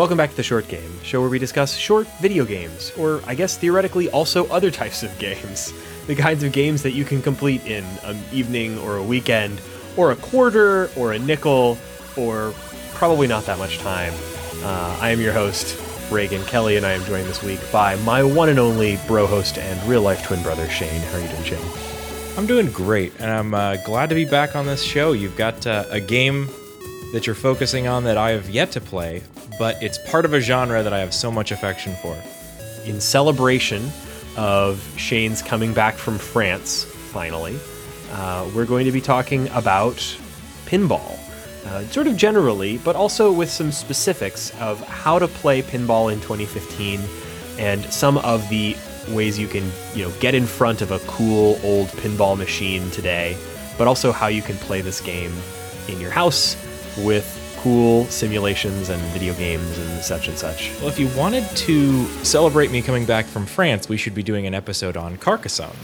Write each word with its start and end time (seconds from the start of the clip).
Welcome 0.00 0.16
back 0.16 0.30
to 0.30 0.36
the 0.36 0.42
Short 0.42 0.66
Game, 0.66 0.90
show 1.02 1.20
where 1.20 1.28
we 1.28 1.38
discuss 1.38 1.76
short 1.76 2.08
video 2.22 2.46
games, 2.46 2.90
or 2.96 3.20
I 3.26 3.34
guess 3.34 3.58
theoretically 3.58 4.08
also 4.12 4.46
other 4.46 4.70
types 4.80 5.02
of 5.02 5.16
games. 5.18 5.74
The 6.06 6.14
kinds 6.14 6.42
of 6.42 6.52
games 6.52 6.82
that 6.84 6.92
you 6.92 7.04
can 7.04 7.20
complete 7.20 7.66
in 7.66 7.84
an 8.04 8.18
evening 8.32 8.78
or 8.78 8.96
a 8.96 9.02
weekend, 9.02 9.60
or 9.98 10.10
a 10.12 10.16
quarter, 10.16 10.88
or 10.96 11.12
a 11.12 11.18
nickel, 11.18 11.76
or 12.16 12.54
probably 12.94 13.26
not 13.26 13.44
that 13.44 13.58
much 13.58 13.76
time. 13.80 14.14
Uh, 14.62 14.96
I 15.02 15.10
am 15.10 15.20
your 15.20 15.34
host, 15.34 15.78
Reagan 16.10 16.42
Kelly, 16.46 16.78
and 16.78 16.86
I 16.86 16.92
am 16.92 17.04
joined 17.04 17.26
this 17.26 17.42
week 17.42 17.60
by 17.70 17.96
my 17.96 18.22
one 18.22 18.48
and 18.48 18.58
only 18.58 18.98
bro 19.06 19.26
host 19.26 19.58
and 19.58 19.86
real 19.86 20.00
life 20.00 20.24
twin 20.26 20.42
brother, 20.42 20.66
Shane. 20.70 21.02
How 21.02 21.18
are 21.18 21.20
you 21.20 21.28
doing, 21.28 21.44
Shane? 21.44 22.38
I'm 22.38 22.46
doing 22.46 22.72
great, 22.72 23.12
and 23.18 23.30
I'm 23.30 23.52
uh, 23.52 23.76
glad 23.84 24.08
to 24.08 24.14
be 24.14 24.24
back 24.24 24.56
on 24.56 24.64
this 24.64 24.82
show. 24.82 25.12
You've 25.12 25.36
got 25.36 25.66
uh, 25.66 25.84
a 25.90 26.00
game 26.00 26.48
that 27.12 27.26
you're 27.26 27.34
focusing 27.34 27.86
on 27.86 28.04
that 28.04 28.16
I 28.16 28.30
have 28.30 28.48
yet 28.48 28.70
to 28.72 28.80
play, 28.80 29.22
but 29.60 29.80
it's 29.82 29.98
part 29.98 30.24
of 30.24 30.32
a 30.32 30.40
genre 30.40 30.82
that 30.82 30.94
I 30.94 31.00
have 31.00 31.12
so 31.12 31.30
much 31.30 31.52
affection 31.52 31.94
for. 31.96 32.16
In 32.86 32.98
celebration 32.98 33.90
of 34.34 34.82
Shane's 34.96 35.42
coming 35.42 35.74
back 35.74 35.96
from 35.96 36.16
France, 36.16 36.84
finally, 36.84 37.58
uh, 38.12 38.50
we're 38.54 38.64
going 38.64 38.86
to 38.86 38.90
be 38.90 39.02
talking 39.02 39.48
about 39.48 39.96
pinball. 40.64 41.18
Uh, 41.66 41.82
sort 41.88 42.06
of 42.06 42.16
generally, 42.16 42.78
but 42.78 42.96
also 42.96 43.30
with 43.30 43.50
some 43.50 43.70
specifics 43.70 44.50
of 44.62 44.80
how 44.88 45.18
to 45.18 45.28
play 45.28 45.60
pinball 45.60 46.10
in 46.10 46.18
2015 46.22 46.98
and 47.58 47.84
some 47.92 48.16
of 48.16 48.48
the 48.48 48.74
ways 49.10 49.38
you 49.38 49.46
can, 49.46 49.70
you 49.94 50.02
know, 50.02 50.10
get 50.20 50.34
in 50.34 50.46
front 50.46 50.80
of 50.80 50.90
a 50.90 51.00
cool 51.00 51.60
old 51.62 51.88
pinball 51.88 52.34
machine 52.34 52.90
today, 52.92 53.36
but 53.76 53.86
also 53.86 54.10
how 54.10 54.26
you 54.26 54.40
can 54.40 54.56
play 54.56 54.80
this 54.80 55.02
game 55.02 55.34
in 55.86 56.00
your 56.00 56.10
house 56.10 56.56
with 57.04 57.39
cool 57.60 58.06
simulations 58.06 58.88
and 58.88 59.00
video 59.12 59.34
games 59.34 59.76
and 59.76 60.02
such 60.02 60.28
and 60.28 60.38
such. 60.38 60.72
Well, 60.78 60.88
if 60.88 60.98
you 60.98 61.08
wanted 61.08 61.44
to 61.44 62.06
celebrate 62.24 62.70
me 62.70 62.80
coming 62.80 63.04
back 63.04 63.26
from 63.26 63.44
France, 63.44 63.86
we 63.86 63.98
should 63.98 64.14
be 64.14 64.22
doing 64.22 64.46
an 64.46 64.54
episode 64.54 64.96
on 64.96 65.18
Carcassonne. 65.18 65.76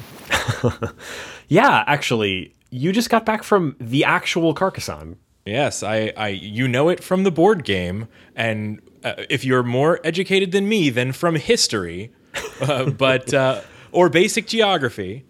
yeah, 1.48 1.84
actually, 1.86 2.54
you 2.70 2.92
just 2.92 3.10
got 3.10 3.26
back 3.26 3.42
from 3.42 3.76
the 3.78 4.04
actual 4.04 4.54
Carcassonne. 4.54 5.16
Yes, 5.44 5.82
I, 5.82 6.14
I 6.16 6.28
you 6.28 6.66
know 6.66 6.88
it 6.88 7.04
from 7.04 7.24
the 7.24 7.30
board 7.30 7.62
game, 7.62 8.08
and 8.34 8.80
uh, 9.04 9.12
if 9.28 9.44
you're 9.44 9.62
more 9.62 10.00
educated 10.02 10.52
than 10.52 10.66
me, 10.66 10.88
then 10.88 11.12
from 11.12 11.36
history, 11.36 12.10
uh, 12.62 12.90
but 12.90 13.34
uh, 13.34 13.60
or 13.92 14.08
basic 14.08 14.46
geography. 14.46 15.26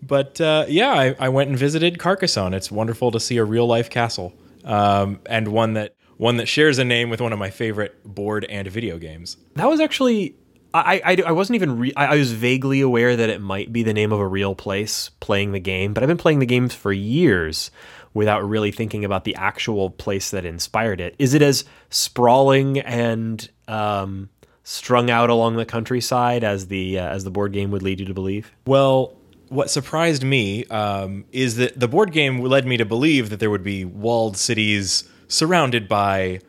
But 0.00 0.40
uh, 0.40 0.66
yeah, 0.68 0.92
I, 0.92 1.16
I 1.18 1.28
went 1.28 1.50
and 1.50 1.58
visited 1.58 1.98
Carcassonne. 1.98 2.54
It's 2.54 2.70
wonderful 2.70 3.10
to 3.10 3.18
see 3.18 3.36
a 3.36 3.44
real 3.44 3.66
life 3.66 3.90
castle 3.90 4.32
um, 4.64 5.20
and 5.26 5.48
one 5.48 5.74
that 5.74 5.94
one 6.16 6.36
that 6.38 6.46
shares 6.46 6.78
a 6.78 6.84
name 6.84 7.10
with 7.10 7.20
one 7.20 7.32
of 7.32 7.38
my 7.38 7.50
favorite 7.50 8.02
board 8.04 8.44
and 8.46 8.68
video 8.68 8.98
games. 8.98 9.36
That 9.54 9.68
was 9.68 9.80
actually 9.80 10.34
I, 10.74 11.00
I, 11.04 11.22
I 11.28 11.32
wasn't 11.32 11.56
even 11.56 11.78
re- 11.78 11.92
I, 11.96 12.06
I, 12.06 12.16
was 12.16 12.32
vaguely 12.32 12.80
aware 12.80 13.16
that 13.16 13.30
it 13.30 13.40
might 13.40 13.72
be 13.72 13.82
the 13.82 13.94
name 13.94 14.12
of 14.12 14.20
a 14.20 14.26
real 14.26 14.54
place 14.54 15.10
playing 15.20 15.52
the 15.52 15.60
game, 15.60 15.94
but 15.94 16.02
I've 16.02 16.08
been 16.08 16.18
playing 16.18 16.40
the 16.40 16.46
games 16.46 16.74
for 16.74 16.92
years 16.92 17.70
without 18.12 18.46
really 18.46 18.70
thinking 18.70 19.04
about 19.04 19.24
the 19.24 19.34
actual 19.36 19.90
place 19.90 20.30
that 20.30 20.44
inspired 20.44 21.00
it. 21.00 21.14
Is 21.18 21.34
it 21.34 21.40
as 21.40 21.64
sprawling 21.88 22.80
and 22.80 23.48
um, 23.66 24.28
strung 24.62 25.10
out 25.10 25.30
along 25.30 25.56
the 25.56 25.64
countryside 25.64 26.44
as 26.44 26.66
the 26.66 26.98
uh, 26.98 27.08
as 27.08 27.24
the 27.24 27.30
board 27.30 27.52
game 27.52 27.70
would 27.70 27.82
lead 27.82 28.00
you 28.00 28.06
to 28.06 28.14
believe? 28.14 28.52
Well, 28.66 29.17
what 29.48 29.70
surprised 29.70 30.22
me 30.22 30.64
um, 30.66 31.24
is 31.32 31.56
that 31.56 31.78
the 31.78 31.88
board 31.88 32.12
game 32.12 32.40
led 32.40 32.66
me 32.66 32.76
to 32.76 32.84
believe 32.84 33.30
that 33.30 33.40
there 33.40 33.50
would 33.50 33.64
be 33.64 33.84
walled 33.84 34.36
cities 34.36 35.08
surrounded 35.28 35.88
by 35.88 36.40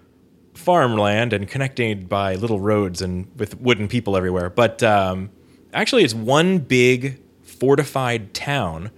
farmland 0.54 1.34
and 1.34 1.48
connected 1.48 2.10
by 2.10 2.36
little 2.36 2.60
roads 2.60 3.02
and 3.02 3.28
with 3.38 3.60
wooden 3.60 3.88
people 3.88 4.18
everywhere. 4.18 4.50
But 4.50 4.84
um, 4.84 5.30
actually, 5.74 6.04
it's 6.04 6.14
one 6.14 6.60
big 6.60 7.22
fortified 7.44 8.34
town 8.34 8.92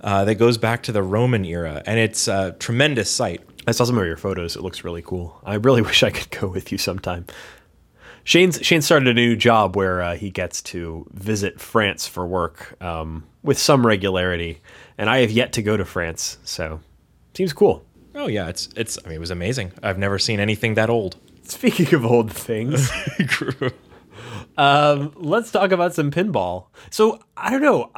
uh, 0.00 0.24
that 0.24 0.36
goes 0.36 0.58
back 0.58 0.82
to 0.84 0.92
the 0.92 1.02
Roman 1.02 1.44
era, 1.44 1.82
and 1.86 1.98
it's 1.98 2.28
a 2.28 2.54
tremendous 2.58 3.10
sight. 3.10 3.42
I 3.66 3.72
saw 3.72 3.84
some 3.84 3.98
of 3.98 4.06
your 4.06 4.16
photos. 4.16 4.54
It 4.54 4.62
looks 4.62 4.84
really 4.84 5.02
cool. 5.02 5.40
I 5.44 5.54
really 5.54 5.82
wish 5.90 6.02
I 6.02 6.10
could 6.10 6.30
go 6.30 6.48
with 6.48 6.70
you 6.70 6.78
sometime. 6.78 7.26
Shane's 8.26 8.58
Shane 8.60 8.82
started 8.82 9.06
a 9.06 9.14
new 9.14 9.36
job 9.36 9.76
where 9.76 10.02
uh, 10.02 10.16
he 10.16 10.30
gets 10.30 10.60
to 10.62 11.06
visit 11.12 11.60
France 11.60 12.08
for 12.08 12.26
work 12.26 12.74
um, 12.82 13.24
with 13.44 13.56
some 13.56 13.86
regularity, 13.86 14.60
and 14.98 15.08
I 15.08 15.18
have 15.18 15.30
yet 15.30 15.52
to 15.52 15.62
go 15.62 15.76
to 15.76 15.84
France, 15.84 16.36
so 16.42 16.80
seems 17.34 17.52
cool. 17.52 17.86
Oh 18.16 18.26
yeah, 18.26 18.48
it's 18.48 18.68
it's. 18.74 18.98
I 19.04 19.10
mean, 19.10 19.18
it 19.18 19.20
was 19.20 19.30
amazing. 19.30 19.74
I've 19.80 19.96
never 19.96 20.18
seen 20.18 20.40
anything 20.40 20.74
that 20.74 20.90
old. 20.90 21.14
Speaking 21.44 21.94
of 21.94 22.04
old 22.04 22.32
things, 22.32 22.90
um, 24.58 25.12
let's 25.14 25.52
talk 25.52 25.70
about 25.70 25.94
some 25.94 26.10
pinball. 26.10 26.66
So 26.90 27.20
I 27.36 27.50
don't 27.50 27.62
know. 27.62 27.92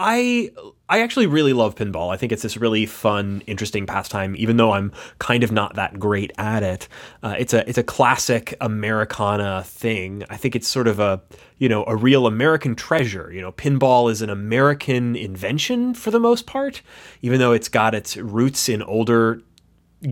I 0.00 0.52
I 0.88 1.00
actually 1.00 1.26
really 1.26 1.52
love 1.52 1.74
pinball. 1.74 2.14
I 2.14 2.16
think 2.16 2.30
it's 2.30 2.42
this 2.42 2.56
really 2.56 2.86
fun, 2.86 3.42
interesting 3.48 3.84
pastime. 3.84 4.36
Even 4.38 4.56
though 4.56 4.70
I'm 4.70 4.92
kind 5.18 5.42
of 5.42 5.50
not 5.50 5.74
that 5.74 5.98
great 5.98 6.30
at 6.38 6.62
it, 6.62 6.86
uh, 7.24 7.34
it's 7.36 7.52
a 7.52 7.68
it's 7.68 7.78
a 7.78 7.82
classic 7.82 8.54
Americana 8.60 9.64
thing. 9.64 10.22
I 10.30 10.36
think 10.36 10.54
it's 10.54 10.68
sort 10.68 10.86
of 10.86 11.00
a 11.00 11.20
you 11.58 11.68
know 11.68 11.84
a 11.88 11.96
real 11.96 12.28
American 12.28 12.76
treasure. 12.76 13.32
You 13.32 13.40
know, 13.40 13.50
pinball 13.50 14.08
is 14.08 14.22
an 14.22 14.30
American 14.30 15.16
invention 15.16 15.94
for 15.94 16.12
the 16.12 16.20
most 16.20 16.46
part, 16.46 16.80
even 17.20 17.40
though 17.40 17.52
it's 17.52 17.68
got 17.68 17.92
its 17.92 18.16
roots 18.16 18.68
in 18.68 18.82
older 18.82 19.42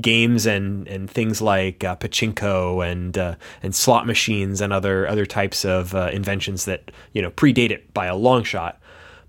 games 0.00 0.46
and 0.46 0.88
and 0.88 1.08
things 1.08 1.40
like 1.40 1.84
uh, 1.84 1.94
pachinko 1.94 2.84
and 2.84 3.16
uh, 3.16 3.36
and 3.62 3.72
slot 3.72 4.04
machines 4.04 4.60
and 4.60 4.72
other 4.72 5.06
other 5.06 5.26
types 5.26 5.64
of 5.64 5.94
uh, 5.94 6.10
inventions 6.12 6.64
that 6.64 6.90
you 7.12 7.22
know 7.22 7.30
predate 7.30 7.70
it 7.70 7.94
by 7.94 8.06
a 8.06 8.16
long 8.16 8.42
shot. 8.42 8.80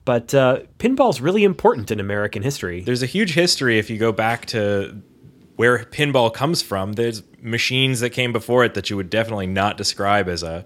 But 0.07 0.33
uh, 0.33 0.61
pinball's 0.79 1.19
really 1.19 1.43
important 1.43 1.91
in 1.91 1.99
American 1.99 2.41
history. 2.41 2.79
There's 2.79 3.03
a 3.03 3.07
huge 3.07 3.33
history 3.33 3.77
if 3.77 3.89
you 3.89 3.97
go 3.97 4.13
back 4.13 4.45
to 4.45 5.01
where 5.57 5.79
pinball 5.79 6.33
comes 6.33 6.61
from. 6.61 6.93
There's 6.93 7.23
machines 7.41 7.99
that 7.99 8.11
came 8.11 8.31
before 8.31 8.63
it 8.63 8.73
that 8.75 8.89
you 8.89 8.95
would 8.95 9.09
definitely 9.09 9.47
not 9.47 9.75
describe 9.75 10.29
as 10.29 10.43
a 10.43 10.65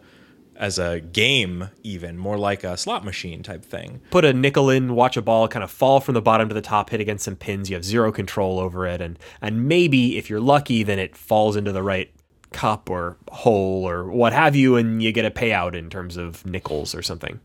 as 0.56 0.78
a 0.78 1.00
game, 1.00 1.70
even 1.82 2.20
more 2.20 2.38
like 2.38 2.64
a 2.64 2.78
slot 2.78 3.04
machine 3.04 3.42
type 3.42 3.66
thing. 3.66 4.00
Put 4.12 4.26
a 4.26 4.32
nickel 4.32 4.70
in, 4.70 4.94
watch 4.94 5.18
a 5.18 5.24
ball 5.24 5.48
kind 5.48 5.64
of 5.64 5.72
fall 5.72 6.00
from 6.00 6.14
the 6.14 6.22
bottom 6.22 6.48
to 6.50 6.54
the 6.54 6.62
top, 6.62 6.92
hit 6.92 7.02
against 7.02 7.26
some 7.26 7.36
pins. 7.36 7.68
You 7.68 7.76
have 7.78 7.84
zero 7.84 8.12
control 8.12 8.60
over 8.60 8.86
it, 8.86 9.02
and 9.02 9.18
and 9.42 9.68
maybe 9.68 10.20
if 10.20 10.30
you're 10.30 10.40
lucky, 10.40 10.84
then 10.84 11.00
it 11.00 11.18
falls 11.18 11.56
into 11.56 11.72
the 11.72 11.82
right 11.82 12.12
cup 12.52 12.92
or 12.92 13.18
hole 13.32 13.90
or 13.90 14.06
what 14.12 14.34
have 14.34 14.56
you, 14.56 14.76
and 14.76 15.02
you 15.02 15.12
get 15.12 15.26
a 15.26 15.32
payout 15.32 15.74
in 15.74 15.90
terms 15.90 16.16
of 16.16 16.46
nickels 16.46 16.94
or 16.94 17.02
something 17.02 17.40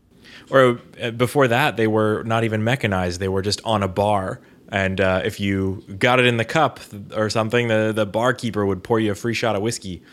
or 0.49 0.79
uh, 1.01 1.11
before 1.11 1.47
that 1.47 1.77
they 1.77 1.87
were 1.87 2.23
not 2.23 2.43
even 2.43 2.63
mechanized. 2.63 3.19
They 3.19 3.27
were 3.27 3.41
just 3.41 3.61
on 3.63 3.83
a 3.83 3.87
bar. 3.87 4.41
And 4.69 4.99
uh, 4.99 5.21
if 5.23 5.39
you 5.39 5.83
got 5.97 6.19
it 6.19 6.25
in 6.25 6.37
the 6.37 6.45
cup 6.45 6.79
or 7.15 7.29
something 7.29 7.69
the, 7.69 7.93
the 7.95 8.05
barkeeper 8.05 8.65
would 8.65 8.83
pour 8.83 8.99
you 8.99 9.11
a 9.11 9.15
free 9.15 9.33
shot 9.33 9.55
of 9.55 9.61
whiskey. 9.61 10.03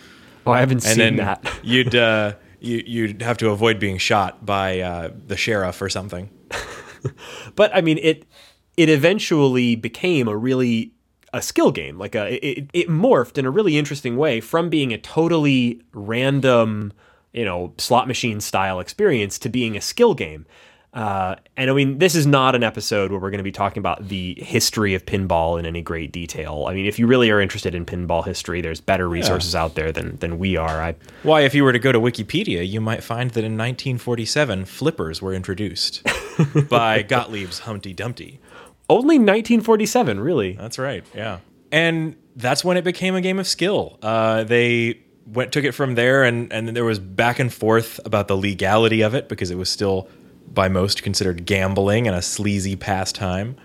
Oh 0.47 0.53
i 0.53 0.61
haven't 0.61 0.85
and 0.87 0.97
seen 0.97 1.17
that. 1.17 1.45
you'd 1.63 1.95
uh, 1.95 2.35
you, 2.61 2.83
you'd 2.87 3.23
have 3.23 3.39
to 3.39 3.51
avoid 3.51 3.79
being 3.79 3.99
shot 3.99 4.45
by 4.45 4.81
uh, 4.81 5.11
the 5.27 5.37
sheriff 5.37 5.81
or 5.83 5.89
something. 5.89 6.31
But 7.55 7.71
i 7.77 7.83
mean 7.83 7.99
it 7.99 8.25
it 8.79 8.89
eventually 8.89 9.77
became 9.77 10.27
a 10.27 10.37
really 10.37 10.95
a 11.35 11.43
skill 11.43 11.73
game. 11.73 11.99
Like 11.99 12.15
a 12.15 12.33
it, 12.47 12.71
it 12.73 12.89
morphed 12.89 13.37
in 13.37 13.45
a 13.45 13.51
really 13.51 13.77
interesting 13.77 14.17
way 14.17 14.41
from 14.41 14.71
being 14.71 14.93
a 14.93 14.99
totally 14.99 15.83
random 15.93 16.93
you 17.35 17.45
know, 17.45 17.75
slot 17.77 18.09
machine 18.09 18.41
style 18.41 18.81
experience 18.81 19.39
to 19.41 19.49
being 19.49 19.77
a 19.77 19.81
skill 19.81 20.15
game. 20.15 20.47
Uh, 20.95 21.35
and 21.57 21.69
I 21.69 21.75
mean, 21.75 21.99
this 21.99 22.15
is 22.15 22.25
not 22.25 22.55
an 22.55 22.63
episode 22.63 23.11
where 23.11 23.19
we're 23.19 23.31
going 23.31 23.39
to 23.39 23.45
be 23.45 23.51
talking 23.51 23.81
about 23.81 24.07
the 24.07 24.37
history 24.39 24.95
of 24.95 25.05
pinball 25.05 25.59
in 25.59 25.67
any 25.67 25.83
great 25.83 26.13
detail. 26.13 26.67
I 26.69 26.75
mean, 26.75 26.87
if 26.87 27.01
you 27.01 27.09
really 27.09 27.33
are 27.33 27.41
interested 27.41 27.75
in 27.75 27.85
pinball 27.85 28.25
history, 28.25 28.61
there's 28.61 28.81
better 28.81 29.09
resources 29.09 29.55
yeah. 29.55 29.65
out 29.65 29.75
there 29.75 29.91
than 29.91 30.17
than 30.19 30.39
we 30.39 30.57
are. 30.57 30.81
I, 30.81 30.95
Why, 31.25 31.41
if 31.41 31.53
you 31.53 31.65
were 31.65 31.73
to 31.73 31.81
go 31.81 31.91
to 31.91 31.99
Wikipedia, 31.99 32.67
you 32.67 32.81
might 32.81 33.03
find 33.03 33.33
that 33.33 33.41
in 33.41 33.59
1947, 33.59 34.67
flippers 34.67 35.21
were 35.21 35.35
introduced 35.35 36.05
by 36.69 37.03
Gottlieb's 37.03 37.59
Humpty 37.61 37.93
Dumpty. 37.93 38.39
Only 38.89 39.17
1947, 39.17 40.21
really. 40.21 40.53
That's 40.53 40.79
right. 40.79 41.05
Yeah, 41.13 41.41
and 41.73 42.15
that's 42.37 42.65
when 42.65 42.77
it 42.77 42.85
became 42.85 43.17
a 43.17 43.21
game 43.21 43.41
of 43.41 43.49
skill. 43.49 43.99
Uh, 44.01 44.45
they 44.45 45.01
went 45.27 45.53
took 45.53 45.65
it 45.65 45.73
from 45.73 45.95
there, 45.95 46.25
and 46.25 46.53
and 46.53 46.69
there 46.69 46.85
was 46.85 46.99
back 46.99 47.39
and 47.39 47.53
forth 47.53 48.01
about 48.05 48.29
the 48.29 48.37
legality 48.37 49.03
of 49.03 49.15
it 49.15 49.29
because 49.29 49.51
it 49.51 49.59
was 49.59 49.69
still 49.69 50.09
by 50.53 50.69
most 50.69 51.03
considered 51.03 51.47
gambling 51.47 52.07
and 52.07 52.17
a 52.17 52.23
sleazy 52.23 52.77
pastime. 52.77 53.57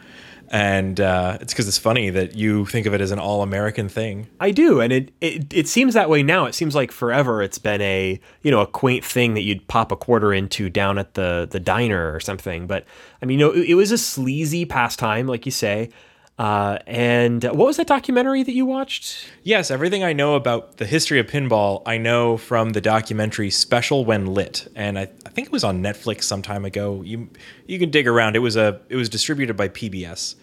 And 0.52 1.00
uh, 1.00 1.38
it's 1.42 1.54
because 1.54 1.68
it's 1.68 1.78
funny 1.78 2.10
that 2.10 2.36
you 2.36 2.66
think 2.66 2.88
of 2.88 2.96
it 2.96 3.02
as 3.02 3.12
an 3.12 3.20
all-American 3.20 3.88
thing. 3.88 4.28
I 4.40 4.50
do, 4.50 4.82
and 4.82 4.92
it, 4.92 5.12
it 5.22 5.54
it 5.54 5.68
seems 5.68 5.94
that 5.94 6.10
way 6.10 6.24
now. 6.24 6.46
It 6.46 6.56
seems 6.56 6.74
like 6.74 6.92
forever 6.92 7.44
it's 7.44 7.60
been 7.60 7.82
a 7.82 8.20
you 8.42 8.50
know 8.50 8.62
a 8.62 8.68
quaint 8.68 9.06
thing 9.06 9.36
that 9.36 9.44
you'd 9.44 9.68
pop 9.68 9.92
a 9.92 9.96
quarter 9.96 10.34
into 10.34 10.68
down 10.70 10.98
at 10.98 11.14
the 11.14 11.48
the 11.50 11.60
diner 11.60 12.12
or 12.12 12.20
something. 12.20 12.66
But 12.66 12.86
I 13.22 13.28
mean, 13.28 13.38
you 13.38 13.46
know, 13.46 13.52
it, 13.52 13.70
it 13.70 13.76
was 13.76 13.92
a 13.92 13.98
sleazy 13.98 14.66
pastime, 14.66 15.28
like 15.28 15.46
you 15.46 15.52
say. 15.52 15.92
Uh, 16.40 16.80
and 16.88 17.44
uh, 17.44 17.52
what 17.52 17.66
was 17.66 17.76
that 17.76 17.86
documentary 17.86 18.44
that 18.44 18.54
you 18.54 18.66
watched? 18.66 19.28
Yes, 19.44 19.70
everything 19.70 20.06
I 20.06 20.14
know 20.14 20.36
about 20.36 20.78
the 20.78 20.86
history 20.86 21.20
of 21.20 21.28
pinball, 21.28 21.84
I 21.86 21.98
know 21.98 22.38
from 22.38 22.70
the 22.70 22.80
documentary 22.80 23.50
Special 23.50 24.06
When 24.06 24.26
Lit, 24.26 24.66
and 24.74 24.98
I, 24.98 25.02
I 25.02 25.30
think 25.30 25.48
it 25.48 25.52
was 25.52 25.66
on 25.66 25.84
Netflix 25.84 26.24
some 26.24 26.42
time 26.42 26.64
ago. 26.64 27.02
You 27.02 27.30
you 27.68 27.78
can 27.78 27.90
dig 27.90 28.08
around. 28.08 28.38
It 28.38 28.40
was 28.40 28.56
a 28.56 28.80
it 28.88 28.96
was 28.96 29.10
distributed 29.10 29.58
by 29.58 29.68
PBS, 29.68 30.36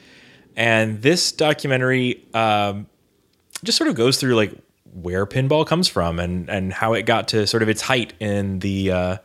and 0.54 1.00
this 1.00 1.32
documentary 1.32 2.22
um, 2.34 2.88
just 3.64 3.78
sort 3.78 3.88
of 3.88 3.96
goes 3.96 4.20
through 4.20 4.34
like 4.34 4.52
where 4.92 5.24
pinball 5.24 5.66
comes 5.66 5.88
from 5.88 6.18
and 6.18 6.50
and 6.50 6.74
how 6.74 6.92
it 6.92 7.06
got 7.06 7.28
to 7.28 7.46
sort 7.46 7.62
of 7.62 7.70
its 7.70 7.80
height 7.80 8.12
in 8.20 8.58
the 8.58 8.90
uh, 8.90 9.16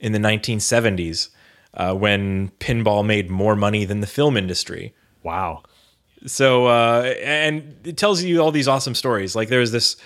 in 0.00 0.10
the 0.10 0.18
1970s 0.18 1.28
uh, 1.74 1.94
when 1.94 2.48
pinball 2.58 3.06
made 3.06 3.30
more 3.30 3.54
money 3.54 3.84
than 3.84 4.00
the 4.00 4.08
film 4.08 4.36
industry. 4.36 4.92
Wow. 5.22 5.62
So 6.26 6.66
uh, 6.66 7.14
and 7.22 7.76
it 7.84 7.96
tells 7.96 8.22
you 8.22 8.40
all 8.40 8.52
these 8.52 8.68
awesome 8.68 8.94
stories. 8.94 9.34
Like 9.34 9.48
there's 9.48 9.72
this, 9.72 9.96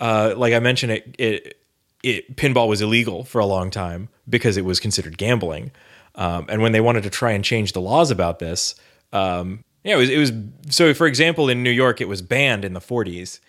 uh, 0.00 0.34
like 0.36 0.52
I 0.52 0.58
mentioned, 0.58 0.92
it, 0.92 1.14
it 1.18 1.58
it 2.02 2.36
pinball 2.36 2.68
was 2.68 2.80
illegal 2.80 3.24
for 3.24 3.40
a 3.40 3.46
long 3.46 3.70
time 3.70 4.08
because 4.28 4.56
it 4.56 4.64
was 4.64 4.80
considered 4.80 5.16
gambling. 5.16 5.70
Um, 6.14 6.46
and 6.48 6.60
when 6.60 6.72
they 6.72 6.80
wanted 6.80 7.04
to 7.04 7.10
try 7.10 7.32
and 7.32 7.44
change 7.44 7.72
the 7.72 7.80
laws 7.80 8.10
about 8.10 8.38
this, 8.38 8.74
um, 9.12 9.64
yeah, 9.84 9.94
it 9.94 9.98
was, 9.98 10.10
it 10.10 10.18
was 10.18 10.32
so. 10.68 10.94
For 10.94 11.06
example, 11.06 11.48
in 11.48 11.62
New 11.62 11.70
York, 11.70 12.00
it 12.00 12.08
was 12.08 12.22
banned 12.22 12.64
in 12.64 12.72
the 12.72 12.80
40s, 12.80 13.40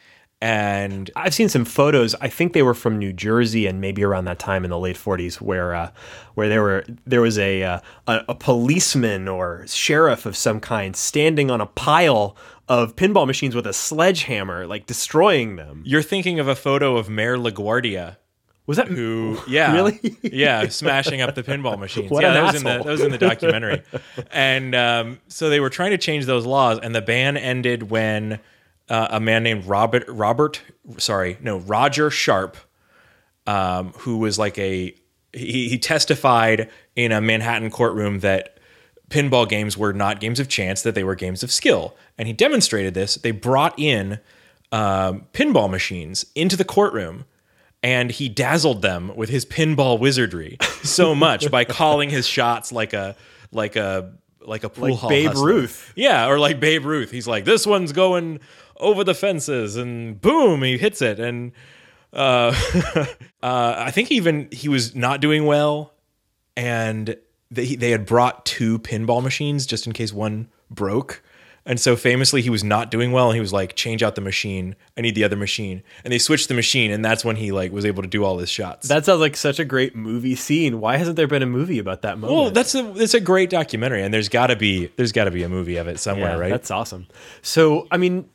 and 0.43 1.09
I've 1.15 1.33
seen 1.33 1.47
some 1.47 1.63
photos. 1.63 2.15
I 2.19 2.27
think 2.27 2.51
they 2.51 2.63
were 2.63 2.73
from 2.73 2.99
New 2.99 3.13
Jersey, 3.13 3.65
and 3.65 3.79
maybe 3.79 4.03
around 4.03 4.25
that 4.25 4.39
time 4.39 4.65
in 4.65 4.69
the 4.71 4.77
late 4.77 4.97
'40s, 4.97 5.35
where 5.39 5.73
uh, 5.73 5.91
where 6.33 6.49
there 6.49 6.61
were 6.61 6.83
there 7.07 7.21
was 7.21 7.37
a, 7.39 7.63
uh, 7.63 7.79
a 8.07 8.25
a 8.27 8.35
policeman 8.35 9.29
or 9.29 9.65
sheriff 9.67 10.25
of 10.25 10.35
some 10.35 10.59
kind 10.59 10.97
standing 10.97 11.49
on 11.49 11.61
a 11.61 11.65
pile 11.65 12.35
of 12.67 12.97
pinball 12.97 13.25
machines 13.25 13.55
with 13.55 13.65
a 13.65 13.71
sledgehammer, 13.71 14.67
like 14.67 14.85
destroying 14.85 15.55
them. 15.55 15.81
you're 15.85 16.01
thinking 16.01 16.39
of 16.41 16.49
a 16.49 16.55
photo 16.55 16.97
of 16.97 17.09
Mayor 17.09 17.37
LaGuardia. 17.37 18.17
Was 18.65 18.75
that 18.77 18.87
who 18.89 19.37
yeah 19.47 19.73
Really? 19.73 20.17
yeah 20.23 20.67
smashing 20.67 21.21
up 21.21 21.35
the 21.35 21.43
pinball 21.43 21.77
machines 21.79 22.09
What 22.11 22.23
yeah 22.23 22.33
that 22.33 22.43
was 22.43 22.55
in 22.55 22.63
the 22.63 22.69
that 22.77 22.85
was 22.85 23.01
in 23.01 23.11
the 23.11 23.17
documentary 23.17 23.81
and 24.31 24.73
um, 24.75 25.19
so 25.27 25.49
they 25.49 25.59
were 25.59 25.69
trying 25.69 25.91
to 25.91 25.97
change 25.97 26.25
those 26.25 26.45
laws 26.45 26.79
and 26.79 26.95
the 26.95 27.01
ban 27.01 27.35
ended 27.35 27.89
when 27.89 28.39
uh, 28.93 29.07
a 29.09 29.19
man 29.19 29.41
named 29.41 29.65
Robert 29.65 30.05
Robert 30.07 30.61
sorry 30.97 31.37
no 31.41 31.57
Roger 31.57 32.11
Sharpe 32.11 32.57
um, 33.47 33.91
who 33.97 34.19
was 34.19 34.37
like 34.37 34.57
a 34.59 34.95
he, 35.33 35.67
he 35.67 35.79
testified 35.79 36.69
in 36.95 37.11
a 37.11 37.19
Manhattan 37.19 37.71
courtroom 37.71 38.19
that 38.19 38.59
pinball 39.09 39.49
games 39.49 39.75
were 39.75 39.93
not 39.93 40.19
games 40.19 40.39
of 40.39 40.47
chance 40.47 40.83
that 40.83 40.93
they 40.93 41.03
were 41.03 41.15
games 41.15 41.41
of 41.41 41.51
skill 41.51 41.95
and 42.19 42.27
he 42.27 42.33
demonstrated 42.33 42.93
this 42.93 43.15
they 43.15 43.31
brought 43.31 43.73
in 43.79 44.19
um, 44.71 45.25
pinball 45.33 45.69
machines 45.69 46.25
into 46.35 46.55
the 46.55 46.65
courtroom 46.65 47.25
and 47.81 48.11
he 48.11 48.29
dazzled 48.29 48.83
them 48.83 49.11
with 49.15 49.29
his 49.29 49.43
pinball 49.43 49.99
wizardry 49.99 50.57
so 50.83 51.15
much 51.15 51.49
by 51.49 51.65
calling 51.65 52.11
his 52.11 52.27
shots 52.27 52.71
like 52.71 52.93
a 52.93 53.15
like 53.51 53.75
a 53.75 54.13
like 54.45 54.63
a 54.63 54.69
pool 54.69 54.89
Like 54.89 54.99
hall 54.99 55.09
Babe 55.09 55.27
hustler. 55.27 55.47
Ruth. 55.47 55.93
Yeah, 55.95 56.27
or 56.27 56.39
like 56.39 56.59
Babe 56.59 56.85
Ruth. 56.85 57.11
He's 57.11 57.27
like, 57.27 57.45
this 57.45 57.65
one's 57.65 57.91
going 57.91 58.39
over 58.77 59.03
the 59.03 59.13
fences, 59.13 59.75
and 59.75 60.19
boom, 60.21 60.63
he 60.63 60.77
hits 60.77 61.01
it. 61.01 61.19
And 61.19 61.51
uh, 62.11 62.53
uh, 63.43 63.75
I 63.77 63.91
think 63.91 64.11
even 64.11 64.49
he 64.51 64.69
was 64.69 64.95
not 64.95 65.21
doing 65.21 65.45
well, 65.45 65.93
and 66.55 67.17
they 67.51 67.75
they 67.75 67.91
had 67.91 68.05
brought 68.05 68.45
two 68.45 68.79
pinball 68.79 69.23
machines 69.23 69.65
just 69.65 69.87
in 69.87 69.93
case 69.93 70.13
one 70.13 70.49
broke. 70.69 71.23
And 71.65 71.79
so 71.79 71.95
famously, 71.95 72.41
he 72.41 72.49
was 72.49 72.61
not 72.61 72.91
doing 72.91 73.13
well, 73.13 73.29
and 73.29 73.35
he 73.35 73.39
was 73.39 73.53
like, 73.53 73.73
"Change 73.77 74.03
out 74.03 74.15
the 74.15 74.21
machine. 74.21 74.75
I 74.97 75.01
need 75.01 75.15
the 75.15 75.23
other 75.23 75.37
machine." 75.37 75.81
And 76.03 76.11
they 76.11 76.19
switched 76.19 76.49
the 76.49 76.53
machine, 76.53 76.91
and 76.91 77.05
that's 77.05 77.23
when 77.23 77.37
he 77.37 77.53
like 77.53 77.71
was 77.71 77.85
able 77.85 78.01
to 78.03 78.09
do 78.09 78.25
all 78.25 78.37
his 78.37 78.49
shots. 78.49 78.89
That 78.89 79.05
sounds 79.05 79.21
like 79.21 79.37
such 79.37 79.59
a 79.59 79.65
great 79.65 79.95
movie 79.95 80.35
scene. 80.35 80.81
Why 80.81 80.97
hasn't 80.97 81.15
there 81.15 81.25
been 81.25 81.41
a 81.41 81.45
movie 81.45 81.79
about 81.79 82.01
that 82.01 82.17
moment? 82.17 82.37
well, 82.37 82.51
that's 82.51 82.75
a 82.75 82.93
it's 82.97 83.13
a 83.13 83.21
great 83.21 83.49
documentary, 83.49 84.03
and 84.03 84.13
there's 84.13 84.27
got 84.27 84.47
to 84.47 84.57
be 84.57 84.87
there's 84.97 85.13
got 85.13 85.23
to 85.23 85.31
be 85.31 85.43
a 85.43 85.47
movie 85.47 85.77
of 85.77 85.87
it 85.87 85.99
somewhere, 85.99 86.31
Yeah, 86.33 86.37
right? 86.37 86.49
That's 86.49 86.69
awesome. 86.69 87.07
So, 87.41 87.87
I 87.89 87.95
mean, 87.95 88.29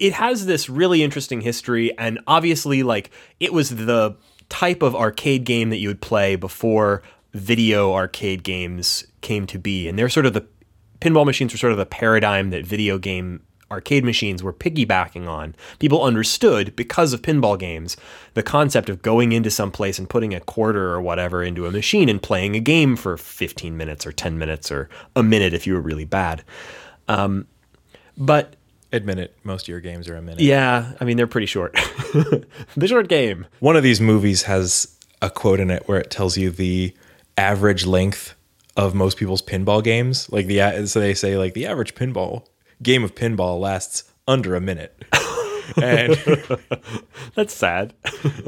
it 0.00 0.12
has 0.14 0.46
this 0.46 0.68
really 0.68 1.02
interesting 1.02 1.40
history, 1.40 1.96
and 1.98 2.18
obviously, 2.26 2.82
like, 2.82 3.10
it 3.40 3.52
was 3.52 3.70
the 3.70 4.16
type 4.48 4.82
of 4.82 4.94
arcade 4.94 5.44
game 5.44 5.70
that 5.70 5.78
you 5.78 5.88
would 5.88 6.00
play 6.00 6.36
before 6.36 7.02
video 7.34 7.92
arcade 7.92 8.42
games 8.42 9.06
came 9.20 9.46
to 9.46 9.58
be. 9.58 9.88
And 9.88 9.98
they're 9.98 10.08
sort 10.08 10.26
of 10.26 10.32
the 10.32 10.46
pinball 11.00 11.26
machines 11.26 11.52
were 11.52 11.58
sort 11.58 11.72
of 11.72 11.78
the 11.78 11.86
paradigm 11.86 12.50
that 12.50 12.66
video 12.66 12.98
game 12.98 13.42
arcade 13.70 14.02
machines 14.02 14.42
were 14.42 14.52
piggybacking 14.52 15.28
on. 15.28 15.54
People 15.78 16.02
understood 16.02 16.74
because 16.74 17.12
of 17.12 17.20
pinball 17.20 17.58
games 17.58 17.96
the 18.32 18.42
concept 18.42 18.88
of 18.88 19.02
going 19.02 19.32
into 19.32 19.50
some 19.50 19.70
place 19.70 19.98
and 19.98 20.08
putting 20.08 20.32
a 20.32 20.40
quarter 20.40 20.90
or 20.90 21.02
whatever 21.02 21.42
into 21.42 21.66
a 21.66 21.70
machine 21.70 22.08
and 22.08 22.22
playing 22.22 22.56
a 22.56 22.60
game 22.60 22.96
for 22.96 23.18
15 23.18 23.76
minutes 23.76 24.06
or 24.06 24.12
10 24.12 24.38
minutes 24.38 24.72
or 24.72 24.88
a 25.14 25.22
minute 25.22 25.52
if 25.52 25.66
you 25.66 25.74
were 25.74 25.82
really 25.82 26.06
bad. 26.06 26.42
Um, 27.08 27.46
but 28.16 28.54
Admit 28.92 29.18
it, 29.18 29.36
most 29.44 29.64
of 29.64 29.68
your 29.68 29.80
games 29.80 30.08
are 30.08 30.16
a 30.16 30.22
minute. 30.22 30.40
yeah, 30.40 30.92
I 31.00 31.04
mean 31.04 31.16
they're 31.16 31.26
pretty 31.26 31.46
short. 31.46 31.74
the 32.76 32.86
short 32.86 33.08
game. 33.08 33.46
One 33.60 33.76
of 33.76 33.82
these 33.82 34.00
movies 34.00 34.44
has 34.44 34.98
a 35.20 35.28
quote 35.30 35.60
in 35.60 35.70
it 35.70 35.86
where 35.86 35.98
it 35.98 36.10
tells 36.10 36.36
you 36.38 36.50
the 36.50 36.94
average 37.36 37.84
length 37.86 38.34
of 38.76 38.94
most 38.94 39.16
people's 39.18 39.42
pinball 39.42 39.82
games. 39.84 40.30
Like 40.30 40.46
the 40.46 40.86
so 40.86 41.00
they 41.00 41.14
say 41.14 41.36
like 41.36 41.54
the 41.54 41.66
average 41.66 41.94
pinball 41.94 42.46
game 42.82 43.04
of 43.04 43.14
pinball 43.14 43.60
lasts 43.60 44.04
under 44.26 44.54
a 44.54 44.60
minute. 44.60 45.04
and 45.82 46.12
That's 47.34 47.52
sad. 47.52 47.92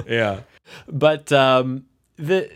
yeah. 0.06 0.40
but 0.88 1.30
um, 1.32 1.84
the 2.16 2.50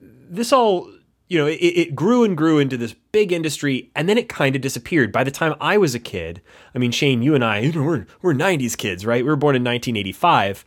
this 0.00 0.52
all 0.52 0.90
you 1.30 1.38
know 1.38 1.46
it, 1.46 1.54
it 1.54 1.94
grew 1.94 2.24
and 2.24 2.36
grew 2.36 2.58
into 2.58 2.76
this 2.76 2.94
big 3.12 3.32
industry 3.32 3.90
and 3.96 4.06
then 4.08 4.18
it 4.18 4.28
kind 4.28 4.54
of 4.54 4.60
disappeared. 4.60 5.12
By 5.12 5.24
the 5.24 5.30
time 5.30 5.54
i 5.60 5.78
was 5.78 5.94
a 5.94 5.98
kid 5.98 6.42
i 6.74 6.78
mean 6.78 6.90
shane 6.90 7.22
you 7.22 7.34
and 7.34 7.44
i 7.44 7.72
we're, 7.74 8.06
we're 8.20 8.34
90s 8.34 8.76
kids 8.76 9.06
right? 9.06 9.24
We 9.24 9.30
were 9.30 9.36
born 9.36 9.56
in 9.56 9.64
1985 9.64 10.64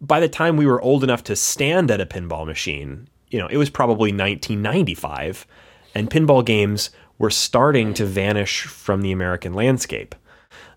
by 0.00 0.18
the 0.18 0.28
time 0.28 0.56
we 0.56 0.66
were 0.66 0.82
old 0.82 1.04
enough 1.04 1.22
to 1.24 1.36
stand 1.36 1.90
at 1.90 2.00
a 2.00 2.06
pinball 2.06 2.46
machine 2.46 3.08
you 3.28 3.38
know 3.38 3.46
it 3.46 3.58
was 3.58 3.70
probably 3.70 4.10
1995 4.10 5.46
and 5.94 6.10
pinball 6.10 6.44
games 6.44 6.90
were 7.18 7.30
starting 7.30 7.94
to 7.94 8.04
vanish 8.04 8.62
from 8.62 9.02
the 9.02 9.12
american 9.12 9.54
landscape. 9.54 10.14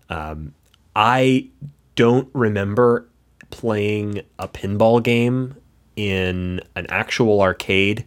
Um, 0.08 0.54
I 0.96 1.48
don't 1.94 2.28
remember 2.32 3.06
playing 3.50 4.22
a 4.38 4.48
pinball 4.48 5.02
game 5.02 5.56
in 5.96 6.60
an 6.76 6.86
actual 6.88 7.42
arcade 7.42 8.04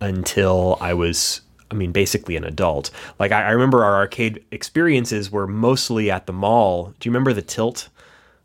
until 0.00 0.78
I 0.80 0.94
was, 0.94 1.40
I 1.70 1.74
mean, 1.74 1.92
basically 1.92 2.36
an 2.36 2.44
adult. 2.44 2.90
Like, 3.18 3.32
I, 3.32 3.44
I 3.44 3.50
remember 3.50 3.84
our 3.84 3.96
arcade 3.96 4.44
experiences 4.50 5.30
were 5.30 5.46
mostly 5.46 6.10
at 6.10 6.26
the 6.26 6.32
mall. 6.32 6.94
Do 6.98 7.08
you 7.08 7.12
remember 7.12 7.32
the 7.32 7.42
Tilt? 7.42 7.88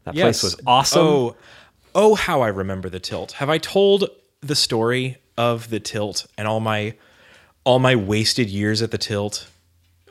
That 0.03 0.15
place 0.15 0.43
was 0.43 0.59
awesome. 0.67 1.01
Oh, 1.01 1.35
oh, 1.95 2.15
how 2.15 2.41
I 2.41 2.49
remember 2.49 2.89
the 2.89 2.99
tilt. 2.99 3.33
Have 3.33 3.49
I 3.49 3.57
told 3.57 4.09
the 4.41 4.55
story 4.55 5.17
of 5.37 5.69
the 5.69 5.79
tilt 5.79 6.27
and 6.37 6.47
all 6.47 6.59
my 6.59 6.93
all 7.63 7.79
my 7.79 7.95
wasted 7.95 8.49
years 8.49 8.81
at 8.81 8.91
the 8.91 8.97
tilt 8.97 9.47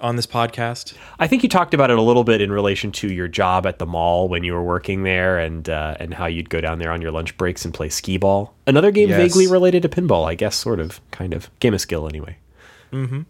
on 0.03 0.17
this 0.17 0.27
podcast? 0.27 0.95
I 1.19 1.27
think 1.27 1.43
you 1.43 1.49
talked 1.49 1.73
about 1.75 1.91
it 1.91 1.99
a 1.99 2.03
little 2.03 2.25
bit 2.25 2.41
in 2.41 2.51
relation 2.53 2.93
to 2.93 3.13
your 3.13 3.29
job 3.29 3.67
at 3.67 3.79
the 3.79 3.87
mall 3.87 4.29
when 4.29 4.45
you 4.45 4.53
were 4.53 4.63
working 4.63 5.03
there, 5.05 5.39
and 5.39 5.69
uh, 5.69 5.97
and 6.01 6.13
how 6.15 6.27
you'd 6.27 6.51
go 6.51 6.61
down 6.61 6.79
there 6.79 6.91
on 6.93 7.01
your 7.01 7.13
lunch 7.13 7.37
breaks 7.37 7.65
and 7.65 7.73
play 7.73 7.89
skee 7.89 8.17
ball. 8.19 8.55
Another 8.67 8.91
game 8.91 9.09
Yes. 9.09 9.19
vaguely 9.19 9.47
related 9.47 9.83
to 9.83 9.89
pinball, 9.89 10.27
I 10.29 10.35
guess, 10.35 10.57
sort 10.57 10.81
of, 10.81 11.01
kind 11.11 11.33
of 11.33 11.49
game 11.61 11.73
of 11.75 11.81
skill, 11.81 12.09
anyway. 12.09 12.37
Mm-hmm. 12.93 13.23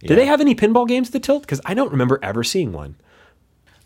Did 0.00 0.18
they 0.18 0.26
have 0.26 0.40
any 0.40 0.54
pinball 0.54 0.86
games 0.86 1.08
at 1.08 1.12
the 1.14 1.20
Tilt? 1.20 1.42
Because 1.42 1.60
I 1.64 1.72
don't 1.74 1.90
remember 1.90 2.18
ever 2.22 2.44
seeing 2.44 2.72
one. 2.72 2.96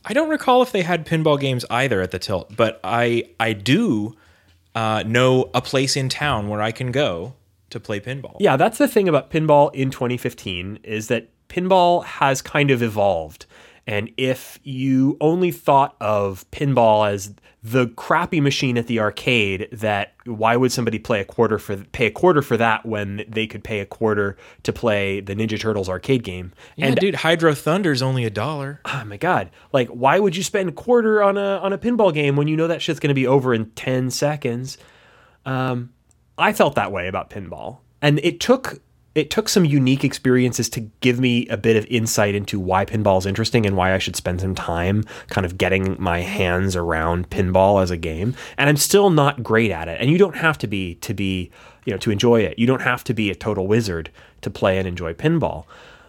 I 0.05 0.13
don't 0.13 0.29
recall 0.31 0.63
if 0.63 0.73
they 0.73 0.83
had 0.83 1.07
pinball 1.07 1.39
games 1.39 1.65
either 1.71 2.01
at 2.01 2.11
the 2.13 2.19
tilt, 2.19 2.57
but 2.57 2.81
I 2.83 3.25
I 3.39 3.53
do 3.53 4.17
uh, 4.75 5.03
know 5.07 5.51
a 5.55 5.61
place 5.61 5.97
in 5.97 6.09
town 6.09 6.49
where 6.49 6.63
I 6.63 6.73
can 6.73 6.93
go 6.93 7.35
to 7.71 7.79
play 7.81 8.01
pinball. 8.01 8.37
Yeah, 8.41 8.57
that's 8.57 8.79
the 8.79 8.89
thing 8.89 9.09
about 9.09 9.31
pinball 9.31 9.75
in 9.75 9.91
2015 9.91 10.79
is 10.85 11.09
that 11.09 11.29
pinball 11.49 12.05
has 12.05 12.43
kind 12.43 12.71
of 12.71 12.83
evolved. 12.83 13.47
And 13.87 14.11
if 14.19 14.59
you 14.65 15.17
only 15.21 15.51
thought 15.51 15.97
of 15.99 16.45
pinball 16.51 17.11
as 17.11 17.33
the 17.63 17.87
crappy 17.97 18.39
machine 18.39 18.77
at 18.77 18.87
the 18.87 19.01
arcade, 19.01 19.67
that 19.73 20.13
why 20.27 20.57
would 20.57 20.73
somebody 20.73 20.99
play 20.99 21.21
a 21.21 21.25
quarter 21.25 21.59
for 21.59 21.79
pay 21.79 22.07
a 22.07 22.11
quarter 22.11 22.43
for 22.43 22.59
that 22.59 22.85
when 22.85 23.25
they 23.27 23.47
could 23.47 23.65
pay 23.65 23.81
a 23.81 23.87
quarter 23.87 24.37
to 24.65 24.73
play 24.75 25.21
the 25.21 25.35
Ninja 25.35 25.59
Turtles 25.59 25.89
arcade 25.89 26.23
game? 26.23 26.53
Yeah, 26.77 26.95
dude, 26.95 27.15
Hydro 27.15 27.55
Thunder's 27.55 28.03
only 28.03 28.25
a 28.27 28.31
dollar. 28.31 28.81
oh 28.85 29.05
my 29.07 29.17
god 29.17 29.51
like 29.73 29.89
why 29.89 30.19
would 30.19 30.37
you 30.37 30.43
spend 30.43 30.69
a 30.69 30.73
quarter 30.73 31.23
on 31.23 31.39
a 31.39 31.57
on 31.59 31.73
a 31.73 31.79
pinball 31.79 32.13
game 32.13 32.37
when 32.37 32.47
you 32.47 32.57
know 32.59 32.69
that 32.69 32.83
shit's 32.83 33.01
going 33.01 33.09
to 33.09 33.15
be 33.15 33.27
over 33.27 33.55
in 33.55 33.71
10 33.71 34.11
seconds 34.11 34.77
um 35.47 35.91
i 36.37 36.53
felt 36.53 36.75
that 36.77 36.93
way 36.93 37.09
about 37.09 37.31
pinball 37.31 37.79
and 38.03 38.21
it 38.23 38.39
took 38.39 38.81
it 39.19 39.31
took 39.31 39.49
some 39.49 39.65
unique 39.65 40.05
experiences 40.05 40.69
to 40.71 40.81
give 41.01 41.19
me 41.19 41.47
a 41.49 41.57
bit 41.57 41.77
of 41.77 41.85
insight 41.87 42.35
into 42.35 42.59
why 42.61 42.85
pinball 42.85 43.19
is 43.19 43.27
interesting 43.27 43.67
and 43.67 43.77
why 43.77 43.95
I 43.95 43.99
should 43.99 44.17
spend 44.17 44.41
some 44.41 44.55
time 44.55 45.05
kind 45.29 45.45
of 45.45 45.59
getting 45.59 45.97
my 45.99 46.21
hands 46.21 46.77
around 46.77 47.31
pinball 47.31 47.83
as 47.83 47.91
a 47.91 47.97
game. 47.97 48.35
And 48.57 48.71
I'm 48.71 48.77
still 48.77 49.11
not 49.11 49.43
great 49.43 49.71
at 49.71 49.89
it. 49.89 50.01
And 50.01 50.11
you 50.11 50.19
don't 50.19 50.37
have 50.37 50.57
to 50.59 50.67
be 50.67 50.95
to 50.97 51.13
be, 51.13 51.51
you 51.85 51.93
know, 51.93 51.99
to 51.99 52.11
enjoy 52.11 52.41
it. 52.43 52.59
You 52.59 52.67
don't 52.67 52.83
have 52.83 53.05
to 53.05 53.15
be 53.15 53.31
a 53.31 53.35
total 53.35 53.67
wizard 53.67 54.11
to 54.43 54.51
play 54.51 54.79
and 54.79 54.87
enjoy 54.87 55.15
pinball. 55.15 55.65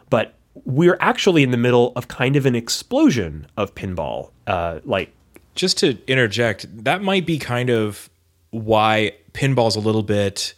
But 0.09 0.35
we're 0.65 0.97
actually 0.99 1.43
in 1.43 1.51
the 1.51 1.57
middle 1.57 1.93
of 1.95 2.07
kind 2.07 2.35
of 2.35 2.45
an 2.45 2.55
explosion 2.55 3.47
of 3.57 3.75
pinball. 3.75 4.31
Uh, 4.45 4.79
like 4.85 5.11
just 5.55 5.77
to 5.79 5.97
interject, 6.07 6.67
that 6.83 7.01
might 7.01 7.25
be 7.25 7.37
kind 7.37 7.69
of 7.69 8.09
why 8.51 9.13
pinball's 9.33 9.75
a 9.75 9.79
little 9.79 10.03
bit 10.03 10.53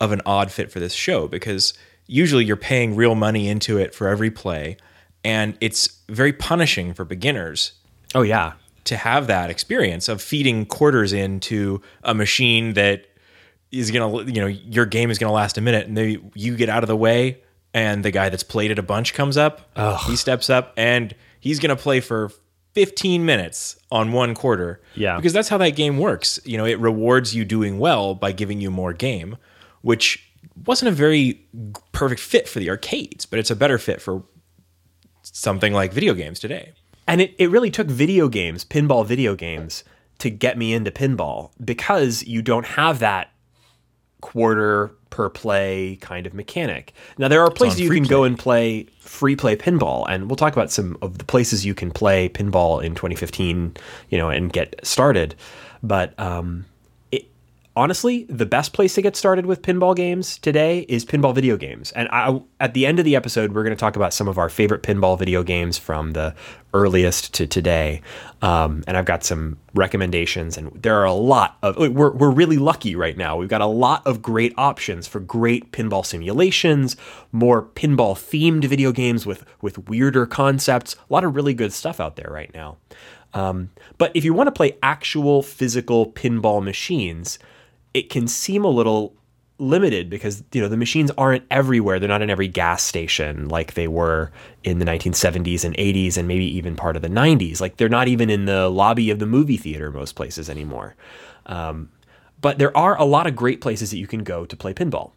of 0.00 0.10
an 0.12 0.20
odd 0.26 0.50
fit 0.50 0.70
for 0.70 0.80
this 0.80 0.92
show 0.92 1.28
because 1.28 1.74
usually 2.12 2.44
you're 2.44 2.56
paying 2.56 2.94
real 2.94 3.14
money 3.14 3.48
into 3.48 3.78
it 3.78 3.94
for 3.94 4.06
every 4.08 4.30
play 4.30 4.76
and 5.24 5.56
it's 5.60 6.00
very 6.08 6.32
punishing 6.32 6.92
for 6.92 7.04
beginners 7.04 7.72
oh 8.14 8.22
yeah 8.22 8.52
to 8.84 8.96
have 8.96 9.26
that 9.28 9.48
experience 9.48 10.08
of 10.08 10.20
feeding 10.20 10.66
quarters 10.66 11.12
into 11.12 11.80
a 12.02 12.14
machine 12.14 12.74
that 12.74 13.06
is 13.70 13.90
going 13.90 14.26
to 14.26 14.32
you 14.32 14.40
know 14.40 14.46
your 14.46 14.84
game 14.84 15.10
is 15.10 15.18
going 15.18 15.28
to 15.28 15.34
last 15.34 15.56
a 15.56 15.60
minute 15.60 15.86
and 15.86 15.96
then 15.96 16.30
you 16.34 16.56
get 16.56 16.68
out 16.68 16.82
of 16.84 16.88
the 16.88 16.96
way 16.96 17.40
and 17.72 18.04
the 18.04 18.10
guy 18.10 18.28
that's 18.28 18.42
played 18.42 18.70
it 18.70 18.78
a 18.78 18.82
bunch 18.82 19.14
comes 19.14 19.36
up 19.36 19.70
Ugh. 19.76 19.98
he 20.06 20.16
steps 20.16 20.50
up 20.50 20.74
and 20.76 21.14
he's 21.40 21.58
going 21.58 21.74
to 21.74 21.82
play 21.82 22.00
for 22.00 22.30
15 22.74 23.26
minutes 23.26 23.76
on 23.90 24.12
one 24.12 24.34
quarter. 24.34 24.80
Yeah. 24.94 25.16
Because 25.16 25.34
that's 25.34 25.50
how 25.50 25.58
that 25.58 25.76
game 25.76 25.98
works. 25.98 26.40
You 26.44 26.56
know, 26.56 26.64
it 26.64 26.78
rewards 26.78 27.34
you 27.34 27.44
doing 27.44 27.78
well 27.78 28.14
by 28.14 28.32
giving 28.32 28.62
you 28.62 28.70
more 28.70 28.94
game, 28.94 29.36
which 29.82 30.31
wasn't 30.56 30.88
a 30.88 30.92
very 30.92 31.46
perfect 31.92 32.20
fit 32.20 32.48
for 32.48 32.58
the 32.58 32.70
arcades, 32.70 33.26
but 33.26 33.38
it's 33.38 33.50
a 33.50 33.56
better 33.56 33.78
fit 33.78 34.00
for 34.00 34.24
something 35.22 35.72
like 35.72 35.92
video 35.92 36.14
games 36.14 36.38
today. 36.38 36.72
And 37.06 37.20
it, 37.20 37.34
it 37.38 37.50
really 37.50 37.70
took 37.70 37.88
video 37.88 38.28
games, 38.28 38.64
pinball 38.64 39.04
video 39.04 39.34
games, 39.34 39.84
to 40.18 40.30
get 40.30 40.56
me 40.56 40.72
into 40.72 40.90
pinball 40.90 41.50
because 41.64 42.24
you 42.24 42.42
don't 42.42 42.66
have 42.66 43.00
that 43.00 43.32
quarter 44.20 44.94
per 45.10 45.28
play 45.28 45.98
kind 46.00 46.26
of 46.26 46.32
mechanic. 46.32 46.94
Now 47.18 47.28
there 47.28 47.42
are 47.42 47.50
places 47.50 47.80
you 47.80 47.90
can 47.90 48.04
play. 48.04 48.08
go 48.08 48.24
and 48.24 48.38
play 48.38 48.84
free 49.00 49.36
play 49.36 49.56
pinball 49.56 50.06
and 50.08 50.28
we'll 50.28 50.36
talk 50.36 50.52
about 50.52 50.70
some 50.70 50.96
of 51.02 51.18
the 51.18 51.24
places 51.24 51.66
you 51.66 51.74
can 51.74 51.90
play 51.90 52.28
pinball 52.28 52.82
in 52.82 52.94
2015, 52.94 53.76
you 54.10 54.18
know, 54.18 54.30
and 54.30 54.52
get 54.52 54.74
started. 54.84 55.34
But 55.82 56.18
um, 56.18 56.64
honestly, 57.74 58.24
the 58.24 58.46
best 58.46 58.72
place 58.72 58.94
to 58.94 59.02
get 59.02 59.16
started 59.16 59.46
with 59.46 59.62
pinball 59.62 59.96
games 59.96 60.38
today 60.38 60.80
is 60.88 61.04
pinball 61.04 61.34
video 61.34 61.56
games. 61.56 61.92
And 61.92 62.08
I, 62.10 62.40
at 62.60 62.74
the 62.74 62.86
end 62.86 62.98
of 62.98 63.04
the 63.04 63.16
episode, 63.16 63.52
we're 63.52 63.62
going 63.62 63.74
to 63.74 63.80
talk 63.80 63.96
about 63.96 64.12
some 64.12 64.28
of 64.28 64.38
our 64.38 64.48
favorite 64.48 64.82
pinball 64.82 65.18
video 65.18 65.42
games 65.42 65.78
from 65.78 66.12
the 66.12 66.34
earliest 66.74 67.32
to 67.34 67.46
today. 67.46 68.02
Um, 68.42 68.84
and 68.86 68.96
I've 68.96 69.04
got 69.04 69.24
some 69.24 69.58
recommendations, 69.74 70.56
and 70.56 70.70
there 70.82 70.96
are 70.96 71.04
a 71.04 71.12
lot 71.12 71.56
of. 71.62 71.76
We're 71.76 72.12
we're 72.12 72.30
really 72.30 72.58
lucky 72.58 72.94
right 72.94 73.16
now. 73.16 73.36
We've 73.36 73.48
got 73.48 73.60
a 73.60 73.66
lot 73.66 74.06
of 74.06 74.20
great 74.20 74.52
options 74.58 75.06
for 75.06 75.20
great 75.20 75.72
pinball 75.72 76.04
simulations, 76.04 76.96
more 77.30 77.62
pinball 77.62 78.14
themed 78.14 78.64
video 78.64 78.92
games 78.92 79.24
with 79.24 79.44
with 79.60 79.88
weirder 79.88 80.26
concepts. 80.26 80.94
A 80.94 81.12
lot 81.12 81.24
of 81.24 81.34
really 81.34 81.54
good 81.54 81.72
stuff 81.72 82.00
out 82.00 82.16
there 82.16 82.30
right 82.30 82.52
now. 82.52 82.76
Um, 83.34 83.70
but 83.96 84.12
if 84.14 84.24
you 84.24 84.34
want 84.34 84.48
to 84.48 84.52
play 84.52 84.76
actual 84.82 85.42
physical 85.42 86.12
pinball 86.12 86.62
machines, 86.62 87.38
it 87.94 88.10
can 88.10 88.28
seem 88.28 88.64
a 88.64 88.68
little 88.68 89.14
limited 89.58 90.10
because 90.10 90.42
you 90.52 90.60
know 90.60 90.68
the 90.68 90.76
machines 90.76 91.10
aren't 91.16 91.44
everywhere. 91.50 91.98
They're 91.98 92.08
not 92.08 92.22
in 92.22 92.30
every 92.30 92.48
gas 92.48 92.82
station 92.82 93.48
like 93.48 93.74
they 93.74 93.88
were 93.88 94.32
in 94.64 94.78
the 94.78 94.84
1970s 94.84 95.64
and 95.64 95.76
80s 95.76 96.16
and 96.16 96.26
maybe 96.26 96.44
even 96.56 96.74
part 96.74 96.96
of 96.96 97.02
the 97.02 97.08
90s 97.08 97.60
like 97.60 97.76
they're 97.76 97.88
not 97.88 98.08
even 98.08 98.28
in 98.28 98.46
the 98.46 98.68
lobby 98.68 99.10
of 99.10 99.18
the 99.18 99.26
movie 99.26 99.56
theater 99.56 99.90
most 99.90 100.14
places 100.14 100.50
anymore. 100.50 100.96
Um, 101.46 101.90
but 102.40 102.58
there 102.58 102.76
are 102.76 102.98
a 102.98 103.04
lot 103.04 103.26
of 103.26 103.36
great 103.36 103.60
places 103.60 103.90
that 103.90 103.98
you 103.98 104.06
can 104.08 104.24
go 104.24 104.44
to 104.44 104.56
play 104.56 104.74
pinball. 104.74 105.12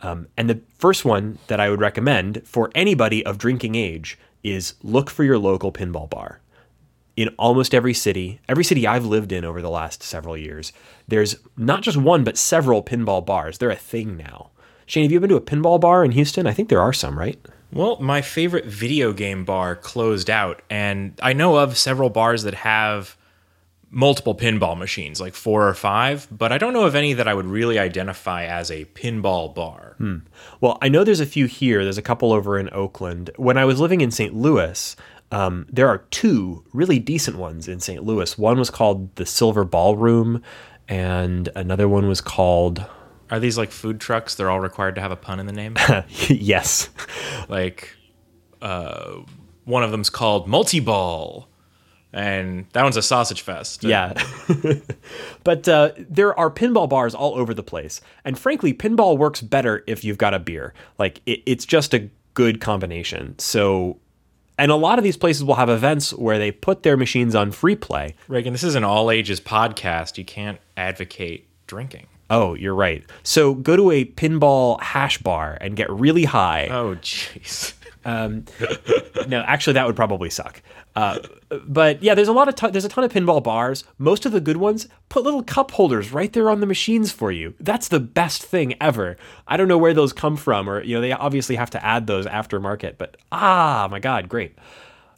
Um, 0.00 0.28
and 0.36 0.48
the 0.48 0.60
first 0.78 1.04
one 1.04 1.38
that 1.48 1.58
i 1.58 1.68
would 1.68 1.80
recommend 1.80 2.46
for 2.46 2.70
anybody 2.74 3.26
of 3.26 3.36
drinking 3.36 3.74
age 3.74 4.16
is 4.44 4.74
look 4.84 5.10
for 5.10 5.24
your 5.24 5.38
local 5.38 5.72
pinball 5.72 6.08
bar 6.08 6.40
in 7.18 7.34
almost 7.36 7.74
every 7.74 7.94
city, 7.94 8.38
every 8.48 8.62
city 8.62 8.86
I've 8.86 9.04
lived 9.04 9.32
in 9.32 9.44
over 9.44 9.60
the 9.60 9.68
last 9.68 10.04
several 10.04 10.36
years, 10.36 10.72
there's 11.08 11.34
not 11.56 11.82
just 11.82 11.96
one, 11.96 12.22
but 12.22 12.38
several 12.38 12.80
pinball 12.80 13.26
bars. 13.26 13.58
They're 13.58 13.70
a 13.70 13.74
thing 13.74 14.16
now. 14.16 14.50
Shane, 14.86 15.02
have 15.02 15.10
you 15.10 15.18
been 15.18 15.30
to 15.30 15.34
a 15.34 15.40
pinball 15.40 15.80
bar 15.80 16.04
in 16.04 16.12
Houston? 16.12 16.46
I 16.46 16.52
think 16.52 16.68
there 16.68 16.80
are 16.80 16.92
some, 16.92 17.18
right? 17.18 17.36
Well, 17.72 17.98
my 18.00 18.22
favorite 18.22 18.66
video 18.66 19.12
game 19.12 19.44
bar 19.44 19.74
closed 19.74 20.30
out, 20.30 20.62
and 20.70 21.12
I 21.20 21.32
know 21.32 21.56
of 21.58 21.76
several 21.76 22.08
bars 22.08 22.44
that 22.44 22.54
have 22.54 23.16
multiple 23.90 24.36
pinball 24.36 24.78
machines, 24.78 25.20
like 25.20 25.34
four 25.34 25.66
or 25.66 25.74
five, 25.74 26.28
but 26.30 26.52
I 26.52 26.58
don't 26.58 26.72
know 26.72 26.84
of 26.84 26.94
any 26.94 27.14
that 27.14 27.26
I 27.26 27.34
would 27.34 27.46
really 27.46 27.80
identify 27.80 28.44
as 28.44 28.70
a 28.70 28.84
pinball 28.84 29.52
bar. 29.52 29.96
Hmm. 29.98 30.18
Well, 30.60 30.78
I 30.80 30.88
know 30.88 31.02
there's 31.02 31.18
a 31.18 31.26
few 31.26 31.46
here. 31.46 31.82
There's 31.82 31.98
a 31.98 32.02
couple 32.02 32.32
over 32.32 32.58
in 32.58 32.68
Oakland. 32.72 33.30
When 33.36 33.58
I 33.58 33.64
was 33.64 33.80
living 33.80 34.02
in 34.02 34.12
St. 34.12 34.34
Louis, 34.34 34.94
um, 35.30 35.66
there 35.70 35.88
are 35.88 35.98
two 36.10 36.64
really 36.72 36.98
decent 36.98 37.36
ones 37.36 37.68
in 37.68 37.80
St. 37.80 38.02
Louis. 38.02 38.38
One 38.38 38.58
was 38.58 38.70
called 38.70 39.14
the 39.16 39.26
Silver 39.26 39.64
Ballroom, 39.64 40.42
and 40.88 41.48
another 41.54 41.88
one 41.88 42.08
was 42.08 42.20
called. 42.20 42.84
Are 43.30 43.38
these 43.38 43.58
like 43.58 43.70
food 43.70 44.00
trucks? 44.00 44.34
They're 44.34 44.50
all 44.50 44.60
required 44.60 44.94
to 44.94 45.02
have 45.02 45.12
a 45.12 45.16
pun 45.16 45.38
in 45.38 45.46
the 45.46 45.52
name. 45.52 45.76
yes. 46.28 46.88
Like, 47.48 47.94
uh, 48.62 49.18
one 49.64 49.82
of 49.82 49.90
them's 49.90 50.08
called 50.08 50.48
Multi 50.48 50.80
Ball, 50.80 51.46
and 52.10 52.64
that 52.72 52.82
one's 52.82 52.96
a 52.96 53.02
sausage 53.02 53.42
fest. 53.42 53.84
Yeah. 53.84 54.14
but 55.44 55.68
uh, 55.68 55.92
there 55.98 56.38
are 56.38 56.50
pinball 56.50 56.88
bars 56.88 57.14
all 57.14 57.34
over 57.34 57.52
the 57.52 57.62
place, 57.62 58.00
and 58.24 58.38
frankly, 58.38 58.72
pinball 58.72 59.18
works 59.18 59.42
better 59.42 59.84
if 59.86 60.04
you've 60.04 60.18
got 60.18 60.32
a 60.32 60.38
beer. 60.38 60.72
Like, 60.98 61.20
it, 61.26 61.42
it's 61.44 61.66
just 61.66 61.92
a 61.92 62.08
good 62.32 62.62
combination. 62.62 63.38
So 63.38 63.98
and 64.58 64.70
a 64.70 64.76
lot 64.76 64.98
of 64.98 65.04
these 65.04 65.16
places 65.16 65.44
will 65.44 65.54
have 65.54 65.70
events 65.70 66.12
where 66.12 66.38
they 66.38 66.50
put 66.50 66.82
their 66.82 66.96
machines 66.96 67.34
on 67.34 67.52
free 67.52 67.76
play. 67.76 68.14
Reagan, 68.26 68.52
this 68.52 68.64
is 68.64 68.74
an 68.74 68.84
all 68.84 69.10
ages 69.10 69.40
podcast. 69.40 70.18
You 70.18 70.24
can't 70.24 70.58
advocate 70.76 71.48
drinking. 71.66 72.06
Oh, 72.30 72.54
you're 72.54 72.74
right. 72.74 73.04
So 73.22 73.54
go 73.54 73.76
to 73.76 73.90
a 73.90 74.04
pinball 74.04 74.80
hash 74.82 75.18
bar 75.18 75.56
and 75.60 75.76
get 75.76 75.90
really 75.90 76.24
high. 76.24 76.68
Oh, 76.70 76.96
jeez. 76.96 77.72
Um, 78.04 78.44
no, 79.28 79.40
actually, 79.40 79.74
that 79.74 79.86
would 79.86 79.96
probably 79.96 80.30
suck. 80.30 80.62
Uh, 80.94 81.18
but 81.66 82.02
yeah, 82.02 82.14
there's 82.14 82.28
a 82.28 82.32
lot 82.32 82.48
of 82.48 82.54
t- 82.54 82.70
there's 82.70 82.84
a 82.84 82.88
ton 82.88 83.04
of 83.04 83.12
pinball 83.12 83.42
bars. 83.42 83.84
Most 83.96 84.26
of 84.26 84.32
the 84.32 84.40
good 84.40 84.58
ones 84.58 84.88
put 85.08 85.24
little 85.24 85.42
cup 85.42 85.70
holders 85.70 86.12
right 86.12 86.32
there 86.32 86.50
on 86.50 86.60
the 86.60 86.66
machines 86.66 87.10
for 87.10 87.32
you. 87.32 87.54
That's 87.60 87.88
the 87.88 88.00
best 88.00 88.42
thing 88.42 88.74
ever. 88.80 89.16
I 89.46 89.56
don't 89.56 89.68
know 89.68 89.78
where 89.78 89.94
those 89.94 90.12
come 90.12 90.36
from, 90.36 90.68
or 90.68 90.82
you 90.82 90.94
know, 90.94 91.00
they 91.00 91.12
obviously 91.12 91.56
have 91.56 91.70
to 91.70 91.84
add 91.84 92.06
those 92.06 92.26
aftermarket. 92.26 92.98
But 92.98 93.16
ah, 93.32 93.88
my 93.90 93.98
god, 93.98 94.28
great. 94.28 94.56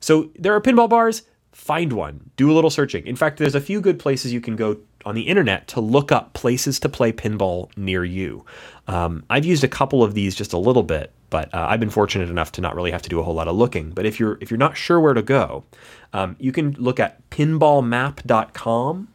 So 0.01 0.31
there 0.39 0.55
are 0.55 0.61
pinball 0.61 0.89
bars. 0.89 1.23
Find 1.53 1.93
one. 1.93 2.31
Do 2.37 2.51
a 2.51 2.55
little 2.55 2.71
searching. 2.71 3.07
In 3.07 3.17
fact, 3.17 3.39
there's 3.39 3.57
a 3.57 3.61
few 3.61 3.81
good 3.81 3.99
places 3.99 4.33
you 4.33 4.41
can 4.41 4.57
go 4.57 4.79
on 5.05 5.15
the 5.15 5.23
internet 5.23 5.67
to 5.69 5.81
look 5.81 6.13
up 6.13 6.33
places 6.33 6.79
to 6.81 6.89
play 6.89 7.13
pinball 7.13 7.77
near 7.77 8.05
you. 8.05 8.45
Um, 8.87 9.25
I've 9.29 9.45
used 9.45 9.65
a 9.65 9.69
couple 9.69 10.03
of 10.05 10.15
these 10.15 10.35
just 10.35 10.53
a 10.53 10.59
little 10.59 10.83
bit, 10.83 11.13
but 11.31 11.53
uh, 11.55 11.67
I've 11.69 11.81
been 11.81 11.91
fortunate 11.91 12.29
enough 12.29 12.53
to 12.53 12.61
not 12.61 12.75
really 12.75 12.91
have 12.91 13.03
to 13.03 13.09
do 13.09 13.21
a 13.21 13.23
whole 13.23 13.35
lot 13.35 13.49
of 13.49 13.57
looking. 13.57 13.91
But 13.91 14.07
if 14.07 14.21
you're 14.21 14.39
if 14.41 14.51
you're 14.51 14.59
not 14.59 14.77
sure 14.77 15.01
where 15.01 15.15
to 15.15 15.23
go, 15.23 15.65
um, 16.13 16.37
you 16.39 16.53
can 16.53 16.73
look 16.73 17.01
at 17.01 17.29
pinballmap.com 17.31 19.09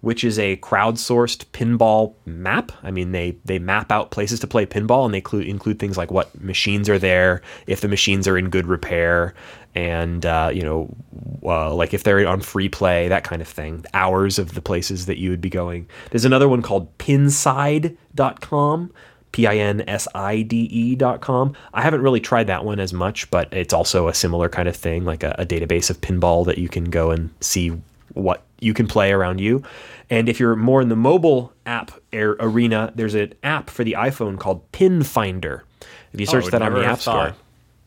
which 0.00 0.24
is 0.24 0.38
a 0.38 0.56
crowdsourced 0.58 1.44
pinball 1.46 2.14
map. 2.24 2.72
I 2.82 2.90
mean, 2.90 3.12
they 3.12 3.36
they 3.44 3.58
map 3.58 3.92
out 3.92 4.10
places 4.10 4.40
to 4.40 4.46
play 4.46 4.66
pinball, 4.66 5.04
and 5.04 5.12
they 5.12 5.18
include 5.18 5.46
include 5.46 5.78
things 5.78 5.96
like 5.96 6.10
what 6.10 6.40
machines 6.40 6.88
are 6.88 6.98
there, 6.98 7.42
if 7.66 7.80
the 7.80 7.88
machines 7.88 8.26
are 8.26 8.38
in 8.38 8.48
good 8.48 8.66
repair, 8.66 9.34
and 9.74 10.24
uh, 10.24 10.50
you 10.52 10.62
know, 10.62 10.94
uh, 11.42 11.74
like 11.74 11.92
if 11.94 12.02
they're 12.02 12.26
on 12.26 12.40
free 12.40 12.68
play, 12.68 13.08
that 13.08 13.24
kind 13.24 13.42
of 13.42 13.48
thing. 13.48 13.84
Hours 13.94 14.38
of 14.38 14.54
the 14.54 14.62
places 14.62 15.06
that 15.06 15.18
you 15.18 15.30
would 15.30 15.40
be 15.40 15.50
going. 15.50 15.88
There's 16.10 16.24
another 16.24 16.48
one 16.48 16.62
called 16.62 16.96
Pinside.com. 16.98 18.92
P 19.32 19.46
I 19.46 19.56
N 19.56 19.82
S 19.88 20.08
I 20.14 20.42
D 20.42 20.56
E 20.56 20.94
dot 20.94 21.20
com. 21.20 21.54
I 21.72 21.82
haven't 21.82 22.02
really 22.02 22.20
tried 22.20 22.46
that 22.48 22.64
one 22.64 22.80
as 22.80 22.92
much, 22.92 23.30
but 23.30 23.52
it's 23.52 23.72
also 23.72 24.08
a 24.08 24.14
similar 24.14 24.48
kind 24.48 24.68
of 24.68 24.76
thing, 24.76 25.04
like 25.04 25.22
a, 25.22 25.34
a 25.38 25.46
database 25.46 25.90
of 25.90 26.00
pinball 26.00 26.44
that 26.46 26.58
you 26.58 26.68
can 26.68 26.84
go 26.84 27.10
and 27.10 27.30
see 27.40 27.72
what 28.14 28.42
you 28.60 28.74
can 28.74 28.86
play 28.86 29.12
around 29.12 29.40
you. 29.40 29.62
And 30.08 30.28
if 30.28 30.40
you're 30.40 30.56
more 30.56 30.82
in 30.82 30.88
the 30.88 30.96
mobile 30.96 31.52
app 31.66 31.92
arena, 32.12 32.92
there's 32.96 33.14
an 33.14 33.34
app 33.42 33.70
for 33.70 33.84
the 33.84 33.92
iPhone 33.92 34.38
called 34.38 34.70
Pin 34.72 35.04
Finder. 35.04 35.64
If 36.12 36.18
you 36.18 36.26
search 36.26 36.46
oh, 36.46 36.50
that 36.50 36.62
on 36.62 36.74
the 36.74 36.84
App 36.84 36.98
Store. 36.98 37.34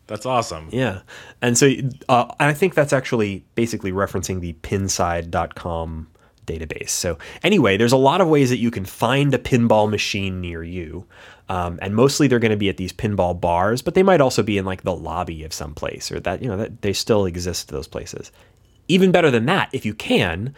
That's 0.07 0.25
awesome. 0.25 0.69
Yeah. 0.71 1.01
And 1.41 1.57
so 1.57 1.71
uh, 2.09 2.33
I 2.39 2.53
think 2.53 2.73
that's 2.73 2.93
actually 2.93 3.43
basically 3.55 3.91
referencing 3.91 4.39
the 4.41 4.53
pinside.com 4.53 6.07
database. 6.45 6.89
So 6.89 7.17
anyway, 7.41 7.77
there's 7.77 7.91
a 7.91 7.97
lot 7.97 8.21
of 8.21 8.27
ways 8.27 8.49
that 8.49 8.57
you 8.57 8.71
can 8.71 8.85
find 8.85 9.33
a 9.33 9.37
pinball 9.37 9.89
machine 9.89 10.41
near 10.41 10.63
you. 10.63 11.05
Um, 11.49 11.77
and 11.81 11.95
mostly 11.95 12.27
they're 12.27 12.39
going 12.39 12.51
to 12.51 12.57
be 12.57 12.69
at 12.69 12.77
these 12.77 12.93
pinball 12.93 13.39
bars, 13.39 13.81
but 13.81 13.95
they 13.95 14.03
might 14.03 14.21
also 14.21 14.43
be 14.43 14.57
in 14.57 14.65
like 14.65 14.83
the 14.83 14.95
lobby 14.95 15.43
of 15.43 15.53
some 15.53 15.73
place 15.73 16.11
or 16.11 16.19
that, 16.21 16.41
you 16.41 16.47
know, 16.47 16.57
that 16.57 16.81
they 16.81 16.93
still 16.93 17.25
exist 17.25 17.67
those 17.67 17.87
places. 17.87 18.31
Even 18.87 19.11
better 19.11 19.29
than 19.29 19.45
that, 19.45 19.69
if 19.73 19.85
you 19.85 19.93
can, 19.93 20.55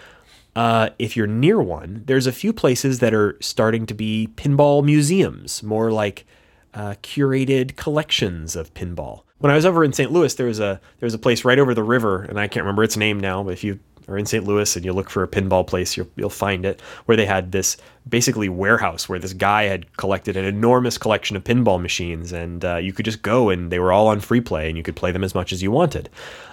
uh, 0.56 0.90
if 1.00 1.18
you're 1.18 1.28
near 1.28 1.62
one, 1.62 2.04
there's 2.06 2.28
a 2.28 2.32
few 2.32 2.54
places 2.54 3.00
that 3.00 3.14
are 3.14 3.38
starting 3.42 3.86
to 3.88 3.94
be 3.94 4.30
pinball 4.36 4.84
museums, 4.84 5.62
more 5.64 5.92
like 5.92 6.26
uh, 6.74 6.96
curated 7.02 7.76
collections 7.76 8.56
of 8.56 8.74
pinball. 8.74 9.24
When 9.40 9.52
I 9.52 9.56
was 9.56 9.66
over 9.66 9.84
in 9.84 9.92
St. 9.92 10.12
Louis, 10.12 10.34
there 10.36 10.48
was 10.48 10.60
a 10.60 10.80
there 11.00 11.08
was 11.08 11.14
a 11.14 11.20
place 11.20 11.44
right 11.44 11.60
over 11.60 11.74
the 11.74 11.84
river, 11.84 12.24
and 12.24 12.40
I 12.40 12.48
can't 12.48 12.64
remember 12.64 12.84
its 12.84 12.96
name 12.96 13.20
now. 13.20 13.44
But 13.44 13.54
if 13.54 13.64
you 13.64 13.80
are 14.08 14.18
in 14.18 14.26
St. 14.26 14.46
Louis 14.46 14.76
and 14.76 14.86
you 14.86 14.94
look 14.94 15.10
for 15.10 15.24
a 15.24 15.28
pinball 15.28 15.66
place, 15.66 15.98
you'll, 15.98 16.10
you'll 16.16 16.30
find 16.30 16.66
it, 16.66 16.82
where 17.06 17.16
they 17.16 17.26
had 17.26 17.52
this 17.52 17.78
basically 18.08 18.50
warehouse 18.50 19.10
where 19.10 19.20
this 19.20 19.34
guy 19.34 19.64
had 19.64 19.96
collected 19.98 20.38
an 20.38 20.46
enormous 20.46 20.98
collection 20.98 21.36
of 21.36 21.44
pinball 21.44 21.82
machines, 21.82 22.32
and 22.32 22.64
uh, 22.64 22.76
you 22.78 22.94
could 22.94 23.06
just 23.06 23.22
go 23.22 23.50
and 23.50 23.72
they 23.72 23.80
were 23.80 23.92
all 23.92 24.08
on 24.08 24.20
free 24.20 24.42
play, 24.42 24.68
and 24.68 24.78
you 24.78 24.84
could 24.84 24.96
play 24.96 25.12
them 25.12 25.24
as 25.24 25.34
much 25.34 25.52
as 25.52 25.62
you 25.64 25.72
wanted. 25.72 26.10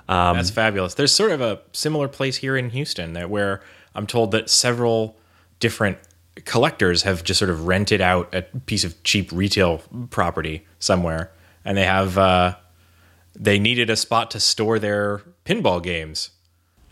Um, 0.08 0.36
That's 0.36 0.50
fabulous. 0.50 0.94
There's 0.94 1.12
sort 1.12 1.32
of 1.32 1.40
a 1.40 1.60
similar 1.72 2.08
place 2.08 2.36
here 2.36 2.56
in 2.56 2.70
Houston 2.70 3.12
that 3.12 3.30
where 3.30 3.62
I'm 3.94 4.06
told 4.06 4.30
that 4.32 4.48
several 4.48 5.16
different 5.60 5.98
collectors 6.44 7.02
have 7.02 7.22
just 7.24 7.38
sort 7.38 7.50
of 7.50 7.66
rented 7.66 8.00
out 8.00 8.34
a 8.34 8.42
piece 8.42 8.84
of 8.84 9.02
cheap 9.04 9.30
retail 9.32 9.82
property 10.10 10.66
somewhere, 10.78 11.30
and 11.64 11.76
they 11.76 11.84
have 11.84 12.16
uh, 12.18 12.56
they 13.34 13.58
needed 13.58 13.90
a 13.90 13.96
spot 13.96 14.30
to 14.32 14.40
store 14.40 14.78
their 14.78 15.22
pinball 15.44 15.82
games, 15.82 16.30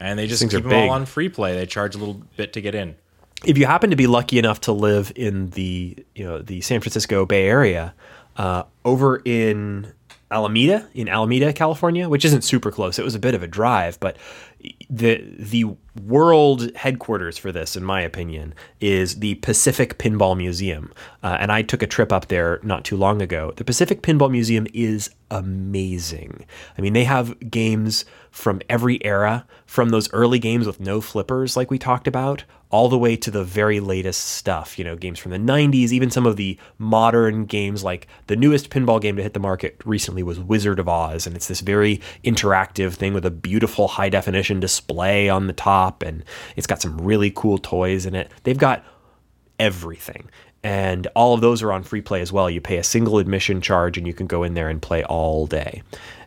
and 0.00 0.18
they 0.18 0.26
just 0.26 0.40
things 0.40 0.52
keep 0.52 0.64
them 0.64 0.72
all 0.72 0.90
on 0.90 1.06
free 1.06 1.28
play. 1.28 1.54
They 1.54 1.66
charge 1.66 1.94
a 1.94 1.98
little 1.98 2.22
bit 2.36 2.52
to 2.54 2.60
get 2.60 2.74
in. 2.74 2.96
if 3.44 3.56
you 3.58 3.66
happen 3.66 3.90
to 3.90 3.96
be 3.96 4.06
lucky 4.06 4.38
enough 4.38 4.60
to 4.62 4.72
live 4.72 5.12
in 5.14 5.50
the 5.50 5.96
you 6.14 6.24
know 6.24 6.40
the 6.40 6.60
San 6.62 6.80
Francisco 6.80 7.26
Bay 7.26 7.46
Area, 7.46 7.94
uh, 8.36 8.64
over 8.84 9.20
in 9.24 9.92
Alameda, 10.30 10.88
in 10.94 11.08
Alameda, 11.08 11.52
California, 11.52 12.08
which 12.08 12.24
isn't 12.24 12.42
super 12.42 12.70
close. 12.70 12.98
It 12.98 13.04
was 13.04 13.14
a 13.14 13.18
bit 13.18 13.34
of 13.34 13.42
a 13.42 13.46
drive, 13.46 14.00
but 14.00 14.16
the 14.88 15.22
the 15.38 15.76
world 16.06 16.74
headquarters 16.76 17.38
for 17.38 17.52
this, 17.52 17.76
in 17.76 17.84
my 17.84 18.00
opinion, 18.00 18.54
is 18.80 19.20
the 19.20 19.36
Pacific 19.36 19.98
Pinball 19.98 20.36
Museum. 20.36 20.92
Uh, 21.22 21.36
and 21.40 21.52
I 21.52 21.62
took 21.62 21.82
a 21.82 21.86
trip 21.86 22.12
up 22.12 22.28
there 22.28 22.60
not 22.62 22.84
too 22.84 22.96
long 22.96 23.22
ago. 23.22 23.52
The 23.56 23.64
Pacific 23.64 24.02
Pinball 24.02 24.30
Museum 24.30 24.66
is 24.72 25.10
amazing. 25.30 26.44
I 26.76 26.80
mean, 26.80 26.92
they 26.92 27.04
have 27.04 27.50
games 27.50 28.04
from 28.30 28.60
every 28.68 29.04
era, 29.04 29.46
from 29.66 29.90
those 29.90 30.12
early 30.12 30.38
games 30.38 30.66
with 30.66 30.80
no 30.80 31.00
flippers, 31.00 31.56
like 31.56 31.70
we 31.70 31.78
talked 31.78 32.06
about, 32.06 32.44
all 32.70 32.88
the 32.88 32.98
way 32.98 33.16
to 33.16 33.30
the 33.30 33.42
very 33.42 33.80
latest 33.80 34.24
stuff. 34.24 34.78
You 34.78 34.84
know, 34.84 34.96
games 34.96 35.18
from 35.18 35.32
the 35.32 35.38
90s, 35.38 35.90
even 35.90 36.10
some 36.10 36.26
of 36.26 36.36
the 36.36 36.58
modern 36.78 37.44
games, 37.44 37.82
like 37.82 38.06
the 38.28 38.36
newest 38.36 38.70
pinball 38.70 39.00
game 39.00 39.16
to 39.16 39.22
hit 39.22 39.34
the 39.34 39.40
market 39.40 39.80
recently 39.84 40.22
was 40.22 40.38
Wizard 40.38 40.78
of 40.78 40.88
Oz. 40.88 41.26
And 41.26 41.34
it's 41.34 41.48
this 41.48 41.60
very 41.60 42.00
interactive 42.24 42.94
thing 42.94 43.12
with 43.12 43.26
a 43.26 43.30
beautiful 43.30 43.88
high 43.88 44.08
definition 44.08 44.60
display 44.60 45.28
on 45.28 45.46
the 45.48 45.52
top. 45.52 45.89
And 46.02 46.24
it's 46.56 46.66
got 46.66 46.80
some 46.80 46.98
really 46.98 47.30
cool 47.30 47.58
toys 47.58 48.06
in 48.06 48.14
it. 48.14 48.30
They've 48.44 48.58
got 48.58 48.84
everything. 49.58 50.30
And 50.62 51.06
all 51.14 51.34
of 51.34 51.40
those 51.40 51.62
are 51.62 51.72
on 51.72 51.82
free 51.82 52.02
play 52.02 52.20
as 52.20 52.32
well. 52.32 52.50
You 52.50 52.60
pay 52.60 52.76
a 52.76 52.84
single 52.84 53.18
admission 53.18 53.60
charge 53.60 53.96
and 53.96 54.06
you 54.06 54.12
can 54.12 54.26
go 54.26 54.42
in 54.42 54.54
there 54.54 54.68
and 54.68 54.80
play 54.80 55.04
all 55.04 55.46
day. 55.46 55.82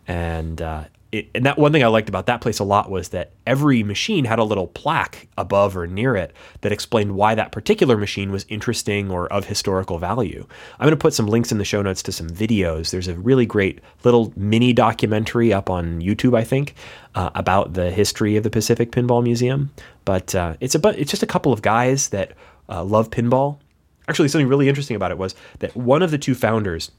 And 0.08 0.62
uh, 0.62 0.86
it, 1.14 1.30
and 1.36 1.46
that 1.46 1.60
one 1.60 1.72
thing 1.72 1.84
I 1.84 1.88
liked 1.88 2.10
about 2.10 2.26
that 2.26 2.42
place 2.42 2.58
a 2.58 2.64
lot 2.64 2.90
was 2.90 3.10
that 3.10 3.32
every 3.46 3.84
machine 3.84 4.26
had 4.26 4.40
a 4.40 4.44
little 4.44 4.68
plaque 4.68 5.28
above 5.38 5.78
or 5.78 5.86
near 5.86 6.16
it 6.16 6.34
that 6.62 6.72
explained 6.72 7.16
why 7.16 7.36
that 7.36 7.52
particular 7.52 7.98
machine 7.98 8.32
was 8.32 8.46
interesting 8.50 9.12
or 9.12 9.32
of 9.32 9.46
historical 9.46 10.00
value. 10.00 10.46
I'm 10.80 10.86
going 10.86 10.92
to 10.92 10.98
put 10.98 11.14
some 11.14 11.28
links 11.28 11.52
in 11.52 11.60
the 11.60 11.66
show 11.66 11.84
notes 11.84 12.02
to 12.04 12.12
some 12.12 12.30
videos. 12.30 12.90
There's 12.90 13.08
a 13.08 13.14
really 13.14 13.46
great 13.46 13.80
little 14.04 14.34
mini 14.36 14.74
documentary 14.74 15.54
up 15.54 15.70
on 15.70 16.02
YouTube, 16.02 16.36
I 16.36 16.44
think, 16.44 16.74
uh, 17.14 17.30
about 17.36 17.74
the 17.74 17.92
history 17.92 18.36
of 18.36 18.44
the 18.44 18.50
Pacific 18.50 18.92
Pinball 18.92 19.24
Museum. 19.24 19.72
But 20.06 20.34
uh, 20.34 20.56
it's 20.60 20.74
a 20.74 20.80
bu- 20.80 20.90
it's 20.90 21.12
just 21.12 21.24
a 21.24 21.28
couple 21.28 21.54
of 21.54 21.62
guys 21.62 22.10
that 22.10 22.32
uh, 22.68 22.84
love 22.84 23.12
pinball. 23.12 23.60
Actually, 24.08 24.30
something 24.30 24.48
really 24.48 24.68
interesting 24.68 24.96
about 24.96 25.12
it 25.12 25.18
was 25.18 25.36
that 25.60 25.76
one 25.78 26.02
of 26.02 26.10
the 26.10 26.18
two 26.18 26.34
founders 26.34 26.92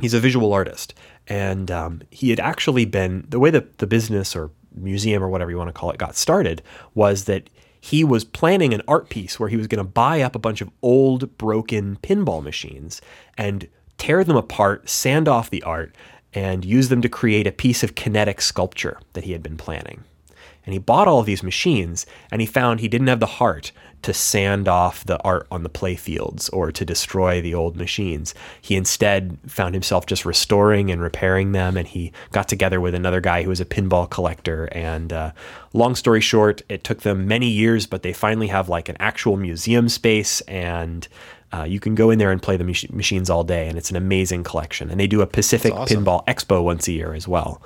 he's 0.00 0.14
a 0.14 0.20
visual 0.20 0.52
artist 0.52 0.94
and 1.28 1.70
um, 1.70 2.02
he 2.10 2.30
had 2.30 2.40
actually 2.40 2.86
been 2.86 3.26
the 3.28 3.38
way 3.38 3.50
that 3.50 3.78
the 3.78 3.86
business 3.86 4.34
or 4.34 4.50
museum 4.74 5.22
or 5.22 5.28
whatever 5.28 5.50
you 5.50 5.58
want 5.58 5.68
to 5.68 5.72
call 5.72 5.90
it 5.90 5.98
got 5.98 6.16
started 6.16 6.62
was 6.94 7.24
that 7.24 7.50
he 7.80 8.02
was 8.02 8.24
planning 8.24 8.74
an 8.74 8.82
art 8.88 9.08
piece 9.08 9.38
where 9.38 9.48
he 9.48 9.56
was 9.56 9.66
going 9.66 9.84
to 9.84 9.88
buy 9.88 10.20
up 10.20 10.34
a 10.34 10.40
bunch 10.40 10.60
of 10.60 10.70
old 10.82 11.36
broken 11.38 11.96
pinball 12.02 12.42
machines 12.42 13.00
and 13.36 13.68
tear 13.98 14.24
them 14.24 14.36
apart 14.36 14.88
sand 14.88 15.28
off 15.28 15.50
the 15.50 15.62
art 15.62 15.94
and 16.34 16.64
use 16.64 16.88
them 16.88 17.02
to 17.02 17.08
create 17.08 17.46
a 17.46 17.52
piece 17.52 17.82
of 17.82 17.94
kinetic 17.94 18.40
sculpture 18.40 18.98
that 19.12 19.24
he 19.24 19.32
had 19.32 19.42
been 19.42 19.56
planning. 19.56 20.04
And 20.64 20.72
he 20.72 20.78
bought 20.78 21.08
all 21.08 21.20
of 21.20 21.26
these 21.26 21.42
machines 21.42 22.04
and 22.30 22.40
he 22.40 22.46
found 22.46 22.80
he 22.80 22.88
didn't 22.88 23.06
have 23.06 23.20
the 23.20 23.26
heart 23.26 23.72
to 24.02 24.14
sand 24.14 24.68
off 24.68 25.04
the 25.04 25.20
art 25.22 25.46
on 25.50 25.62
the 25.62 25.70
playfields 25.70 26.48
or 26.52 26.70
to 26.72 26.84
destroy 26.84 27.40
the 27.40 27.54
old 27.54 27.76
machines. 27.76 28.34
He 28.60 28.76
instead 28.76 29.38
found 29.46 29.74
himself 29.74 30.06
just 30.06 30.24
restoring 30.24 30.90
and 30.90 31.00
repairing 31.00 31.52
them 31.52 31.76
and 31.76 31.86
he 31.86 32.12
got 32.32 32.48
together 32.48 32.80
with 32.80 32.94
another 32.94 33.20
guy 33.20 33.42
who 33.42 33.48
was 33.48 33.60
a 33.60 33.64
pinball 33.64 34.08
collector 34.08 34.68
and 34.72 35.12
uh, 35.12 35.32
long 35.72 35.94
story 35.94 36.20
short 36.20 36.62
it 36.68 36.84
took 36.84 37.02
them 37.02 37.26
many 37.26 37.48
years 37.48 37.86
but 37.86 38.02
they 38.02 38.12
finally 38.12 38.48
have 38.48 38.68
like 38.68 38.88
an 38.88 38.96
actual 39.00 39.36
museum 39.36 39.88
space 39.88 40.40
and 40.42 41.08
uh, 41.52 41.64
you 41.64 41.80
can 41.80 41.94
go 41.94 42.10
in 42.10 42.18
there 42.18 42.30
and 42.30 42.42
play 42.42 42.56
the 42.56 42.64
mach- 42.64 42.90
machines 42.92 43.30
all 43.30 43.42
day, 43.42 43.68
and 43.68 43.78
it's 43.78 43.88
an 43.88 43.96
amazing 43.96 44.44
collection. 44.44 44.90
And 44.90 45.00
they 45.00 45.06
do 45.06 45.22
a 45.22 45.26
Pacific 45.26 45.72
awesome. 45.72 46.04
Pinball 46.04 46.24
Expo 46.26 46.62
once 46.62 46.86
a 46.88 46.92
year 46.92 47.14
as 47.14 47.26
well. 47.26 47.62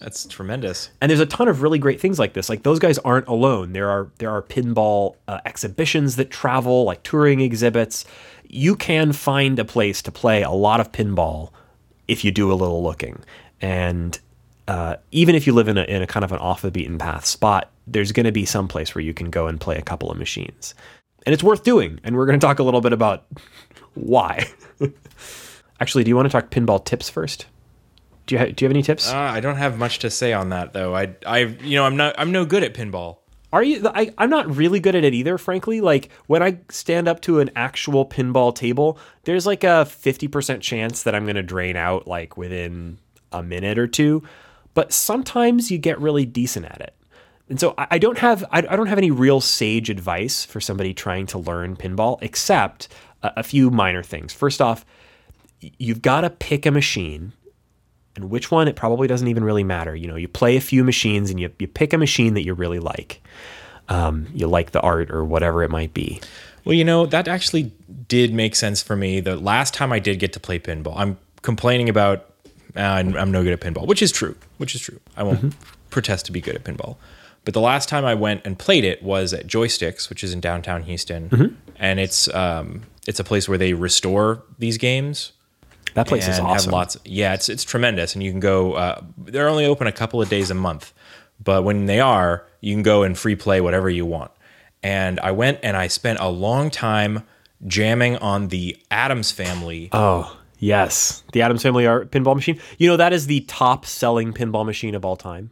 That's 0.00 0.24
tremendous. 0.24 0.90
And 1.00 1.10
there's 1.10 1.20
a 1.20 1.26
ton 1.26 1.46
of 1.46 1.60
really 1.60 1.78
great 1.78 2.00
things 2.00 2.18
like 2.18 2.32
this. 2.32 2.48
Like 2.48 2.62
those 2.62 2.78
guys 2.78 2.98
aren't 2.98 3.28
alone. 3.28 3.74
There 3.74 3.90
are 3.90 4.08
there 4.18 4.30
are 4.30 4.42
pinball 4.42 5.16
uh, 5.28 5.40
exhibitions 5.44 6.16
that 6.16 6.30
travel, 6.30 6.84
like 6.84 7.02
touring 7.02 7.40
exhibits. 7.40 8.06
You 8.48 8.76
can 8.76 9.12
find 9.12 9.58
a 9.58 9.64
place 9.64 10.00
to 10.02 10.10
play 10.10 10.42
a 10.42 10.50
lot 10.50 10.80
of 10.80 10.90
pinball 10.90 11.50
if 12.08 12.24
you 12.24 12.30
do 12.30 12.50
a 12.50 12.54
little 12.54 12.82
looking. 12.82 13.20
And 13.60 14.18
uh, 14.66 14.96
even 15.12 15.34
if 15.34 15.46
you 15.46 15.52
live 15.52 15.68
in 15.68 15.76
a, 15.76 15.82
in 15.82 16.00
a 16.00 16.06
kind 16.06 16.24
of 16.24 16.32
an 16.32 16.38
off 16.38 16.62
the 16.62 16.70
beaten 16.70 16.96
path 16.96 17.26
spot, 17.26 17.70
there's 17.86 18.10
going 18.10 18.24
to 18.24 18.32
be 18.32 18.46
some 18.46 18.68
place 18.68 18.94
where 18.94 19.02
you 19.02 19.12
can 19.12 19.28
go 19.28 19.48
and 19.48 19.60
play 19.60 19.76
a 19.76 19.82
couple 19.82 20.10
of 20.10 20.16
machines. 20.16 20.74
And 21.26 21.34
it's 21.34 21.42
worth 21.42 21.62
doing. 21.62 22.00
And 22.02 22.16
we're 22.16 22.26
going 22.26 22.40
to 22.40 22.44
talk 22.44 22.58
a 22.58 22.62
little 22.62 22.80
bit 22.80 22.94
about 22.94 23.26
why. 23.94 24.48
Actually, 25.80 26.04
do 26.04 26.08
you 26.08 26.16
want 26.16 26.26
to 26.26 26.32
talk 26.32 26.50
pinball 26.50 26.82
tips 26.82 27.10
first? 27.10 27.46
Do 28.26 28.34
you, 28.34 28.38
ha- 28.38 28.46
do 28.46 28.64
you 28.64 28.68
have 28.68 28.72
any 28.72 28.82
tips? 28.82 29.10
Uh, 29.10 29.16
I 29.16 29.40
don't 29.40 29.56
have 29.56 29.78
much 29.78 29.98
to 30.00 30.10
say 30.10 30.32
on 30.32 30.50
that 30.50 30.72
though. 30.72 30.94
I 30.94 31.14
I 31.26 31.38
you 31.38 31.76
know 31.76 31.84
I'm 31.84 31.96
not 31.96 32.14
I'm 32.18 32.32
no 32.32 32.44
good 32.44 32.62
at 32.62 32.74
pinball. 32.74 33.18
Are 33.52 33.62
you? 33.64 33.88
I, 33.88 34.12
I'm 34.16 34.30
not 34.30 34.54
really 34.54 34.78
good 34.78 34.94
at 34.94 35.02
it 35.02 35.12
either, 35.12 35.36
frankly. 35.36 35.80
Like 35.80 36.10
when 36.28 36.42
I 36.42 36.60
stand 36.68 37.08
up 37.08 37.20
to 37.22 37.40
an 37.40 37.50
actual 37.56 38.06
pinball 38.06 38.54
table, 38.54 38.96
there's 39.24 39.44
like 39.44 39.64
a 39.64 39.84
50% 39.88 40.60
chance 40.60 41.02
that 41.02 41.16
I'm 41.16 41.24
going 41.24 41.34
to 41.34 41.42
drain 41.42 41.74
out 41.74 42.06
like 42.06 42.36
within 42.36 42.98
a 43.32 43.42
minute 43.42 43.76
or 43.76 43.88
two. 43.88 44.22
But 44.74 44.92
sometimes 44.92 45.70
you 45.70 45.78
get 45.78 46.00
really 46.00 46.24
decent 46.24 46.66
at 46.66 46.80
it. 46.80 46.94
And 47.48 47.58
so 47.58 47.74
I 47.76 47.88
I 47.92 47.98
don't 47.98 48.18
have 48.18 48.44
I 48.52 48.58
I 48.58 48.76
don't 48.76 48.86
have 48.86 48.98
any 48.98 49.10
real 49.10 49.40
sage 49.40 49.90
advice 49.90 50.44
for 50.44 50.60
somebody 50.60 50.94
trying 50.94 51.26
to 51.26 51.38
learn 51.38 51.76
pinball, 51.76 52.18
except 52.22 52.86
a, 53.24 53.32
a 53.38 53.42
few 53.42 53.70
minor 53.70 54.04
things. 54.04 54.32
First 54.32 54.62
off, 54.62 54.86
you've 55.58 56.02
got 56.02 56.20
to 56.20 56.30
pick 56.30 56.66
a 56.66 56.70
machine 56.70 57.32
and 58.16 58.30
which 58.30 58.50
one 58.50 58.68
it 58.68 58.76
probably 58.76 59.08
doesn't 59.08 59.28
even 59.28 59.44
really 59.44 59.64
matter. 59.64 59.94
You 59.94 60.08
know 60.08 60.16
you 60.16 60.28
play 60.28 60.56
a 60.56 60.60
few 60.60 60.84
machines 60.84 61.30
and 61.30 61.40
you, 61.40 61.50
you 61.58 61.68
pick 61.68 61.92
a 61.92 61.98
machine 61.98 62.34
that 62.34 62.44
you 62.44 62.54
really 62.54 62.80
like. 62.80 63.22
Um, 63.88 64.28
you 64.32 64.46
like 64.46 64.70
the 64.70 64.80
art 64.80 65.10
or 65.10 65.24
whatever 65.24 65.64
it 65.64 65.70
might 65.70 65.92
be. 65.92 66.20
Well, 66.64 66.74
you 66.74 66.84
know, 66.84 67.06
that 67.06 67.26
actually 67.26 67.72
did 68.06 68.32
make 68.32 68.54
sense 68.54 68.82
for 68.82 68.94
me. 68.94 69.18
The 69.20 69.36
last 69.36 69.74
time 69.74 69.92
I 69.92 69.98
did 69.98 70.20
get 70.20 70.32
to 70.34 70.40
play 70.40 70.60
pinball, 70.60 70.94
I'm 70.96 71.18
complaining 71.42 71.88
about 71.88 72.26
uh, 72.76 72.80
I'm, 72.80 73.16
I'm 73.16 73.32
no 73.32 73.42
good 73.42 73.52
at 73.52 73.60
pinball, 73.60 73.86
which 73.86 74.02
is 74.02 74.12
true, 74.12 74.36
which 74.58 74.74
is 74.76 74.80
true. 74.80 75.00
I 75.16 75.24
won't 75.24 75.56
protest 75.90 76.26
to 76.26 76.32
be 76.32 76.40
good 76.40 76.54
at 76.54 76.62
pinball. 76.62 76.96
But 77.44 77.54
the 77.54 77.60
last 77.60 77.88
time 77.88 78.04
I 78.04 78.14
went 78.14 78.42
and 78.44 78.58
played 78.58 78.84
it 78.84 79.02
was 79.02 79.32
at 79.32 79.46
Joysticks, 79.46 80.08
which 80.08 80.22
is 80.22 80.32
in 80.32 80.40
downtown 80.40 80.82
Houston, 80.84 81.28
and 81.76 81.98
it's 81.98 82.32
um, 82.34 82.82
it's 83.08 83.18
a 83.18 83.24
place 83.24 83.48
where 83.48 83.58
they 83.58 83.72
restore 83.72 84.42
these 84.58 84.76
games 84.78 85.32
that 85.94 86.06
place 86.06 86.28
is 86.28 86.38
awesome 86.38 86.72
lots. 86.72 86.96
Yeah, 87.04 87.34
it's 87.34 87.48
it's 87.48 87.64
tremendous, 87.64 88.14
and 88.14 88.22
you 88.22 88.30
can 88.30 88.40
go. 88.40 88.74
Uh, 88.74 89.00
they're 89.18 89.48
only 89.48 89.66
open 89.66 89.86
a 89.86 89.92
couple 89.92 90.20
of 90.22 90.28
days 90.28 90.50
a 90.50 90.54
month, 90.54 90.92
but 91.42 91.62
when 91.64 91.86
they 91.86 92.00
are, 92.00 92.46
you 92.60 92.74
can 92.74 92.82
go 92.82 93.02
and 93.02 93.16
free 93.18 93.36
play 93.36 93.60
whatever 93.60 93.88
you 93.90 94.06
want. 94.06 94.30
And 94.82 95.20
I 95.20 95.30
went 95.32 95.58
and 95.62 95.76
I 95.76 95.88
spent 95.88 96.20
a 96.20 96.28
long 96.28 96.70
time 96.70 97.24
jamming 97.66 98.16
on 98.18 98.48
the 98.48 98.76
Addams 98.90 99.30
Family. 99.32 99.88
oh 99.92 100.36
yes 100.62 101.22
the 101.32 101.40
addams 101.40 101.62
family 101.62 101.86
art 101.86 102.10
pinball 102.10 102.34
machine 102.34 102.60
you 102.76 102.86
know 102.86 102.98
that 102.98 103.14
is 103.14 103.26
the 103.26 103.40
top 103.42 103.86
selling 103.86 104.30
pinball 104.34 104.66
machine 104.66 104.94
of 104.94 105.06
all 105.06 105.16
time 105.16 105.50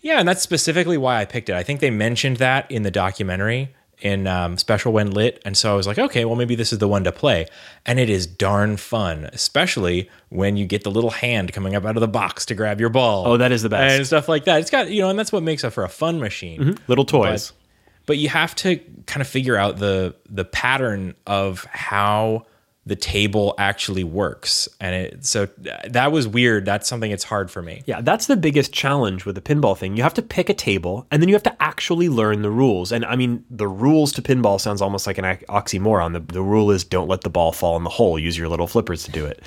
Yeah, 0.00 0.18
and 0.20 0.28
that's 0.28 0.42
specifically 0.42 0.96
why 0.96 1.20
I 1.20 1.24
picked 1.24 1.48
it. 1.48 1.56
I 1.56 1.62
think 1.64 1.80
they 1.80 1.90
mentioned 1.90 2.36
that 2.36 2.70
in 2.70 2.82
the 2.84 2.90
documentary 2.90 3.74
in 4.00 4.26
um, 4.26 4.56
Special 4.58 4.92
When 4.92 5.10
Lit, 5.10 5.40
and 5.44 5.56
so 5.56 5.72
I 5.72 5.76
was 5.76 5.86
like, 5.86 5.98
okay, 5.98 6.24
well 6.24 6.36
maybe 6.36 6.54
this 6.54 6.72
is 6.72 6.78
the 6.78 6.88
one 6.88 7.04
to 7.04 7.12
play, 7.12 7.46
and 7.86 7.98
it 7.98 8.10
is 8.10 8.26
darn 8.26 8.76
fun, 8.76 9.24
especially 9.32 10.10
when 10.28 10.56
you 10.56 10.66
get 10.66 10.84
the 10.84 10.90
little 10.90 11.10
hand 11.10 11.52
coming 11.52 11.74
up 11.74 11.84
out 11.84 11.96
of 11.96 12.00
the 12.00 12.08
box 12.08 12.44
to 12.46 12.54
grab 12.54 12.80
your 12.80 12.88
ball. 12.90 13.26
Oh, 13.26 13.36
that 13.36 13.52
is 13.52 13.62
the 13.62 13.68
best. 13.68 13.96
and 13.96 14.06
stuff 14.06 14.28
like 14.28 14.44
that. 14.44 14.60
It's 14.60 14.70
got 14.70 14.90
you 14.90 15.00
know, 15.02 15.10
and 15.10 15.18
that's 15.18 15.32
what 15.32 15.42
makes 15.42 15.64
it 15.64 15.70
for 15.70 15.84
a 15.84 15.88
fun 15.88 16.18
machine. 16.20 16.78
Little 16.88 17.04
toys. 17.04 17.50
But, 17.50 18.06
but 18.06 18.18
you 18.18 18.28
have 18.28 18.54
to 18.56 18.76
kind 19.06 19.20
of 19.22 19.28
figure 19.28 19.56
out 19.56 19.78
the 19.78 20.14
the 20.28 20.44
pattern 20.44 21.14
of 21.26 21.64
how 21.70 22.46
the 22.86 22.96
table 22.96 23.54
actually 23.56 24.04
works, 24.04 24.68
and 24.78 24.94
it 24.94 25.24
so 25.24 25.48
that 25.88 26.12
was 26.12 26.28
weird. 26.28 26.66
That's 26.66 26.86
something 26.86 27.10
that's 27.10 27.24
hard 27.24 27.50
for 27.50 27.62
me. 27.62 27.82
Yeah, 27.86 28.02
that's 28.02 28.26
the 28.26 28.36
biggest 28.36 28.72
challenge 28.72 29.24
with 29.24 29.36
the 29.36 29.40
pinball 29.40 29.76
thing. 29.76 29.96
You 29.96 30.02
have 30.02 30.14
to 30.14 30.22
pick 30.22 30.50
a 30.50 30.54
table 30.54 31.06
and 31.10 31.22
then 31.22 31.28
you 31.28 31.34
have 31.34 31.42
to 31.44 31.62
actually 31.62 32.10
learn 32.10 32.42
the 32.42 32.50
rules. 32.50 32.92
And 32.92 33.04
I 33.06 33.16
mean, 33.16 33.44
the 33.48 33.68
rules 33.68 34.12
to 34.12 34.22
pinball 34.22 34.60
sounds 34.60 34.82
almost 34.82 35.06
like 35.06 35.16
an 35.16 35.24
oxymoron. 35.24 36.12
The, 36.12 36.20
the 36.20 36.42
rule 36.42 36.70
is 36.70 36.84
don't 36.84 37.08
let 37.08 37.22
the 37.22 37.30
ball 37.30 37.52
fall 37.52 37.76
in 37.76 37.84
the 37.84 37.90
hole, 37.90 38.18
use 38.18 38.36
your 38.36 38.48
little 38.48 38.66
flippers 38.66 39.04
to 39.04 39.10
do 39.10 39.24
it. 39.24 39.42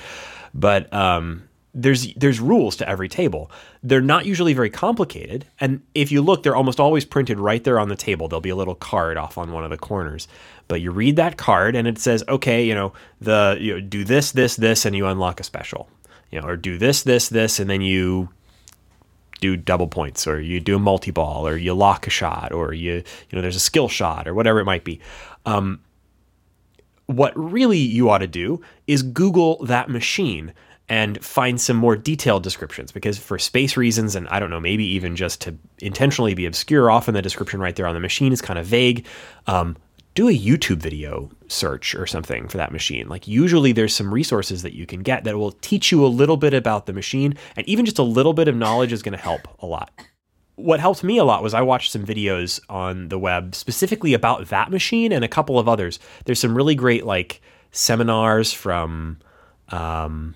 But 0.52 0.92
um, 0.92 1.48
there's 1.74 2.12
there's 2.14 2.40
rules 2.40 2.76
to 2.76 2.88
every 2.88 3.08
table. 3.08 3.50
They're 3.82 4.00
not 4.00 4.26
usually 4.26 4.54
very 4.54 4.70
complicated, 4.70 5.44
and 5.60 5.82
if 5.94 6.10
you 6.10 6.22
look, 6.22 6.42
they're 6.42 6.56
almost 6.56 6.80
always 6.80 7.04
printed 7.04 7.38
right 7.38 7.62
there 7.62 7.78
on 7.78 7.88
the 7.88 7.96
table. 7.96 8.26
There'll 8.26 8.40
be 8.40 8.50
a 8.50 8.56
little 8.56 8.74
card 8.74 9.16
off 9.16 9.38
on 9.38 9.52
one 9.52 9.62
of 9.62 9.70
the 9.70 9.78
corners. 9.78 10.26
But 10.68 10.80
you 10.80 10.90
read 10.90 11.16
that 11.16 11.36
card, 11.36 11.74
and 11.74 11.88
it 11.88 11.98
says, 11.98 12.22
okay, 12.28 12.64
you 12.64 12.74
know, 12.74 12.92
the 13.20 13.56
you 13.58 13.74
know, 13.74 13.80
do 13.80 14.04
this, 14.04 14.32
this, 14.32 14.56
this, 14.56 14.84
and 14.84 14.94
you 14.94 15.06
unlock 15.06 15.40
a 15.40 15.44
special. 15.44 15.88
You 16.30 16.40
know, 16.40 16.46
or 16.46 16.56
do 16.56 16.76
this, 16.76 17.02
this, 17.02 17.30
this, 17.30 17.58
and 17.58 17.70
then 17.70 17.80
you 17.80 18.28
do 19.40 19.56
double 19.56 19.86
points, 19.86 20.26
or 20.26 20.40
you 20.40 20.60
do 20.60 20.76
a 20.76 20.78
multi 20.78 21.10
ball, 21.10 21.48
or 21.48 21.56
you 21.56 21.72
lock 21.72 22.06
a 22.06 22.10
shot, 22.10 22.52
or 22.52 22.74
you 22.74 23.02
you 23.30 23.36
know, 23.36 23.40
there's 23.40 23.56
a 23.56 23.60
skill 23.60 23.88
shot, 23.88 24.28
or 24.28 24.34
whatever 24.34 24.60
it 24.60 24.64
might 24.64 24.84
be. 24.84 25.00
Um, 25.46 25.80
what 27.06 27.32
really 27.34 27.78
you 27.78 28.10
ought 28.10 28.18
to 28.18 28.26
do 28.26 28.60
is 28.86 29.02
Google 29.02 29.64
that 29.64 29.88
machine 29.88 30.52
and 30.90 31.22
find 31.24 31.60
some 31.60 31.76
more 31.76 31.96
detailed 31.96 32.42
descriptions 32.42 32.92
because 32.92 33.18
for 33.18 33.38
space 33.38 33.76
reasons 33.76 34.14
and 34.14 34.28
I 34.28 34.40
don't 34.40 34.50
know 34.50 34.60
maybe 34.60 34.84
even 34.84 35.16
just 35.16 35.40
to 35.42 35.54
intentionally 35.78 36.34
be 36.34 36.46
obscure 36.46 36.90
often 36.90 37.14
the 37.14 37.22
description 37.22 37.60
right 37.60 37.76
there 37.76 37.86
on 37.86 37.94
the 37.94 38.00
machine 38.00 38.32
is 38.32 38.40
kind 38.40 38.58
of 38.58 38.66
vague 38.66 39.06
um, 39.46 39.76
do 40.18 40.28
a 40.28 40.36
YouTube 40.36 40.78
video 40.78 41.30
search 41.46 41.94
or 41.94 42.04
something 42.04 42.48
for 42.48 42.56
that 42.56 42.72
machine 42.72 43.08
like 43.08 43.28
usually 43.28 43.70
there's 43.70 43.94
some 43.94 44.12
resources 44.12 44.62
that 44.62 44.74
you 44.74 44.84
can 44.84 45.00
get 45.00 45.22
that 45.22 45.38
will 45.38 45.52
teach 45.52 45.92
you 45.92 46.04
a 46.04 46.08
little 46.08 46.36
bit 46.36 46.52
about 46.52 46.86
the 46.86 46.92
machine 46.92 47.36
and 47.54 47.64
even 47.68 47.84
just 47.84 48.00
a 48.00 48.02
little 48.02 48.32
bit 48.32 48.48
of 48.48 48.56
knowledge 48.56 48.92
is 48.92 49.00
going 49.00 49.16
to 49.16 49.22
help 49.22 49.46
a 49.60 49.66
lot 49.66 49.92
what 50.58 50.80
helped 50.80 51.04
me 51.04 51.18
a 51.18 51.24
lot 51.24 51.40
was 51.42 51.54
I 51.54 51.62
watched 51.62 51.92
some 51.92 52.04
videos 52.04 52.58
on 52.68 53.10
the 53.10 53.18
web 53.18 53.54
specifically 53.54 54.12
about 54.12 54.48
that 54.48 54.72
machine 54.72 55.12
and 55.12 55.24
a 55.24 55.28
couple 55.28 55.56
of 55.56 55.68
others. 55.68 56.00
There's 56.24 56.40
some 56.40 56.56
really 56.56 56.74
great 56.74 57.06
like 57.06 57.40
seminars 57.70 58.52
from 58.52 59.18
um, 59.68 60.34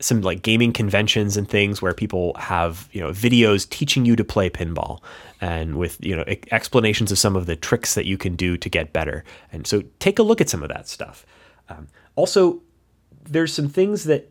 some 0.00 0.20
like 0.20 0.42
gaming 0.42 0.72
conventions 0.72 1.36
and 1.36 1.48
things 1.48 1.80
where 1.80 1.94
people 1.94 2.34
have 2.34 2.88
you 2.92 3.00
know 3.00 3.10
videos 3.10 3.68
teaching 3.68 4.04
you 4.04 4.14
to 4.16 4.24
play 4.24 4.50
pinball 4.50 5.00
and 5.40 5.76
with 5.76 6.02
you 6.04 6.14
know 6.14 6.24
explanations 6.50 7.10
of 7.10 7.18
some 7.18 7.36
of 7.36 7.46
the 7.46 7.56
tricks 7.56 7.94
that 7.94 8.06
you 8.06 8.18
can 8.18 8.36
do 8.36 8.56
to 8.56 8.68
get 8.68 8.92
better. 8.92 9.24
And 9.52 9.66
so 9.66 9.82
take 9.98 10.18
a 10.18 10.22
look 10.22 10.40
at 10.40 10.48
some 10.48 10.62
of 10.62 10.68
that 10.68 10.88
stuff. 10.88 11.24
Um, 11.68 11.88
also, 12.14 12.62
there's 13.24 13.52
some 13.52 13.68
things 13.68 14.04
that 14.04 14.30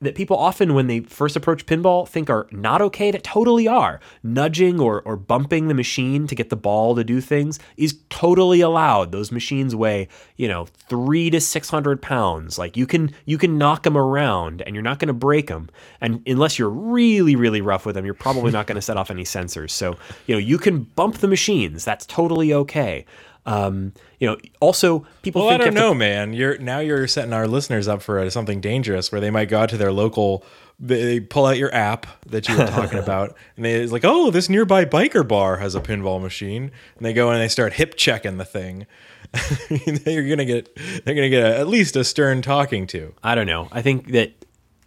that 0.00 0.14
people 0.14 0.36
often 0.36 0.74
when 0.74 0.86
they 0.86 1.00
first 1.00 1.36
approach 1.36 1.66
pinball 1.66 2.06
think 2.06 2.30
are 2.30 2.46
not 2.52 2.80
okay 2.80 3.10
that 3.10 3.24
totally 3.24 3.66
are. 3.66 4.00
Nudging 4.22 4.80
or, 4.80 5.02
or 5.02 5.16
bumping 5.16 5.68
the 5.68 5.74
machine 5.74 6.26
to 6.26 6.34
get 6.34 6.50
the 6.50 6.56
ball 6.56 6.94
to 6.94 7.04
do 7.04 7.20
things 7.20 7.58
is 7.76 7.98
totally 8.08 8.60
allowed. 8.60 9.12
Those 9.12 9.32
machines 9.32 9.74
weigh 9.74 10.08
you 10.36 10.48
know 10.48 10.66
three 10.88 11.30
to 11.30 11.40
six 11.40 11.68
hundred 11.68 12.00
pounds. 12.00 12.58
Like 12.58 12.76
you 12.76 12.86
can 12.86 13.12
you 13.24 13.38
can 13.38 13.58
knock 13.58 13.82
them 13.82 13.96
around 13.96 14.62
and 14.62 14.74
you're 14.74 14.82
not 14.82 14.98
going 14.98 15.08
to 15.08 15.14
break 15.14 15.48
them 15.48 15.68
and 16.00 16.22
unless 16.26 16.58
you're 16.58 16.70
really 16.70 17.36
really 17.36 17.60
rough 17.60 17.84
with 17.86 17.94
them 17.94 18.04
you're 18.04 18.14
probably 18.14 18.52
not 18.52 18.66
going 18.66 18.76
to 18.76 18.82
set 18.82 18.96
off 18.96 19.10
any 19.10 19.24
sensors. 19.24 19.70
So 19.70 19.96
you 20.26 20.34
know 20.34 20.38
you 20.38 20.58
can 20.58 20.84
bump 20.84 21.18
the 21.18 21.28
machines. 21.28 21.84
That's 21.84 22.06
totally 22.06 22.52
okay 22.52 23.04
um, 23.48 23.92
you 24.18 24.26
know, 24.28 24.36
also 24.60 25.06
people 25.22 25.42
Well, 25.42 25.50
I 25.54 25.56
don't 25.56 25.66
have 25.68 25.74
to- 25.74 25.80
know, 25.80 25.94
man. 25.94 26.32
You're 26.34 26.58
now 26.58 26.80
you're 26.80 27.06
setting 27.08 27.32
our 27.32 27.46
listeners 27.48 27.88
up 27.88 28.02
for 28.02 28.28
something 28.30 28.60
dangerous, 28.60 29.10
where 29.10 29.20
they 29.20 29.30
might 29.30 29.48
go 29.48 29.60
out 29.60 29.70
to 29.70 29.76
their 29.76 29.92
local. 29.92 30.44
They 30.80 31.18
pull 31.18 31.46
out 31.46 31.56
your 31.58 31.74
app 31.74 32.06
that 32.26 32.48
you 32.48 32.56
were 32.56 32.66
talking 32.66 32.98
about, 33.06 33.34
and 33.56 33.64
they 33.64 33.72
it's 33.74 33.90
like, 33.90 34.04
oh, 34.04 34.30
this 34.30 34.48
nearby 34.48 34.84
biker 34.84 35.26
bar 35.26 35.56
has 35.56 35.74
a 35.74 35.80
pinball 35.80 36.20
machine, 36.20 36.70
and 36.96 37.06
they 37.06 37.12
go 37.12 37.30
and 37.30 37.40
they 37.40 37.48
start 37.48 37.72
hip 37.72 37.96
checking 37.96 38.36
the 38.36 38.44
thing. 38.44 38.86
you're 40.06 40.28
gonna 40.28 40.44
get 40.44 40.74
they're 41.04 41.14
gonna 41.14 41.28
get 41.28 41.44
a, 41.44 41.58
at 41.58 41.68
least 41.68 41.96
a 41.96 42.04
stern 42.04 42.42
talking 42.42 42.86
to. 42.88 43.14
I 43.22 43.34
don't 43.34 43.46
know. 43.46 43.68
I 43.72 43.82
think 43.82 44.12
that 44.12 44.32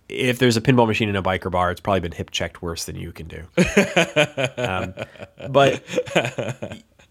if 0.08 0.40
there's 0.40 0.58
a 0.58 0.62
pinball 0.62 0.88
machine 0.88 1.10
in 1.10 1.16
a 1.16 1.24
biker 1.24 1.50
bar, 1.52 1.72
it's 1.72 1.80
probably 1.80 2.00
been 2.02 2.12
hip 2.12 2.32
checked 2.32 2.62
worse 2.62 2.86
than 2.86 2.96
you 2.96 3.12
can 3.12 3.28
do. 3.28 3.44
um, 4.58 4.94
but 5.50 5.84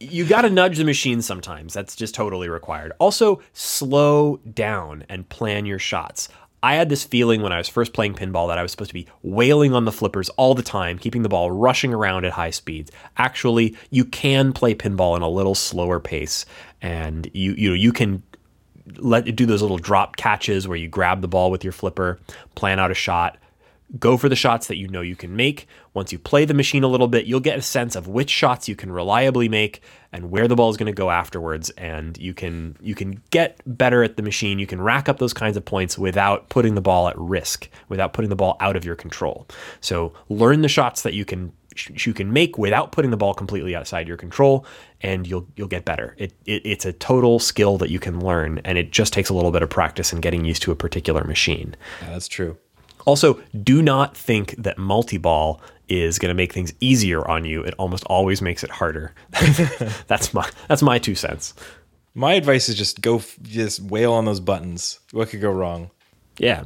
you 0.00 0.24
got 0.24 0.42
to 0.42 0.50
nudge 0.50 0.78
the 0.78 0.84
machine 0.84 1.20
sometimes. 1.20 1.74
That's 1.74 1.94
just 1.94 2.14
totally 2.14 2.48
required. 2.48 2.92
Also, 2.98 3.40
slow 3.52 4.38
down 4.38 5.04
and 5.08 5.28
plan 5.28 5.66
your 5.66 5.78
shots. 5.78 6.28
I 6.62 6.74
had 6.74 6.88
this 6.88 7.04
feeling 7.04 7.40
when 7.40 7.52
I 7.52 7.58
was 7.58 7.68
first 7.68 7.92
playing 7.92 8.14
pinball 8.14 8.48
that 8.48 8.58
I 8.58 8.62
was 8.62 8.70
supposed 8.70 8.90
to 8.90 8.94
be 8.94 9.06
wailing 9.22 9.72
on 9.72 9.84
the 9.84 9.92
flippers 9.92 10.28
all 10.30 10.54
the 10.54 10.62
time, 10.62 10.98
keeping 10.98 11.22
the 11.22 11.28
ball 11.28 11.50
rushing 11.50 11.94
around 11.94 12.24
at 12.24 12.32
high 12.32 12.50
speeds. 12.50 12.90
Actually, 13.16 13.76
you 13.90 14.04
can 14.04 14.52
play 14.52 14.74
pinball 14.74 15.16
in 15.16 15.22
a 15.22 15.28
little 15.28 15.54
slower 15.54 16.00
pace, 16.00 16.44
and 16.82 17.30
you 17.32 17.52
you 17.52 17.70
know 17.70 17.74
you 17.74 17.92
can 17.92 18.22
let 18.96 19.24
do 19.36 19.46
those 19.46 19.62
little 19.62 19.78
drop 19.78 20.16
catches 20.16 20.66
where 20.66 20.76
you 20.76 20.88
grab 20.88 21.22
the 21.22 21.28
ball 21.28 21.50
with 21.50 21.64
your 21.64 21.72
flipper, 21.72 22.18
plan 22.56 22.78
out 22.78 22.90
a 22.90 22.94
shot, 22.94 23.38
go 23.98 24.16
for 24.16 24.28
the 24.28 24.36
shots 24.36 24.68
that 24.68 24.76
you 24.76 24.88
know 24.88 25.00
you 25.00 25.16
can 25.16 25.34
make. 25.34 25.66
Once 25.94 26.12
you 26.12 26.18
play 26.18 26.44
the 26.44 26.54
machine 26.54 26.84
a 26.84 26.88
little 26.88 27.08
bit, 27.08 27.26
you'll 27.26 27.40
get 27.40 27.58
a 27.58 27.62
sense 27.62 27.96
of 27.96 28.06
which 28.06 28.30
shots 28.30 28.68
you 28.68 28.76
can 28.76 28.92
reliably 28.92 29.48
make 29.48 29.82
and 30.12 30.30
where 30.30 30.46
the 30.46 30.54
ball 30.54 30.70
is 30.70 30.76
going 30.76 30.86
to 30.86 30.92
go 30.92 31.10
afterwards 31.10 31.70
and 31.70 32.16
you 32.18 32.34
can 32.34 32.76
you 32.80 32.94
can 32.94 33.22
get 33.30 33.60
better 33.66 34.02
at 34.02 34.16
the 34.16 34.22
machine. 34.22 34.58
You 34.58 34.66
can 34.66 34.80
rack 34.80 35.08
up 35.08 35.18
those 35.18 35.32
kinds 35.32 35.56
of 35.56 35.64
points 35.64 35.98
without 35.98 36.48
putting 36.48 36.74
the 36.74 36.80
ball 36.80 37.08
at 37.08 37.18
risk, 37.18 37.68
without 37.88 38.12
putting 38.12 38.28
the 38.28 38.36
ball 38.36 38.56
out 38.60 38.76
of 38.76 38.84
your 38.84 38.96
control. 38.96 39.46
So, 39.80 40.12
learn 40.28 40.62
the 40.62 40.68
shots 40.68 41.02
that 41.02 41.14
you 41.14 41.24
can 41.24 41.52
you 42.04 42.12
can 42.12 42.32
make 42.32 42.58
without 42.58 42.92
putting 42.92 43.10
the 43.10 43.16
ball 43.16 43.32
completely 43.32 43.76
outside 43.76 44.08
your 44.08 44.16
control 44.16 44.66
and 45.00 45.26
you'll 45.26 45.46
you'll 45.56 45.68
get 45.68 45.84
better. 45.84 46.14
It, 46.18 46.32
it 46.44 46.62
it's 46.64 46.84
a 46.84 46.92
total 46.92 47.38
skill 47.38 47.78
that 47.78 47.90
you 47.90 47.98
can 47.98 48.20
learn 48.20 48.60
and 48.64 48.76
it 48.76 48.90
just 48.90 49.12
takes 49.12 49.28
a 49.28 49.34
little 49.34 49.50
bit 49.50 49.62
of 49.62 49.70
practice 49.70 50.12
and 50.12 50.20
getting 50.20 50.44
used 50.44 50.62
to 50.62 50.72
a 50.72 50.76
particular 50.76 51.24
machine. 51.24 51.76
Yeah, 52.02 52.10
that's 52.10 52.28
true. 52.28 52.58
Also, 53.06 53.40
do 53.62 53.82
not 53.82 54.16
think 54.16 54.54
that 54.56 54.78
multi-ball 54.78 55.60
is 55.88 56.18
going 56.18 56.28
to 56.30 56.34
make 56.34 56.52
things 56.52 56.72
easier 56.80 57.26
on 57.28 57.44
you. 57.44 57.62
It 57.62 57.74
almost 57.78 58.04
always 58.04 58.40
makes 58.40 58.62
it 58.62 58.70
harder. 58.70 59.12
that's 60.06 60.32
my 60.32 60.48
that's 60.68 60.82
my 60.82 60.98
two 60.98 61.14
cents. 61.14 61.54
My 62.14 62.34
advice 62.34 62.68
is 62.68 62.74
just 62.76 63.00
go, 63.00 63.16
f- 63.16 63.38
just 63.42 63.80
wail 63.80 64.12
on 64.12 64.24
those 64.24 64.40
buttons. 64.40 64.98
What 65.12 65.28
could 65.30 65.40
go 65.40 65.50
wrong? 65.50 65.90
Yeah, 66.38 66.64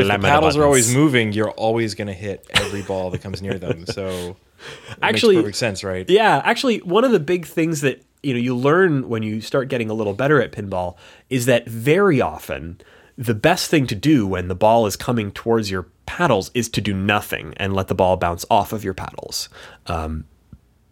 If 0.00 0.08
the 0.08 0.18
paddles 0.28 0.56
are 0.56 0.64
always 0.64 0.94
moving, 0.94 1.32
you're 1.32 1.50
always 1.52 1.94
going 1.94 2.08
to 2.08 2.14
hit 2.14 2.46
every 2.54 2.82
ball 2.82 3.10
that 3.10 3.20
comes 3.20 3.40
near 3.42 3.58
them. 3.58 3.86
So, 3.86 4.36
Actually- 5.02 5.36
makes 5.36 5.42
perfect 5.44 5.58
sense, 5.58 5.84
right? 5.84 6.08
Yeah, 6.08 6.40
actually, 6.44 6.78
one 6.78 7.04
of 7.04 7.12
the 7.12 7.20
big 7.20 7.46
things 7.46 7.82
that 7.82 8.02
you 8.22 8.34
know 8.34 8.40
you 8.40 8.54
learn 8.56 9.08
when 9.08 9.22
you 9.22 9.40
start 9.40 9.68
getting 9.68 9.90
a 9.90 9.94
little 9.94 10.12
better 10.14 10.40
at 10.42 10.52
pinball 10.52 10.96
is 11.28 11.46
that 11.46 11.66
very 11.68 12.20
often 12.20 12.80
the 13.20 13.34
best 13.34 13.68
thing 13.68 13.86
to 13.86 13.94
do 13.94 14.26
when 14.26 14.48
the 14.48 14.54
ball 14.54 14.86
is 14.86 14.96
coming 14.96 15.30
towards 15.30 15.70
your 15.70 15.88
paddles 16.06 16.50
is 16.54 16.70
to 16.70 16.80
do 16.80 16.94
nothing 16.94 17.52
and 17.58 17.74
let 17.74 17.88
the 17.88 17.94
ball 17.94 18.16
bounce 18.16 18.46
off 18.50 18.72
of 18.72 18.82
your 18.82 18.94
paddles. 18.94 19.50
Um, 19.86 20.24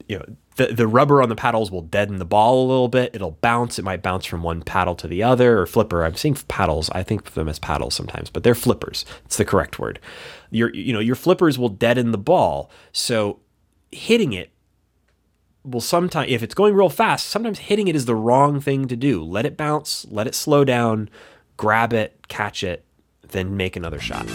you 0.07 0.19
know, 0.19 0.25
the 0.57 0.67
the 0.67 0.87
rubber 0.87 1.23
on 1.23 1.31
the 1.31 1.35
paddles 1.35 1.71
will 1.71 1.81
deaden 1.81 2.19
the 2.19 2.27
ball 2.27 2.63
a 2.63 2.69
little 2.69 2.89
bit. 2.89 3.15
It'll 3.15 3.39
bounce. 3.41 3.79
It 3.79 3.85
might 3.85 4.03
bounce 4.03 4.27
from 4.27 4.43
one 4.43 4.61
paddle 4.61 4.95
to 4.97 5.09
the 5.09 5.23
other 5.23 5.59
or 5.59 5.67
flipper. 5.67 6.05
I'm 6.05 6.17
seeing 6.17 6.35
paddles. 6.49 6.91
I 6.91 7.03
think 7.03 7.27
of 7.27 7.35
them 7.35 7.49
as 7.49 7.59
paddles 7.59 7.95
sometimes, 7.95 8.29
but 8.29 8.43
they're 8.43 8.55
flippers. 8.55 9.07
It's 9.25 9.39
the 9.39 9.47
correct 9.47 9.79
word. 9.79 9.99
Your 10.51 10.75
you 10.75 10.93
know 10.93 11.01
your 11.01 11.17
flippers 11.17 11.59
will 11.59 11.71
deaden 11.71 12.13
the 12.13 12.19
ball. 12.19 12.71
So 12.93 13.41
hitting 13.91 14.35
it 14.35 14.51
will 15.65 15.81
sometimes 15.81 16.31
if 16.31 16.43
it's 16.43 16.55
going 16.55 16.75
real 16.75 16.91
fast 16.91 17.27
sometimes 17.27 17.59
hitting 17.59 17.89
it 17.89 17.97
is 17.97 18.05
the 18.05 18.15
wrong 18.15 18.61
thing 18.61 18.87
to 18.87 18.97
do 18.97 19.23
let 19.23 19.45
it 19.45 19.57
bounce 19.57 20.07
let 20.11 20.27
it 20.27 20.35
slow 20.35 20.65
down 20.65 21.09
grab 21.59 21.93
it 21.93 22.27
catch 22.29 22.63
it 22.63 22.87
then 23.31 23.59
make 23.59 23.77
another 23.77 24.01
shot 24.01 24.27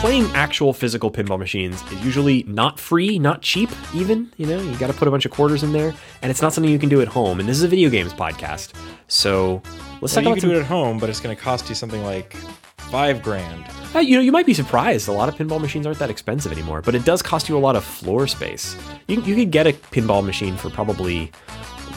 playing 0.00 0.24
actual 0.34 0.72
physical 0.72 1.10
pinball 1.10 1.38
machines 1.38 1.82
is 1.92 2.02
usually 2.04 2.42
not 2.44 2.80
free, 2.80 3.18
not 3.18 3.42
cheap, 3.42 3.68
even. 3.94 4.32
You 4.38 4.46
know, 4.46 4.58
you 4.60 4.74
got 4.78 4.86
to 4.86 4.94
put 4.94 5.06
a 5.06 5.10
bunch 5.10 5.26
of 5.26 5.30
quarters 5.30 5.62
in 5.62 5.72
there, 5.72 5.94
and 6.22 6.30
it's 6.30 6.40
not 6.40 6.52
something 6.54 6.72
you 6.72 6.78
can 6.78 6.88
do 6.88 7.02
at 7.02 7.08
home. 7.08 7.38
And 7.38 7.48
this 7.48 7.56
is 7.58 7.62
a 7.62 7.68
video 7.68 7.90
games 7.90 8.12
podcast, 8.14 8.72
so 9.08 9.60
let's 10.00 10.00
Well, 10.00 10.08
talk 10.08 10.14
you 10.14 10.20
about 10.20 10.32
can 10.34 10.40
some. 10.40 10.50
do 10.50 10.56
it 10.56 10.60
at 10.60 10.66
home, 10.66 10.98
but 10.98 11.10
it's 11.10 11.20
going 11.20 11.36
to 11.36 11.40
cost 11.42 11.68
you 11.68 11.74
something 11.74 12.02
like 12.02 12.34
five 12.78 13.22
grand. 13.22 13.64
Uh, 13.94 13.98
you 13.98 14.16
know, 14.16 14.22
you 14.22 14.32
might 14.32 14.46
be 14.46 14.54
surprised. 14.54 15.06
A 15.08 15.12
lot 15.12 15.28
of 15.28 15.34
pinball 15.34 15.60
machines 15.60 15.86
aren't 15.86 15.98
that 15.98 16.10
expensive 16.10 16.50
anymore, 16.50 16.80
but 16.80 16.94
it 16.94 17.04
does 17.04 17.20
cost 17.20 17.48
you 17.50 17.56
a 17.56 17.60
lot 17.60 17.76
of 17.76 17.84
floor 17.84 18.26
space. 18.26 18.76
You 19.06 19.20
you 19.20 19.34
could 19.34 19.50
get 19.50 19.66
a 19.66 19.72
pinball 19.74 20.24
machine 20.24 20.56
for 20.56 20.70
probably 20.70 21.30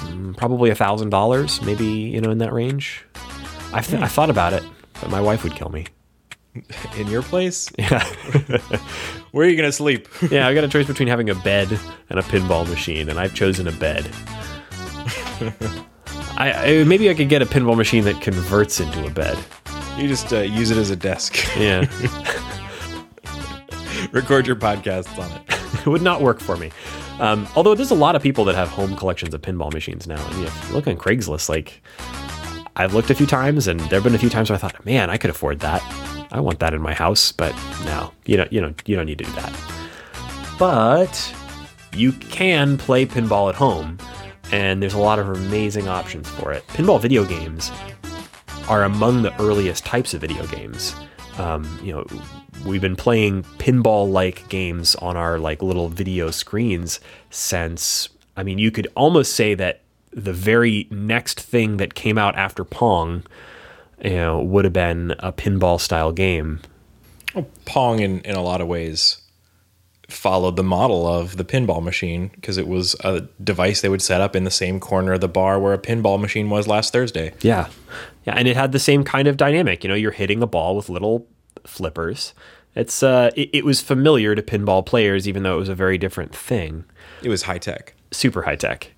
mm, 0.08 0.36
probably 0.36 0.70
a 0.72 0.76
thousand 0.76 1.10
dollars, 1.10 1.62
maybe 1.62 1.86
you 1.86 2.20
know 2.20 2.32
in 2.32 2.40
that 2.40 2.52
range. 2.52 3.06
I've 3.72 3.88
th- 3.88 4.02
I 4.02 4.08
thought 4.08 4.30
about 4.30 4.52
it, 4.52 4.64
but 5.00 5.10
my 5.10 5.22
wife 5.22 5.44
would 5.44 5.56
kill 5.56 5.70
me. 5.70 5.86
In 6.98 7.08
your 7.08 7.22
place? 7.24 7.72
Yeah. 7.78 8.04
Where 9.32 9.48
are 9.48 9.50
you 9.50 9.58
going 9.58 9.68
to 9.68 9.72
sleep? 9.74 10.08
Yeah, 10.32 10.48
I 10.48 10.54
got 10.54 10.64
a 10.64 10.68
choice 10.68 10.86
between 10.88 11.08
having 11.08 11.30
a 11.30 11.36
bed 11.36 11.80
and 12.10 12.20
a 12.20 12.22
pinball 12.22 12.68
machine, 12.70 13.10
and 13.10 13.20
I've 13.20 13.34
chosen 13.34 13.68
a 13.68 13.72
bed. 13.72 14.10
I, 16.38 16.52
I 16.52 16.84
maybe 16.84 17.10
I 17.10 17.14
could 17.14 17.30
get 17.30 17.42
a 17.42 17.46
pinball 17.46 17.76
machine 17.76 18.04
that 18.06 18.22
converts 18.22 18.80
into 18.80 19.06
a 19.06 19.10
bed. 19.10 19.38
You 19.98 20.08
just 20.08 20.32
uh, 20.34 20.40
use 20.40 20.70
it 20.72 20.78
as 20.78 20.90
a 20.92 20.96
desk. 20.96 21.36
Yeah, 21.58 21.86
Record 24.12 24.46
your 24.48 24.56
podcasts 24.56 25.18
on 25.18 25.32
it. 25.32 25.80
it 25.80 25.88
would 25.88 26.02
not 26.02 26.22
work 26.22 26.40
for 26.40 26.56
me. 26.58 26.72
Um, 27.20 27.48
although 27.56 27.74
there's 27.76 27.92
a 27.92 27.96
lot 27.96 28.16
of 28.16 28.22
people 28.22 28.44
that 28.46 28.56
have 28.56 28.70
home 28.70 28.96
collections 28.96 29.34
of 29.34 29.42
pinball 29.42 29.72
machines 29.74 30.08
now. 30.08 30.18
Mean, 30.32 30.46
if 30.46 30.68
you 30.70 30.76
look 30.76 30.88
on 30.88 30.98
Craigslist, 30.98 31.50
like 31.50 31.82
I've 32.76 32.94
looked 32.94 33.10
a 33.10 33.16
few 33.16 33.26
times, 33.28 33.68
and 33.68 33.80
there've 33.82 34.04
been 34.04 34.16
a 34.16 34.20
few 34.20 34.30
times 34.30 34.50
where 34.50 34.56
I 34.56 34.60
thought, 34.60 34.84
man, 34.86 35.10
I 35.10 35.18
could 35.18 35.30
afford 35.30 35.60
that. 35.62 35.82
I 36.34 36.40
want 36.40 36.60
that 36.60 36.74
in 36.74 36.82
my 36.82 36.96
house, 36.96 37.32
but 37.32 37.56
no, 37.86 38.12
you 38.26 38.38
know, 38.38 38.48
you 38.50 38.60
know, 38.60 38.74
you 38.86 38.96
don't 38.96 39.06
need 39.06 39.20
to 39.20 39.24
do 39.24 39.32
that. 39.34 39.54
But 40.58 41.36
you 41.96 42.12
can 42.12 42.78
play 42.78 43.06
pinball 43.06 43.50
at 43.50 43.56
home, 43.56 44.00
and 44.52 44.82
there's 44.82 44.96
a 44.96 45.00
lot 45.00 45.20
of 45.20 45.30
amazing 45.30 45.88
options 45.88 46.28
for 46.28 46.52
it. 46.52 46.66
Pinball 46.70 47.00
video 47.00 47.24
games 47.24 47.72
are 48.68 48.84
among 48.84 49.22
the 49.22 49.40
earliest 49.40 49.86
types 49.86 50.16
of 50.16 50.22
video 50.22 50.46
games. 50.48 50.96
Um, 51.38 51.80
you 51.84 51.94
know, 51.94 52.06
we've 52.66 52.82
been 52.82 52.96
playing 52.96 53.44
pinball-like 53.60 54.50
games 54.50 54.96
on 54.96 55.16
our 55.16 55.38
like 55.38 55.62
little 55.62 55.88
video 55.88 56.32
screens 56.32 57.00
since. 57.30 58.10
I 58.36 58.42
mean, 58.42 58.58
you 58.58 58.72
could 58.72 58.88
almost 58.96 59.36
say 59.36 59.54
that 59.54 59.82
the 60.12 60.34
very 60.34 60.88
next 60.90 61.40
thing 61.40 61.78
that 61.78 61.94
came 61.94 62.18
out 62.18 62.36
after 62.36 62.64
Pong, 62.64 63.24
you 64.04 64.12
know, 64.12 64.42
would 64.42 64.66
have 64.66 64.74
been 64.74 65.16
a 65.20 65.32
pinball-style 65.32 66.12
game. 66.12 66.60
Pong, 67.66 68.00
in, 68.00 68.22
in 68.22 68.36
a 68.36 68.42
lot 68.42 68.62
of 68.62 68.68
ways, 68.68 69.22
followed 70.10 70.56
the 70.56 70.64
model 70.64 71.08
of 71.08 71.38
the 71.38 71.46
pinball 71.46 71.82
machine 71.82 72.30
because 72.36 72.58
it 72.58 72.68
was 72.68 72.96
a 73.04 73.22
device 73.44 73.82
they 73.82 73.90
would 73.90 74.02
set 74.02 74.22
up 74.22 74.36
in 74.36 74.44
the 74.44 74.52
same 74.52 74.80
corner 74.80 75.14
of 75.14 75.22
the 75.22 75.28
bar 75.28 75.60
where 75.60 75.74
a 75.74 75.78
pinball 75.78 76.20
machine 76.20 76.50
was 76.50 76.68
last 76.68 76.94
Thursday. 76.94 77.34
Yeah. 77.42 77.70
Yeah, 78.26 78.36
and 78.38 78.48
it 78.48 78.56
had 78.56 78.72
the 78.72 78.80
same 78.80 79.04
kind 79.04 79.28
of 79.28 79.38
dynamic. 79.38 79.84
You 79.84 79.90
know, 79.90 79.96
you're 79.96 80.12
hitting 80.12 80.42
a 80.42 80.48
ball 80.48 80.76
with 80.76 80.90
little 80.90 81.28
flippers. 81.66 82.34
It's 82.76 83.04
uh 83.04 83.32
it, 83.36 83.50
it 83.54 83.66
was 83.66 83.82
familiar 83.82 84.36
to 84.36 84.42
pinball 84.42 84.86
players 84.86 85.28
even 85.28 85.44
though 85.44 85.56
it 85.56 85.60
was 85.60 85.70
a 85.70 85.76
very 85.76 85.98
different 85.98 86.36
thing. 86.36 86.86
It 87.22 87.30
was 87.30 87.44
high 87.44 87.60
tech. 87.60 87.94
Super 88.12 88.44
high 88.44 88.56
tech. 88.56 88.92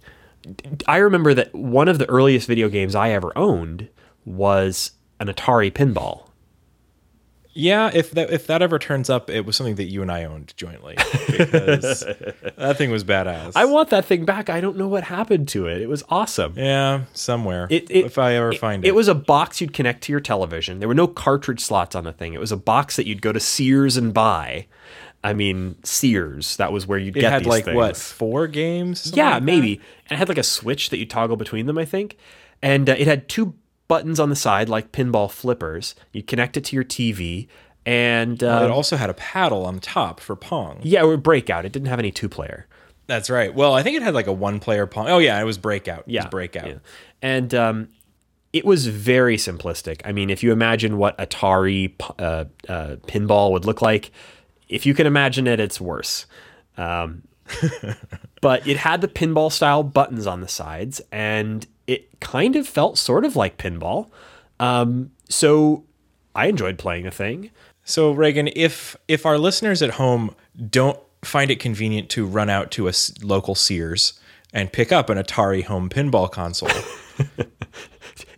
I 0.87 0.97
remember 0.97 1.33
that 1.33 1.53
one 1.53 1.87
of 1.87 1.97
the 1.97 2.09
earliest 2.09 2.47
video 2.47 2.69
games 2.69 2.95
I 2.95 3.11
ever 3.11 3.31
owned 3.37 3.89
was 4.25 4.91
an 5.19 5.27
Atari 5.27 5.71
pinball. 5.71 6.29
Yeah, 7.57 7.89
if 7.93 8.11
that 8.11 8.31
if 8.31 8.47
that 8.47 8.61
ever 8.61 8.77
turns 8.77 9.09
up, 9.09 9.29
it 9.29 9.45
was 9.45 9.55
something 9.55 9.75
that 9.75 9.85
you 9.85 10.01
and 10.01 10.11
I 10.11 10.25
owned 10.25 10.53
jointly 10.57 10.95
because 11.27 12.01
that 12.57 12.75
thing 12.77 12.91
was 12.91 13.05
badass. 13.05 13.53
I 13.55 13.63
want 13.63 13.91
that 13.91 14.03
thing 14.03 14.25
back. 14.25 14.49
I 14.49 14.59
don't 14.59 14.75
know 14.75 14.89
what 14.89 15.05
happened 15.05 15.47
to 15.49 15.65
it. 15.67 15.81
It 15.81 15.87
was 15.87 16.03
awesome. 16.09 16.55
yeah, 16.57 17.03
somewhere. 17.13 17.67
It, 17.69 17.89
it, 17.89 18.07
if 18.07 18.17
I 18.17 18.33
ever 18.35 18.51
it, 18.51 18.57
find 18.59 18.83
it, 18.83 18.89
it 18.89 18.95
was 18.95 19.07
a 19.07 19.15
box 19.15 19.61
you'd 19.61 19.71
connect 19.71 20.03
to 20.03 20.11
your 20.11 20.19
television. 20.19 20.79
There 20.79 20.89
were 20.89 20.93
no 20.93 21.07
cartridge 21.07 21.61
slots 21.61 21.95
on 21.95 22.03
the 22.03 22.11
thing. 22.11 22.33
It 22.33 22.41
was 22.41 22.51
a 22.51 22.57
box 22.57 22.97
that 22.97 23.07
you'd 23.07 23.21
go 23.21 23.31
to 23.31 23.39
Sears 23.39 23.95
and 23.95 24.13
buy. 24.13 24.67
I 25.23 25.31
mean, 25.31 25.77
Sears. 25.81 26.57
That 26.57 26.73
was 26.73 26.85
where 26.85 26.99
you'd 26.99 27.15
It 27.15 27.21
get 27.21 27.31
had 27.31 27.41
these 27.43 27.47
like 27.47 27.65
things. 27.65 27.77
what 27.77 27.95
four 27.95 28.47
games? 28.47 29.13
Yeah, 29.15 29.35
like 29.35 29.43
maybe. 29.43 29.79
And 30.09 30.11
it 30.11 30.17
had 30.17 30.27
like 30.27 30.37
a 30.37 30.43
switch 30.43 30.89
that 30.89 30.97
you 30.97 31.05
toggle 31.05 31.37
between 31.37 31.67
them, 31.67 31.77
I 31.77 31.85
think. 31.85 32.17
And 32.61 32.89
uh, 32.89 32.95
it 32.97 33.07
had 33.07 33.29
two 33.29 33.55
buttons 33.87 34.19
on 34.19 34.29
the 34.29 34.35
side, 34.35 34.69
like 34.69 34.91
pinball 34.91 35.29
flippers. 35.31 35.95
You 36.11 36.23
connect 36.23 36.57
it 36.57 36.63
to 36.65 36.75
your 36.75 36.83
TV, 36.85 37.47
and 37.85 38.43
uh, 38.43 38.61
it 38.63 38.71
also 38.71 38.97
had 38.97 39.09
a 39.09 39.13
paddle 39.13 39.65
on 39.65 39.79
top 39.79 40.19
for 40.19 40.35
Pong. 40.35 40.79
yeah, 40.83 41.03
it 41.03 41.07
would 41.07 41.23
breakout. 41.23 41.65
It 41.65 41.71
didn't 41.71 41.87
have 41.89 41.99
any 41.99 42.11
two 42.11 42.29
player. 42.29 42.67
That's 43.07 43.29
right. 43.29 43.53
Well, 43.53 43.73
I 43.73 43.83
think 43.83 43.95
it 43.97 44.01
had 44.03 44.15
like 44.15 44.25
a 44.27 44.33
one 44.33 44.59
player 44.59 44.87
Pong. 44.87 45.07
Oh 45.09 45.19
yeah, 45.19 45.39
it 45.39 45.43
was 45.43 45.57
Breakout. 45.59 45.99
It 46.07 46.13
Yeah, 46.13 46.23
was 46.23 46.31
Breakout. 46.31 46.67
yeah. 46.67 46.77
and 47.21 47.53
um, 47.53 47.89
it 48.51 48.65
was 48.65 48.87
very 48.87 49.37
simplistic. 49.37 50.01
I 50.05 50.11
mean, 50.11 50.29
if 50.31 50.41
you 50.41 50.51
imagine 50.51 50.97
what 50.97 51.15
Atari 51.19 51.93
uh, 52.17 52.45
uh, 52.67 52.95
pinball 53.05 53.51
would 53.51 53.65
look 53.65 53.81
like, 53.83 54.11
if 54.69 54.87
you 54.87 54.95
can 54.95 55.05
imagine 55.05 55.45
it, 55.45 55.59
it's 55.59 55.79
worse. 55.79 56.25
Um, 56.77 57.21
but 58.41 58.65
it 58.67 58.77
had 58.77 59.01
the 59.01 59.07
pinball 59.07 59.51
style 59.51 59.83
buttons 59.83 60.25
on 60.25 60.41
the 60.41 60.47
sides, 60.47 60.99
and 61.11 61.67
it 61.87 62.19
kind 62.19 62.55
of 62.55 62.67
felt 62.67 62.97
sort 62.97 63.25
of 63.25 63.35
like 63.35 63.57
pinball. 63.57 64.09
Um, 64.59 65.11
so 65.29 65.83
I 66.35 66.47
enjoyed 66.47 66.77
playing 66.77 67.03
the 67.05 67.11
thing. 67.11 67.51
So 67.83 68.11
Reagan, 68.11 68.49
if 68.55 68.95
if 69.07 69.25
our 69.25 69.37
listeners 69.37 69.81
at 69.81 69.91
home 69.91 70.35
don't 70.69 70.99
find 71.23 71.49
it 71.51 71.59
convenient 71.59 72.09
to 72.09 72.25
run 72.25 72.49
out 72.49 72.71
to 72.71 72.85
a 72.87 72.89
s- 72.89 73.11
local 73.23 73.55
Sears 73.55 74.19
and 74.53 74.71
pick 74.71 74.91
up 74.91 75.09
an 75.09 75.17
Atari 75.17 75.63
home 75.63 75.89
pinball 75.89 76.31
console, 76.31 76.69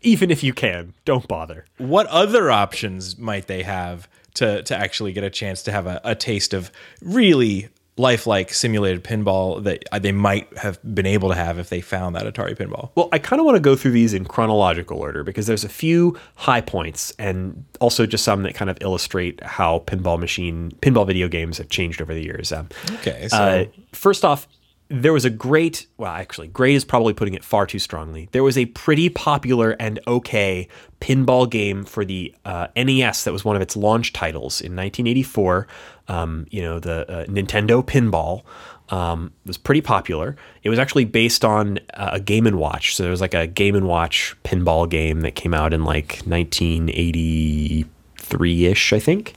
Even 0.02 0.32
if 0.32 0.44
you 0.44 0.54
can, 0.54 0.94
don't 1.06 1.28
bother. 1.28 1.66
what 1.78 2.06
other 2.08 2.50
options 2.52 3.18
might 3.18 3.48
they 3.48 3.64
have 3.64 4.08
to 4.36 4.62
to 4.64 4.76
actually 4.76 5.12
get 5.14 5.24
a 5.24 5.30
chance 5.30 5.64
to 5.64 5.72
have 5.72 5.88
a, 5.88 6.00
a 6.04 6.16
taste 6.16 6.54
of 6.54 6.72
really 7.02 7.70
lifelike 7.98 8.54
simulated 8.54 9.04
pinball 9.04 9.64
that 9.64 9.84
uh, 9.92 10.00
they 10.00 10.12
might 10.12 10.56
have 10.58 10.80
been 10.96 11.06
able 11.06 11.30
to 11.30 11.36
have 11.36 11.60
if 11.60 11.70
they 11.70 11.82
found 11.82 12.16
that 12.16 12.32
Atari 12.32 12.56
pinball? 12.56 12.92
Well, 12.96 13.10
I 13.12 13.20
kind 13.20 13.40
of 13.40 13.46
want 13.46 13.56
to 13.56 13.60
go 13.60 13.76
through 13.76 13.92
these 13.92 14.14
in 14.14 14.26
chronological 14.26 15.00
order 15.00 15.24
because 15.24 15.48
there's 15.48 15.64
a 15.64 15.70
few 15.70 16.18
high 16.36 16.62
points 16.62 17.12
and 17.18 17.66
also 17.82 18.06
just 18.06 18.24
some 18.24 18.44
that 18.44 18.56
kind 18.56 18.70
of 18.70 18.78
illustrate 18.82 19.44
how 19.44 19.80
pinball 19.80 20.20
machine, 20.20 20.72
pinball 20.82 21.08
video 21.08 21.28
games 21.28 21.58
have 21.58 21.70
changed 21.70 22.02
over 22.02 22.14
the 22.14 22.24
years. 22.24 22.52
Um, 22.52 22.70
Okay, 22.96 23.28
so 23.28 23.38
uh, 23.38 23.66
first 23.94 24.26
off, 24.26 24.48
there 24.90 25.14
was 25.14 25.26
a 25.26 25.30
great, 25.30 25.88
well, 25.98 26.12
actually, 26.12 26.48
great 26.48 26.76
is 26.76 26.86
probably 26.86 27.14
putting 27.14 27.34
it 27.34 27.44
far 27.44 27.66
too 27.66 27.80
strongly. 27.80 28.30
There 28.32 28.44
was 28.44 28.58
a 28.58 28.68
pretty 28.68 29.10
popular 29.10 29.72
and 29.72 30.00
okay 30.08 30.68
pinball 31.02 31.50
game 31.50 31.84
for 31.84 32.06
the 32.06 32.34
uh, 32.46 32.68
NES 32.76 33.26
that 33.26 33.34
was 33.34 33.44
one 33.44 33.56
of 33.56 33.62
its 33.62 33.76
launch 33.76 34.14
titles 34.14 34.62
in 34.62 34.76
1984. 34.76 35.68
Um, 36.08 36.48
you 36.50 36.62
know, 36.62 36.80
the 36.80 37.10
uh, 37.12 37.26
Nintendo 37.26 37.86
Pinball 37.86 38.44
um, 38.90 39.34
was 39.46 39.58
pretty 39.58 39.82
popular. 39.82 40.38
It 40.64 40.70
was 40.70 40.80
actually 40.80 41.04
based 41.06 41.44
on 41.44 41.80
uh, 41.94 42.12
a 42.14 42.20
Game 42.20 42.48
and 42.48 42.58
Watch. 42.58 42.96
So 42.96 43.04
there 43.04 43.12
was 43.12 43.22
like 43.22 43.34
a 43.34 43.48
Game 43.48 43.76
and 43.76 43.88
Watch 43.88 44.36
pinball 44.44 44.90
game 44.90 45.22
that 45.22 45.36
came 45.36 45.54
out 45.54 45.74
in 45.74 45.84
like 45.84 46.22
1983 46.26 48.66
ish, 48.66 48.94
I 48.94 49.00
think. 49.00 49.36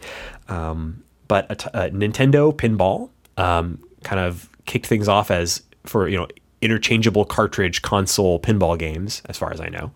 Um, 0.49 1.03
but 1.27 1.47
a, 1.51 1.57
t- 1.57 1.71
a 1.75 1.91
Nintendo 1.91 2.55
Pinball 2.55 3.11
um, 3.37 3.83
kind 4.03 4.21
of 4.21 4.49
kicked 4.71 4.87
things 4.87 5.09
off 5.09 5.31
as 5.31 5.63
for 5.85 6.09
you 6.09 6.17
know 6.17 6.29
interchangeable 6.63 7.25
cartridge 7.25 7.83
console 7.83 8.39
pinball 8.39 8.79
games, 8.79 9.21
as 9.27 9.37
far 9.37 9.53
as 9.53 9.61
I 9.61 9.69
know. 9.69 9.91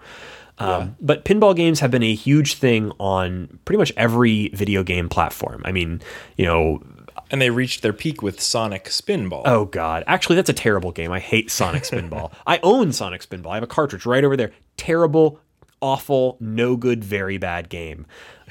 Um, 0.58 0.96
But 1.00 1.24
pinball 1.24 1.54
games 1.54 1.80
have 1.80 1.90
been 1.90 2.02
a 2.02 2.14
huge 2.14 2.54
thing 2.54 2.92
on 2.98 3.58
pretty 3.64 3.78
much 3.78 3.92
every 3.96 4.48
video 4.48 4.82
game 4.82 5.08
platform. 5.08 5.62
I 5.64 5.72
mean, 5.72 6.00
you 6.36 6.44
know, 6.44 6.82
and 7.30 7.40
they 7.40 7.50
reached 7.50 7.82
their 7.82 7.92
peak 7.92 8.22
with 8.22 8.40
Sonic 8.40 8.84
Spinball. 8.86 9.42
oh 9.46 9.64
god, 9.66 10.04
actually 10.06 10.36
that's 10.36 10.50
a 10.50 10.54
terrible 10.54 10.90
game. 10.92 11.12
I 11.12 11.20
hate 11.20 11.50
Sonic 11.50 11.84
Spinball. 11.84 12.32
I 12.46 12.58
own 12.62 12.92
Sonic 12.92 13.22
Spinball. 13.22 13.50
I 13.50 13.54
have 13.54 13.62
a 13.62 13.68
cartridge 13.68 14.06
right 14.06 14.24
over 14.24 14.36
there. 14.36 14.52
Terrible, 14.76 15.38
awful, 15.80 16.36
no 16.40 16.76
good, 16.76 17.04
very 17.04 17.38
bad 17.38 17.68
game. 17.68 18.06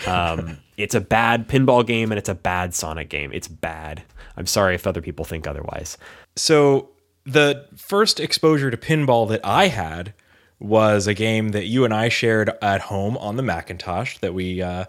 Um, 0.08 0.58
it's 0.78 0.96
a 0.96 1.02
bad 1.02 1.48
pinball 1.48 1.86
game 1.86 2.12
and 2.12 2.20
it's 2.20 2.30
a 2.30 2.36
bad 2.36 2.74
Sonic 2.74 3.10
game. 3.10 3.32
It's 3.34 3.48
bad. 3.48 4.04
I'm 4.38 4.48
sorry 4.48 4.76
if 4.76 4.88
other 4.88 5.02
people 5.02 5.26
think 5.26 5.48
otherwise. 5.48 5.98
So 6.36 6.90
the 7.26 7.68
first 7.76 8.20
exposure 8.20 8.72
to 8.72 8.78
pinball 8.78 9.28
that 9.30 9.42
I 9.44 9.68
had 9.68 10.14
was 10.60 11.08
a 11.08 11.14
game 11.14 11.50
that 11.50 11.66
you 11.66 11.86
and 11.86 11.94
I 11.94 12.10
shared 12.10 12.52
at 12.62 12.82
home 12.82 13.18
on 13.18 13.36
the 13.36 13.44
Macintosh 13.44 14.18
that 14.20 14.34
we 14.34 14.62
uh, 14.62 14.86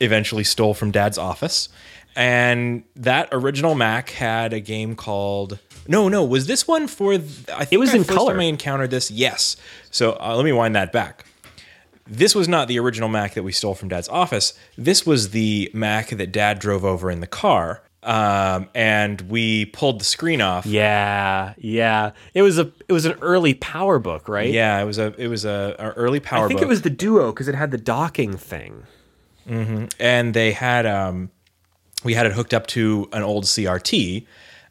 eventually 0.00 0.44
stole 0.44 0.72
from 0.74 0.90
Dad's 0.90 1.18
office. 1.18 1.68
And 2.14 2.84
that 2.94 3.28
original 3.32 3.74
Mac 3.74 4.10
had 4.10 4.52
a 4.52 4.60
game 4.60 4.94
called 4.96 5.58
no, 5.88 6.08
no. 6.08 6.24
Was 6.24 6.46
this 6.46 6.66
one 6.66 6.88
for? 6.88 7.12
th- 7.12 7.48
I 7.50 7.58
think 7.58 7.72
it 7.74 7.78
was 7.78 7.90
I 7.90 7.98
in 7.98 8.04
first 8.04 8.18
color. 8.18 8.32
time 8.32 8.40
I 8.40 8.44
encountered 8.44 8.90
this. 8.90 9.08
Yes. 9.10 9.56
So 9.90 10.16
uh, 10.20 10.34
let 10.34 10.44
me 10.44 10.50
wind 10.52 10.74
that 10.74 10.90
back. 10.92 11.24
this 12.08 12.34
was 12.34 12.48
not 12.48 12.66
the 12.66 12.78
original 12.80 13.08
Mac 13.08 13.34
that 13.34 13.42
we 13.44 13.52
stole 13.52 13.74
from 13.74 13.88
Dad's 13.90 14.08
office. 14.08 14.54
This 14.76 15.06
was 15.06 15.30
the 15.30 15.70
Mac 15.74 16.08
that 16.10 16.32
Dad 16.32 16.58
drove 16.58 16.84
over 16.84 17.08
in 17.10 17.20
the 17.20 17.26
car. 17.28 17.82
Um, 18.06 18.68
and 18.72 19.20
we 19.22 19.66
pulled 19.66 20.00
the 20.00 20.04
screen 20.04 20.40
off. 20.40 20.64
Yeah, 20.64 21.54
yeah. 21.58 22.12
It 22.34 22.42
was 22.42 22.56
a 22.56 22.70
it 22.88 22.92
was 22.92 23.04
an 23.04 23.14
early 23.20 23.52
PowerBook, 23.52 24.28
right? 24.28 24.48
Yeah, 24.48 24.80
it 24.80 24.84
was 24.84 24.98
a 24.98 25.12
it 25.18 25.26
was 25.26 25.44
a, 25.44 25.74
a 25.76 25.90
early 25.90 26.20
power 26.20 26.44
I 26.44 26.48
think 26.48 26.60
book. 26.60 26.66
it 26.66 26.68
was 26.68 26.82
the 26.82 26.90
Duo 26.90 27.32
because 27.32 27.48
it 27.48 27.56
had 27.56 27.72
the 27.72 27.78
docking 27.78 28.36
thing. 28.36 28.84
and 29.48 30.34
they 30.34 30.52
had 30.52 30.86
um, 30.86 31.30
we 32.04 32.14
had 32.14 32.26
it 32.26 32.32
hooked 32.32 32.54
up 32.54 32.68
to 32.68 33.08
an 33.12 33.22
old 33.22 33.44
CRT, 33.44 34.24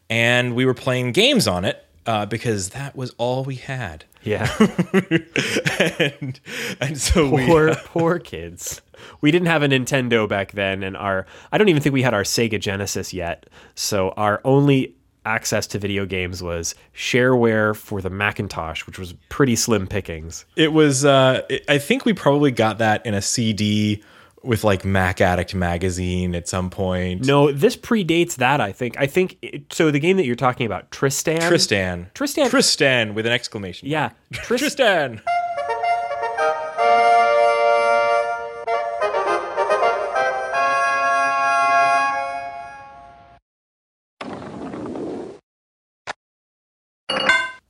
and 0.10 0.56
we 0.56 0.66
were 0.66 0.74
playing 0.74 1.12
games 1.12 1.46
on 1.46 1.66
it 1.66 1.86
uh, 2.06 2.26
because 2.26 2.70
that 2.70 2.96
was 2.96 3.14
all 3.18 3.44
we 3.44 3.56
had. 3.56 4.06
Yeah. 4.26 4.50
and, 6.00 6.40
and 6.82 6.98
so 7.00 7.30
we 7.30 7.46
poor 7.46 7.76
poor 7.86 8.20
kids. 8.20 8.82
We 9.22 9.32
didn't 9.32 9.48
have 9.48 9.62
a 9.62 9.68
Nintendo 9.68 10.28
back 10.28 10.54
then, 10.54 10.84
and 10.84 10.98
our 10.98 11.26
I 11.52 11.58
don't 11.58 11.70
even 11.70 11.82
think 11.82 11.94
we 11.94 12.02
had 12.02 12.14
our 12.14 12.24
Sega 12.24 12.60
Genesis 12.60 13.14
yet. 13.14 13.46
So 13.76 14.10
our 14.12 14.42
only 14.44 14.96
access 15.26 15.66
to 15.68 15.80
video 15.80 16.06
games 16.06 16.42
was 16.42 16.76
shareware 16.96 17.76
for 17.76 18.02
the 18.02 18.10
Macintosh, 18.10 18.86
which 18.86 19.00
was 19.00 19.14
pretty 19.30 19.56
slim 19.56 19.88
pickings. 19.88 20.46
it 20.56 20.74
was. 20.74 21.06
Uh, 21.06 21.42
I 21.70 21.78
think 21.78 22.06
we 22.06 22.14
probably 22.14 22.52
got 22.52 22.80
that 22.80 23.06
in 23.06 23.14
a 23.14 23.22
CD 23.22 24.04
with 24.46 24.64
like 24.64 24.86
Mac 24.86 25.22
Addict 25.22 25.56
magazine 25.56 26.36
at 26.36 26.48
some 26.48 26.70
point. 26.70 27.26
No, 27.26 27.52
this 27.52 27.76
predates 27.76 28.36
that. 28.36 28.62
I 28.62 28.72
think. 28.72 28.96
I 28.98 29.08
think 29.08 29.38
it, 29.42 29.74
so. 29.74 29.92
The 29.92 30.00
game 30.00 30.18
that 30.18 30.26
you're 30.26 30.36
talking 30.36 30.66
about, 30.66 30.92
Tristan. 30.92 31.42
Tristan. 31.42 32.10
Tristan. 32.14 32.50
Tristan 32.50 33.16
with 33.16 33.26
an 33.26 33.32
exclamation. 33.32 33.90
Yeah, 33.90 34.12
Tris- 34.32 34.60
Tristan. 34.62 35.22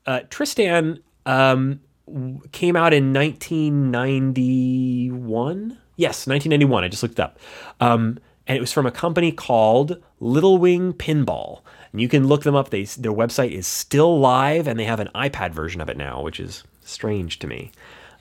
uh, 0.06 0.20
Tristan 0.30 1.00
um, 1.26 1.80
came 2.52 2.76
out 2.76 2.94
in 2.94 3.14
1991. 3.14 5.78
Yes, 5.96 6.28
1991. 6.28 6.84
I 6.84 6.88
just 6.88 7.04
looked 7.04 7.20
up. 7.20 7.40
Um, 7.80 8.20
and 8.48 8.58
it 8.58 8.62
was 8.62 8.72
from 8.72 8.86
a 8.86 8.92
company 8.92 9.32
called 9.32 10.02
Little 10.20 10.58
Wing 10.58 10.94
Pinball. 10.94 11.62
And 11.92 12.02
you 12.02 12.08
can 12.08 12.28
look 12.28 12.44
them 12.44 12.56
up. 12.56 12.70
They, 12.70 12.84
their 12.84 13.14
website 13.14 13.52
is 13.52 13.66
still 13.66 14.20
live, 14.20 14.68
and 14.68 14.80
they 14.80 14.86
have 14.86 15.00
an 15.00 15.10
iPad 15.16 15.52
version 15.52 15.82
of 15.82 15.90
it 15.90 15.98
now, 15.98 16.22
which 16.22 16.40
is 16.40 16.64
strange 16.84 17.40
to 17.40 17.48
me. 17.48 17.72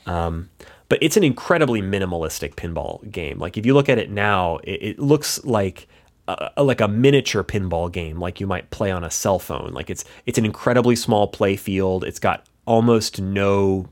Um, 0.06 0.50
but 0.88 0.98
it's 1.02 1.16
an 1.16 1.24
incredibly 1.24 1.82
minimalistic 1.82 2.54
pinball 2.54 3.10
game. 3.10 3.38
Like 3.38 3.56
if 3.56 3.66
you 3.66 3.74
look 3.74 3.88
at 3.88 3.98
it 3.98 4.10
now, 4.10 4.58
it, 4.64 4.82
it 4.82 4.98
looks 4.98 5.42
like 5.44 5.88
a, 6.28 6.62
like 6.62 6.80
a 6.80 6.88
miniature 6.88 7.42
pinball 7.42 7.90
game, 7.90 8.18
like 8.18 8.40
you 8.40 8.46
might 8.46 8.70
play 8.70 8.90
on 8.90 9.04
a 9.04 9.10
cell 9.10 9.38
phone. 9.38 9.72
Like 9.72 9.90
it's 9.90 10.04
it's 10.26 10.38
an 10.38 10.44
incredibly 10.44 10.96
small 10.96 11.26
play 11.26 11.56
field. 11.56 12.04
It's 12.04 12.18
got 12.18 12.46
almost 12.66 13.20
no 13.20 13.88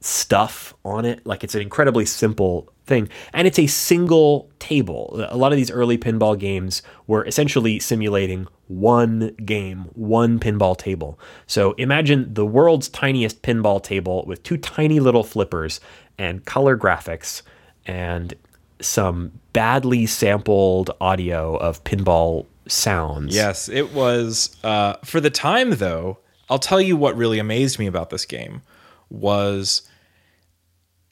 stuff 0.00 0.74
on 0.84 1.04
it. 1.04 1.24
Like 1.26 1.44
it's 1.44 1.54
an 1.54 1.62
incredibly 1.62 2.04
simple 2.06 2.72
thing. 2.86 3.08
And 3.32 3.46
it's 3.46 3.58
a 3.58 3.66
single 3.66 4.50
table. 4.58 5.26
A 5.28 5.36
lot 5.36 5.52
of 5.52 5.56
these 5.56 5.70
early 5.70 5.98
pinball 5.98 6.38
games 6.38 6.82
were 7.06 7.24
essentially 7.24 7.78
simulating 7.78 8.46
one 8.68 9.34
game, 9.44 9.88
one 9.94 10.38
pinball 10.38 10.76
table. 10.76 11.18
So 11.46 11.72
imagine 11.72 12.32
the 12.32 12.46
world's 12.46 12.88
tiniest 12.88 13.42
pinball 13.42 13.82
table 13.82 14.24
with 14.26 14.42
two 14.42 14.56
tiny 14.56 15.00
little 15.00 15.24
flippers 15.24 15.80
and 16.18 16.44
color 16.44 16.76
graphics 16.76 17.42
and 17.86 18.34
some 18.80 19.32
badly 19.52 20.06
sampled 20.06 20.90
audio 21.00 21.56
of 21.56 21.82
pinball 21.84 22.46
sounds. 22.68 23.34
Yes, 23.34 23.68
it 23.68 23.92
was. 23.92 24.56
Uh, 24.62 24.94
for 25.04 25.20
the 25.20 25.30
time, 25.30 25.70
though, 25.70 26.18
I'll 26.50 26.58
tell 26.58 26.80
you 26.80 26.96
what 26.96 27.16
really 27.16 27.38
amazed 27.38 27.78
me 27.78 27.86
about 27.86 28.10
this 28.10 28.24
game 28.24 28.62
was 29.08 29.82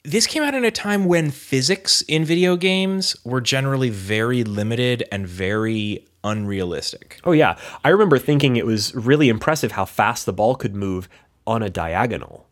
this 0.05 0.27
came 0.27 0.43
out 0.43 0.53
in 0.53 0.63
a 0.63 0.71
time 0.71 1.05
when 1.05 1.31
physics 1.31 2.01
in 2.03 2.23
video 2.23 2.55
games 2.55 3.15
were 3.25 3.41
generally 3.41 3.89
very 3.89 4.43
limited 4.43 5.03
and 5.11 5.27
very 5.27 6.05
unrealistic. 6.23 7.19
Oh 7.23 7.31
yeah, 7.31 7.57
I 7.83 7.89
remember 7.89 8.17
thinking 8.17 8.55
it 8.55 8.65
was 8.65 8.93
really 8.93 9.29
impressive 9.29 9.73
how 9.73 9.85
fast 9.85 10.25
the 10.25 10.33
ball 10.33 10.55
could 10.55 10.75
move 10.75 11.09
on 11.47 11.63
a 11.63 11.69
diagonal. 11.69 12.44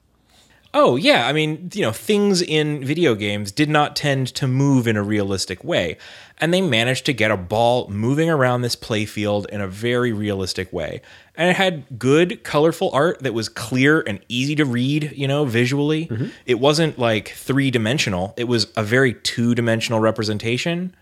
Oh, 0.76 0.96
yeah. 0.96 1.28
I 1.28 1.34
mean, 1.34 1.70
you 1.74 1.82
know, 1.82 1.92
things 1.92 2.42
in 2.42 2.84
video 2.84 3.14
games 3.14 3.52
did 3.52 3.70
not 3.70 3.96
tend 3.96 4.28
to 4.36 4.48
move 4.48 4.88
in 4.88 4.98
a 4.98 5.04
realistic 5.04 5.64
way. 5.64 5.98
And 6.40 6.52
they 6.52 6.62
managed 6.62 7.06
to 7.06 7.14
get 7.14 7.30
a 7.30 7.38
ball 7.38 7.88
moving 7.90 8.28
around 8.28 8.64
this 8.64 8.76
playfield 8.76 9.48
in 9.50 9.62
a 9.62 9.68
very 9.68 10.12
realistic 10.12 10.74
way. 10.74 11.02
And 11.36 11.50
it 11.50 11.56
had 11.56 12.00
good, 12.00 12.44
colorful 12.44 12.90
art 12.92 13.20
that 13.20 13.36
was 13.36 13.50
clear 13.50 14.02
and 14.02 14.20
easy 14.30 14.56
to 14.56 14.66
read, 14.66 15.14
you 15.16 15.28
know, 15.28 15.46
visually. 15.46 16.08
Mm-hmm. 16.08 16.28
It 16.48 16.60
wasn't 16.60 16.98
like 16.98 17.30
three 17.30 17.70
dimensional, 17.70 18.34
it 18.36 18.46
was 18.46 18.68
a 18.76 18.84
very 18.84 19.14
two 19.14 19.54
dimensional 19.54 20.00
representation. 20.00 20.96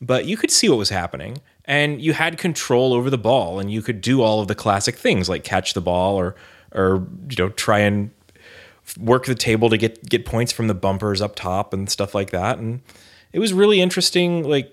But 0.00 0.24
you 0.24 0.36
could 0.36 0.50
see 0.50 0.68
what 0.68 0.78
was 0.78 0.88
happening. 0.88 1.38
And 1.64 2.02
you 2.02 2.12
had 2.12 2.38
control 2.38 2.92
over 2.92 3.08
the 3.08 3.18
ball, 3.18 3.60
and 3.60 3.70
you 3.70 3.82
could 3.82 4.00
do 4.00 4.20
all 4.20 4.40
of 4.40 4.48
the 4.48 4.54
classic 4.54 4.96
things 4.96 5.28
like 5.28 5.44
catch 5.44 5.74
the 5.74 5.80
ball 5.80 6.16
or, 6.16 6.34
or 6.72 7.06
you 7.28 7.36
know, 7.38 7.50
try 7.50 7.78
and 7.80 8.10
work 8.98 9.24
the 9.26 9.34
table 9.34 9.70
to 9.70 9.76
get 9.78 10.08
get 10.08 10.24
points 10.26 10.52
from 10.52 10.66
the 10.68 10.74
bumpers 10.74 11.20
up 11.22 11.34
top 11.36 11.72
and 11.72 11.88
stuff 11.90 12.14
like 12.14 12.30
that 12.30 12.58
and 12.58 12.80
it 13.32 13.38
was 13.38 13.52
really 13.52 13.80
interesting 13.80 14.42
like 14.48 14.72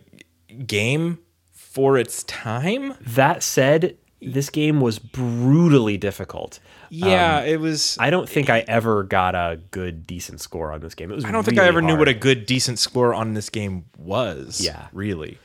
game 0.67 1.19
for 1.53 1.97
its 1.97 2.23
time 2.23 2.93
That 3.01 3.43
said, 3.43 3.95
this 4.21 4.49
game 4.49 4.81
was 4.81 4.99
brutally 4.99 5.97
difficult. 5.97 6.59
yeah 6.89 7.41
it 7.41 7.59
was 7.59 7.95
I, 7.99 8.09
don't 8.09 8.27
think 8.27 8.49
I 8.49 8.59
ever 8.67 9.03
got 9.03 9.35
a 9.35 9.59
good, 9.71 10.05
decent 10.07 10.41
score 10.41 10.73
on 10.73 10.81
this 10.81 10.95
game. 10.95 11.11
It 11.11 11.15
was. 11.15 11.25
I 11.25 11.31
don't 11.31 11.43
think 11.43 11.59
i 11.59 11.67
ever 11.67 11.81
knew 11.81 11.95
what 11.95 12.07
a 12.09 12.13
good 12.13 12.45
decent 12.45 12.79
score 12.79 13.13
on 13.13 13.33
this 13.35 13.49
game 13.49 13.85
was 13.97 14.59
Yeah. 14.59 14.87
really 14.91 15.37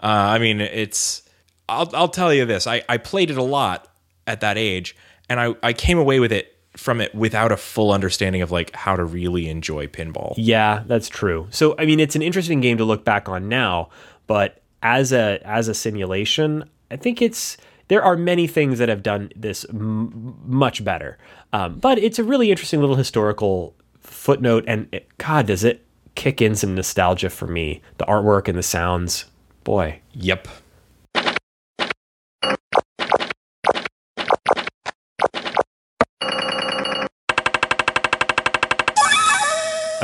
uh, 0.00 0.06
i 0.06 0.38
mean 0.38 0.60
it's 0.60 1.22
I'll, 1.68 1.88
I'll 1.94 2.08
tell 2.08 2.32
you 2.34 2.46
this 2.46 2.66
I, 2.66 2.82
I 2.88 2.96
played 2.96 3.30
it 3.30 3.36
a 3.38 3.42
lot 3.42 3.86
at 4.26 4.40
that 4.40 4.56
age 4.58 4.96
and 5.28 5.38
I, 5.38 5.54
I 5.62 5.72
came 5.72 5.98
away 5.98 6.18
with 6.18 6.32
it 6.32 6.55
from 6.76 7.00
it 7.00 7.14
without 7.14 7.52
a 7.52 7.56
full 7.56 7.92
understanding 7.92 8.42
of 8.42 8.50
like 8.50 8.74
how 8.74 8.96
to 8.96 9.04
really 9.04 9.48
enjoy 9.48 9.86
pinball 9.86 10.34
Yeah, 10.36 10.82
that's 10.86 11.08
true. 11.08 11.46
So 11.50 11.74
I 11.78 11.86
mean, 11.86 12.00
it's 12.00 12.16
an 12.16 12.22
interesting 12.22 12.60
game 12.60 12.78
to 12.78 12.84
look 12.84 13.04
back 13.04 13.28
on 13.28 13.48
now, 13.48 13.88
but 14.26 14.62
as 14.82 15.12
a 15.12 15.40
as 15.44 15.68
a 15.68 15.74
simulation, 15.74 16.68
I 16.90 16.96
think 16.96 17.22
it's 17.22 17.56
there 17.88 18.02
are 18.02 18.16
many 18.16 18.46
things 18.46 18.78
that 18.78 18.88
have 18.88 19.02
done 19.02 19.30
this 19.36 19.64
m- 19.68 20.36
much 20.44 20.84
better. 20.84 21.18
Um, 21.52 21.78
but 21.78 21.98
it's 21.98 22.18
a 22.18 22.24
really 22.24 22.50
interesting 22.50 22.80
little 22.80 22.96
historical 22.96 23.74
footnote, 24.00 24.64
and 24.66 24.88
it, 24.92 25.08
God, 25.18 25.46
does 25.46 25.64
it 25.64 25.84
kick 26.14 26.42
in 26.42 26.54
some 26.54 26.74
nostalgia 26.74 27.30
for 27.30 27.46
me? 27.46 27.82
The 27.98 28.04
artwork 28.06 28.48
and 28.48 28.58
the 28.58 28.62
sounds, 28.62 29.26
boy. 29.64 30.00
yep 30.12 30.48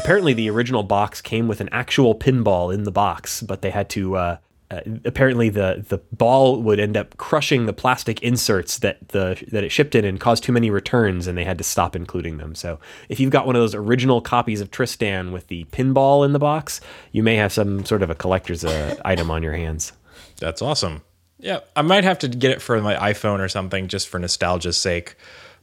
Apparently, 0.02 0.32
the 0.32 0.50
original 0.50 0.82
box 0.82 1.20
came 1.20 1.46
with 1.46 1.60
an 1.60 1.68
actual 1.70 2.16
pinball 2.16 2.74
in 2.74 2.82
the 2.82 2.90
box, 2.90 3.40
but 3.40 3.62
they 3.62 3.70
had 3.70 3.88
to. 3.90 4.16
Uh, 4.16 4.36
uh, 4.68 4.80
apparently, 5.04 5.48
the 5.48 5.84
the 5.88 5.98
ball 6.10 6.60
would 6.60 6.80
end 6.80 6.96
up 6.96 7.16
crushing 7.18 7.66
the 7.66 7.72
plastic 7.72 8.20
inserts 8.20 8.78
that 8.80 9.10
the 9.10 9.40
that 9.52 9.62
it 9.62 9.70
shipped 9.70 9.94
in 9.94 10.04
and 10.04 10.18
cause 10.18 10.40
too 10.40 10.50
many 10.50 10.70
returns, 10.70 11.28
and 11.28 11.38
they 11.38 11.44
had 11.44 11.56
to 11.56 11.62
stop 11.62 11.94
including 11.94 12.38
them. 12.38 12.56
So, 12.56 12.80
if 13.08 13.20
you've 13.20 13.30
got 13.30 13.46
one 13.46 13.54
of 13.54 13.62
those 13.62 13.76
original 13.76 14.20
copies 14.20 14.60
of 14.60 14.72
Tristan 14.72 15.30
with 15.30 15.46
the 15.46 15.66
pinball 15.66 16.24
in 16.24 16.32
the 16.32 16.40
box, 16.40 16.80
you 17.12 17.22
may 17.22 17.36
have 17.36 17.52
some 17.52 17.84
sort 17.84 18.02
of 18.02 18.10
a 18.10 18.16
collector's 18.16 18.64
uh, 18.64 18.96
item 19.04 19.30
on 19.30 19.44
your 19.44 19.54
hands. 19.54 19.92
That's 20.40 20.62
awesome. 20.62 21.02
Yeah, 21.38 21.60
I 21.76 21.82
might 21.82 22.02
have 22.02 22.18
to 22.20 22.28
get 22.28 22.50
it 22.50 22.60
for 22.60 22.80
my 22.80 22.96
iPhone 23.12 23.38
or 23.38 23.48
something 23.48 23.86
just 23.86 24.08
for 24.08 24.18
nostalgia's 24.18 24.76
sake. 24.76 25.14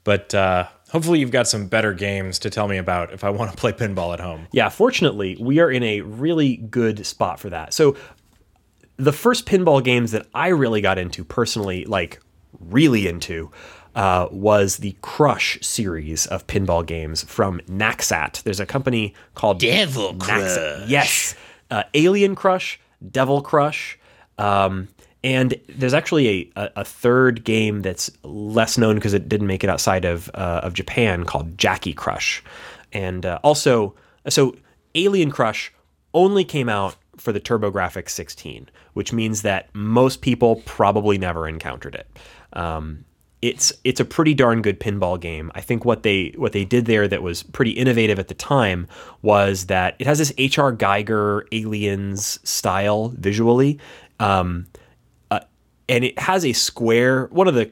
But 0.04 0.34
uh, 0.34 0.68
hopefully, 0.92 1.20
you've 1.20 1.32
got 1.32 1.48
some 1.48 1.68
better 1.68 1.94
games 1.94 2.40
to 2.40 2.50
tell 2.50 2.68
me 2.68 2.78
about 2.78 3.14
if 3.14 3.24
I 3.24 3.30
want 3.30 3.52
to 3.52 3.58
play 3.58 3.72
pinball 3.72 4.14
at 4.14 4.20
home. 4.20 4.48
Yeah, 4.52 4.70
fortunately, 4.70 5.38
we 5.40 5.60
are 5.60 5.70
in 5.70 5.84
a 5.84 6.02
really 6.02 6.58
good 6.58 7.06
spot 7.06 7.40
for 7.40 7.50
that. 7.50 7.74
So, 7.74 7.96
the 8.98 9.14
first 9.14 9.46
pinball 9.46 9.84
games 9.84 10.12
that 10.12 10.28
I 10.34 10.50
really 10.50 10.82
got 10.82 10.98
into 10.98 11.24
personally, 11.24 11.86
like 11.86 12.20
really 12.60 13.08
into, 13.08 13.52
uh, 13.96 14.28
was 14.32 14.78
the 14.78 14.96
Crush 15.02 15.60
series 15.62 16.26
of 16.28 16.48
pinball 16.48 16.86
games 16.86 17.24
from 17.24 17.60
Naxat. 17.62 18.44
There's 18.44 18.60
a 18.60 18.66
company 18.66 19.14
called 19.36 19.60
Devil 19.60 20.14
Naxat. 20.16 20.78
Crush. 20.78 20.90
Yes, 20.90 21.36
uh, 21.72 21.84
Alien 21.94 22.36
Crush, 22.36 22.80
Devil 23.12 23.42
Crush. 23.42 23.98
Um, 24.38 24.88
and 25.24 25.54
there's 25.68 25.94
actually 25.94 26.52
a, 26.56 26.70
a, 26.78 26.86
third 26.86 27.44
game 27.44 27.82
that's 27.82 28.10
less 28.24 28.78
known 28.78 28.96
because 28.96 29.14
it 29.14 29.28
didn't 29.28 29.48
make 29.48 29.64
it 29.64 29.70
outside 29.70 30.06
of 30.06 30.30
uh, 30.34 30.62
of 30.64 30.74
Japan 30.74 31.26
called 31.26 31.58
Jaki 31.58 31.96
Crush, 31.96 32.44
and 32.94 33.26
uh, 33.26 33.40
also 33.44 33.96
so 34.28 34.56
Alien 34.96 35.32
Crush 35.32 35.74
only 36.14 36.44
came 36.44 36.70
out 36.70 36.96
for 37.18 37.32
the 37.32 37.40
TurboGrafx 37.40 38.10
16, 38.10 38.70
which 38.94 39.14
means 39.14 39.42
that 39.42 39.70
most 39.74 40.22
people 40.22 40.58
probably 40.66 41.18
never 41.18 41.48
encountered 41.48 41.96
it. 41.96 42.08
Um, 42.54 43.06
it's 43.42 43.72
it's 43.86 44.02
a 44.02 44.06
pretty 44.06 44.34
darn 44.34 44.62
good 44.62 44.80
pinball 44.80 45.20
game. 45.20 45.50
I 45.56 45.62
think 45.62 45.86
what 45.86 46.04
they 46.04 46.34
what 46.36 46.52
they 46.52 46.66
did 46.66 46.86
there 46.86 47.08
that 47.08 47.24
was 47.24 47.44
pretty 47.44 47.72
innovative 47.72 48.20
at 48.20 48.28
the 48.28 48.34
time 48.34 48.88
was 49.22 49.68
that 49.68 49.96
it 50.00 50.08
has 50.08 50.18
this 50.18 50.34
H.R. 50.38 50.74
Giger 50.74 51.44
Aliens 51.54 52.40
style 52.44 53.14
visually, 53.16 53.80
um, 54.20 54.68
and 55.90 56.06
it 56.06 56.18
has 56.20 56.46
a 56.46 56.54
square. 56.54 57.26
One 57.32 57.48
of 57.48 57.56
the 57.56 57.72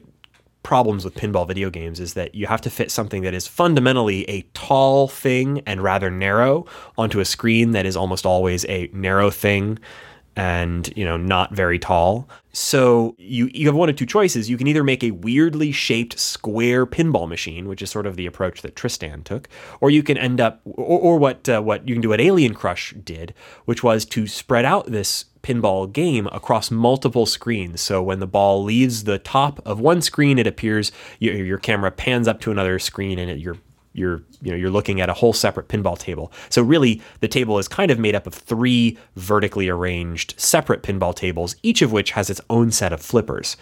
problems 0.62 1.04
with 1.04 1.14
pinball 1.14 1.48
video 1.48 1.70
games 1.70 1.98
is 2.00 2.12
that 2.14 2.34
you 2.34 2.46
have 2.46 2.60
to 2.60 2.68
fit 2.68 2.90
something 2.90 3.22
that 3.22 3.32
is 3.32 3.46
fundamentally 3.46 4.28
a 4.28 4.42
tall 4.52 5.08
thing 5.08 5.62
and 5.64 5.82
rather 5.82 6.10
narrow 6.10 6.66
onto 6.98 7.20
a 7.20 7.24
screen 7.24 7.70
that 7.70 7.86
is 7.86 7.96
almost 7.96 8.26
always 8.26 8.66
a 8.66 8.90
narrow 8.92 9.30
thing 9.30 9.78
and 10.38 10.96
you 10.96 11.04
know 11.04 11.16
not 11.16 11.52
very 11.52 11.80
tall. 11.80 12.28
So 12.52 13.16
you 13.18 13.50
you 13.52 13.66
have 13.66 13.74
one 13.74 13.88
of 13.88 13.96
two 13.96 14.06
choices. 14.06 14.48
You 14.48 14.56
can 14.56 14.68
either 14.68 14.84
make 14.84 15.02
a 15.02 15.10
weirdly 15.10 15.72
shaped 15.72 16.18
square 16.18 16.86
pinball 16.86 17.28
machine, 17.28 17.66
which 17.68 17.82
is 17.82 17.90
sort 17.90 18.06
of 18.06 18.14
the 18.14 18.24
approach 18.24 18.62
that 18.62 18.76
Tristan 18.76 19.24
took, 19.24 19.48
or 19.80 19.90
you 19.90 20.04
can 20.04 20.16
end 20.16 20.40
up, 20.40 20.60
or, 20.64 21.00
or 21.00 21.18
what 21.18 21.48
uh, 21.48 21.60
what 21.60 21.88
you 21.88 21.94
can 21.94 22.00
do 22.00 22.10
what 22.10 22.20
Alien 22.20 22.54
Crush 22.54 22.94
did, 23.04 23.34
which 23.64 23.82
was 23.82 24.04
to 24.06 24.28
spread 24.28 24.64
out 24.64 24.86
this 24.86 25.24
pinball 25.42 25.92
game 25.92 26.28
across 26.28 26.70
multiple 26.70 27.26
screens. 27.26 27.80
So 27.80 28.00
when 28.00 28.20
the 28.20 28.26
ball 28.26 28.62
leaves 28.62 29.04
the 29.04 29.18
top 29.18 29.60
of 29.66 29.80
one 29.80 30.00
screen, 30.02 30.38
it 30.38 30.46
appears 30.46 30.92
your, 31.18 31.34
your 31.34 31.58
camera 31.58 31.90
pans 31.90 32.28
up 32.28 32.40
to 32.42 32.52
another 32.52 32.78
screen, 32.78 33.18
and 33.18 33.28
it, 33.28 33.38
you're 33.38 33.58
you're 33.92 34.22
you 34.42 34.50
know 34.50 34.56
you're 34.56 34.70
looking 34.70 35.00
at 35.00 35.08
a 35.08 35.14
whole 35.14 35.32
separate 35.32 35.68
pinball 35.68 35.98
table. 35.98 36.32
So 36.50 36.62
really 36.62 37.02
the 37.20 37.28
table 37.28 37.58
is 37.58 37.68
kind 37.68 37.90
of 37.90 37.98
made 37.98 38.14
up 38.14 38.26
of 38.26 38.34
three 38.34 38.98
vertically 39.16 39.68
arranged 39.68 40.34
separate 40.38 40.82
pinball 40.82 41.14
tables, 41.14 41.56
each 41.62 41.82
of 41.82 41.92
which 41.92 42.12
has 42.12 42.30
its 42.30 42.40
own 42.50 42.70
set 42.70 42.92
of 42.92 43.00
flippers. 43.00 43.56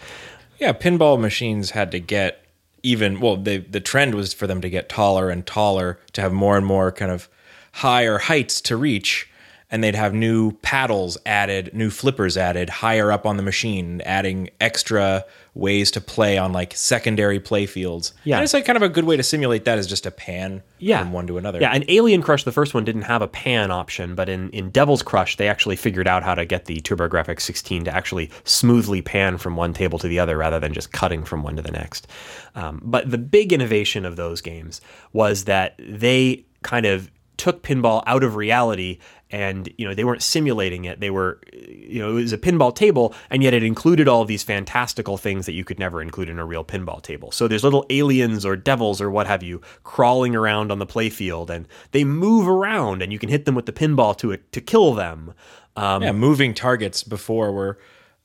Yeah, 0.59 0.73
pinball 0.73 1.19
machines 1.19 1.71
had 1.71 1.91
to 1.91 1.99
get 1.99 2.45
even 2.83 3.19
well, 3.19 3.37
they, 3.37 3.57
the 3.57 3.79
trend 3.79 4.15
was 4.15 4.33
for 4.33 4.47
them 4.47 4.61
to 4.61 4.69
get 4.69 4.89
taller 4.89 5.29
and 5.29 5.45
taller 5.45 5.99
to 6.13 6.21
have 6.21 6.33
more 6.33 6.57
and 6.57 6.65
more 6.65 6.91
kind 6.91 7.11
of 7.11 7.27
higher 7.73 8.17
heights 8.17 8.61
to 8.61 8.77
reach 8.77 9.29
and 9.69 9.83
they'd 9.83 9.95
have 9.95 10.13
new 10.13 10.53
paddles 10.61 11.17
added, 11.25 11.73
new 11.73 11.89
flippers 11.89 12.37
added 12.37 12.69
higher 12.69 13.11
up 13.11 13.25
on 13.25 13.37
the 13.37 13.43
machine, 13.43 14.01
adding 14.05 14.49
extra 14.61 15.25
ways 15.57 15.91
to 15.91 16.01
play 16.01 16.37
on 16.37 16.53
like 16.53 16.75
secondary 16.75 17.39
play 17.39 17.65
fields. 17.65 18.13
Yeah. 18.23 18.37
And 18.37 18.43
it's 18.43 18.53
like 18.53 18.65
kind 18.65 18.77
of 18.77 18.83
a 18.83 18.89
good 18.89 19.05
way 19.05 19.17
to 19.17 19.23
simulate 19.23 19.65
that 19.65 19.77
is 19.77 19.87
just 19.87 20.05
a 20.05 20.11
pan 20.11 20.61
yeah. 20.77 20.99
from 20.99 21.11
one 21.11 21.27
to 21.27 21.37
another. 21.37 21.59
Yeah, 21.59 21.71
and 21.71 21.83
Alien 21.87 22.21
Crush, 22.21 22.43
the 22.43 22.51
first 22.51 22.73
one, 22.73 22.85
didn't 22.85 23.03
have 23.03 23.21
a 23.21 23.27
pan 23.27 23.71
option, 23.71 24.15
but 24.15 24.29
in, 24.29 24.49
in 24.51 24.69
Devil's 24.69 25.01
Crush, 25.01 25.37
they 25.37 25.47
actually 25.47 25.75
figured 25.75 26.07
out 26.07 26.23
how 26.23 26.35
to 26.35 26.45
get 26.45 26.65
the 26.65 26.79
TurboGrafx 26.81 27.41
16 27.41 27.85
to 27.85 27.93
actually 27.93 28.29
smoothly 28.43 29.01
pan 29.01 29.37
from 29.37 29.55
one 29.55 29.73
table 29.73 29.99
to 29.99 30.07
the 30.07 30.19
other 30.19 30.37
rather 30.37 30.59
than 30.59 30.73
just 30.73 30.91
cutting 30.91 31.23
from 31.23 31.43
one 31.43 31.55
to 31.55 31.61
the 31.61 31.71
next. 31.71 32.07
Um, 32.55 32.81
but 32.83 33.09
the 33.09 33.17
big 33.17 33.51
innovation 33.51 34.05
of 34.05 34.15
those 34.15 34.41
games 34.41 34.81
was 35.13 35.45
that 35.45 35.75
they 35.79 36.45
kind 36.63 36.85
of 36.85 37.09
took 37.37 37.63
pinball 37.63 38.03
out 38.05 38.23
of 38.23 38.35
reality 38.35 38.99
and 39.29 39.71
you 39.77 39.87
know 39.87 39.93
they 39.93 40.03
weren't 40.03 40.23
simulating 40.23 40.85
it. 40.85 40.99
They 40.99 41.09
were 41.09 41.39
you 41.53 41.99
know 41.99 42.11
it 42.11 42.21
was 42.21 42.33
a 42.33 42.37
pinball 42.37 42.73
table 42.73 43.13
and 43.29 43.43
yet 43.43 43.53
it 43.53 43.63
included 43.63 44.07
all 44.07 44.25
these 44.25 44.43
fantastical 44.43 45.17
things 45.17 45.45
that 45.45 45.53
you 45.53 45.63
could 45.63 45.79
never 45.79 46.01
include 46.01 46.29
in 46.29 46.39
a 46.39 46.45
real 46.45 46.63
pinball 46.63 47.01
table. 47.01 47.31
So 47.31 47.47
there's 47.47 47.63
little 47.63 47.85
aliens 47.89 48.45
or 48.45 48.55
devils 48.55 49.01
or 49.01 49.11
what 49.11 49.27
have 49.27 49.43
you 49.43 49.61
crawling 49.83 50.35
around 50.35 50.71
on 50.71 50.79
the 50.79 50.87
playfield 50.87 51.49
and 51.49 51.67
they 51.91 52.03
move 52.03 52.47
around 52.47 53.01
and 53.01 53.11
you 53.11 53.19
can 53.19 53.29
hit 53.29 53.45
them 53.45 53.55
with 53.55 53.65
the 53.65 53.73
pinball 53.73 54.17
to 54.17 54.35
to 54.37 54.61
kill 54.61 54.93
them. 54.93 55.33
Um, 55.75 56.01
yeah 56.01 56.11
moving 56.11 56.53
targets 56.55 57.03
before 57.03 57.51
were 57.51 57.77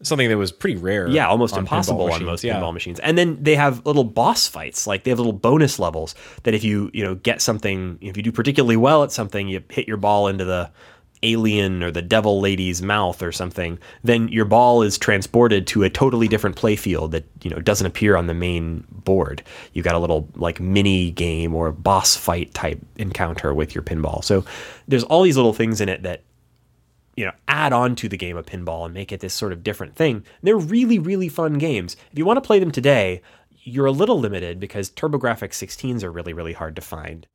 something 0.03 0.29
that 0.29 0.37
was 0.37 0.53
pretty 0.53 0.77
rare. 0.77 1.09
Yeah, 1.09 1.29
almost 1.29 1.57
impossible 1.57 2.13
on 2.13 2.25
most 2.25 2.45
yeah. 2.45 2.59
pinball 2.59 2.73
machines. 2.73 3.01
And 3.01 3.17
then 3.17 3.43
they 3.43 3.55
have 3.55 3.85
little 3.87 4.05
boss 4.05 4.47
fights, 4.47 4.87
like 4.87 5.05
they 5.05 5.11
have 5.11 5.19
little 5.19 5.33
bonus 5.33 5.79
levels 5.79 6.15
that 6.43 6.55
if 6.55 6.65
you 6.65 6.91
you 6.93 7.05
know 7.05 7.15
get 7.15 7.41
something, 7.41 7.99
if 8.01 8.17
you 8.17 8.23
do 8.23 8.33
particularly 8.33 8.77
well 8.77 9.03
at 9.03 9.13
something, 9.13 9.49
you 9.49 9.63
hit 9.69 9.89
your 9.89 9.97
ball 9.97 10.29
into 10.29 10.45
the 10.45 10.71
alien 11.23 11.83
or 11.83 11.91
the 11.91 12.03
devil 12.03 12.41
lady's 12.41 12.83
mouth 12.83 13.23
or 13.23 13.33
something, 13.33 13.79
then 14.03 14.29
your 14.29 14.45
ball 14.45 14.83
is 14.83 14.99
transported 14.99 15.67
to 15.69 15.85
a 15.85 15.91
totally 15.91 16.29
different 16.29 16.57
playfield 16.57 17.13
that 17.13 17.25
you 17.43 17.51
know 17.51 17.61
doesn't 17.61 17.87
appear 17.87 18.17
on 18.17 18.27
the 18.27 18.35
main 18.35 18.85
board. 18.91 19.43
You've 19.73 19.85
got 19.85 19.95
a 19.95 19.99
little 19.99 20.29
like 20.35 20.61
mini 20.61 21.11
game 21.11 21.55
or 21.55 21.73
boss 21.73 22.17
fight 22.17 22.53
type 22.55 22.81
encounter 22.97 23.55
with 23.55 23.75
your 23.75 23.83
pinball. 23.83 24.25
So 24.25 24.45
there's 24.89 25.05
all 25.05 25.23
these 25.23 25.37
little 25.37 25.53
things 25.53 25.81
in 25.81 25.89
it 25.89 26.03
that 26.03 26.23
you 27.17 27.25
know 27.25 27.33
add 27.49 27.73
on 27.73 27.95
to 27.97 28.09
the 28.09 28.17
game 28.17 28.37
of 28.37 28.47
pinball 28.47 28.85
and 28.85 28.95
make 28.95 29.13
it 29.13 29.21
this 29.21 29.35
sort 29.35 29.53
of 29.53 29.63
different 29.63 29.97
thing. 29.97 30.25
They're 30.43 30.57
really 30.57 30.99
really 30.99 31.29
fun 31.29 31.59
games. 31.59 31.97
If 32.11 32.19
you 32.19 32.25
want 32.25 32.39
to 32.39 32.47
play 32.47 32.59
them 32.59 32.71
today, 32.71 33.23
you're 33.63 33.87
a 33.87 33.93
little 33.93 34.19
limited 34.19 34.59
because 34.59 34.91
TurboGrafx 34.91 35.51
16s 35.51 36.03
are 36.03 36.13
really 36.13 36.33
really 36.33 36.53
hard 36.53 36.77
to 36.77 36.83
find. 36.83 37.27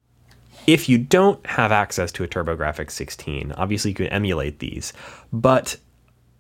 If 0.66 0.90
you 0.90 0.98
don't 0.98 1.46
have 1.46 1.72
access 1.72 2.12
to 2.14 2.24
a 2.24 2.28
TurboGrafx 2.28 2.92
16, 2.92 3.54
obviously 3.54 3.92
you 3.92 3.96
can 3.96 4.08
emulate 4.08 4.60
these, 4.60 4.92
but 5.32 5.78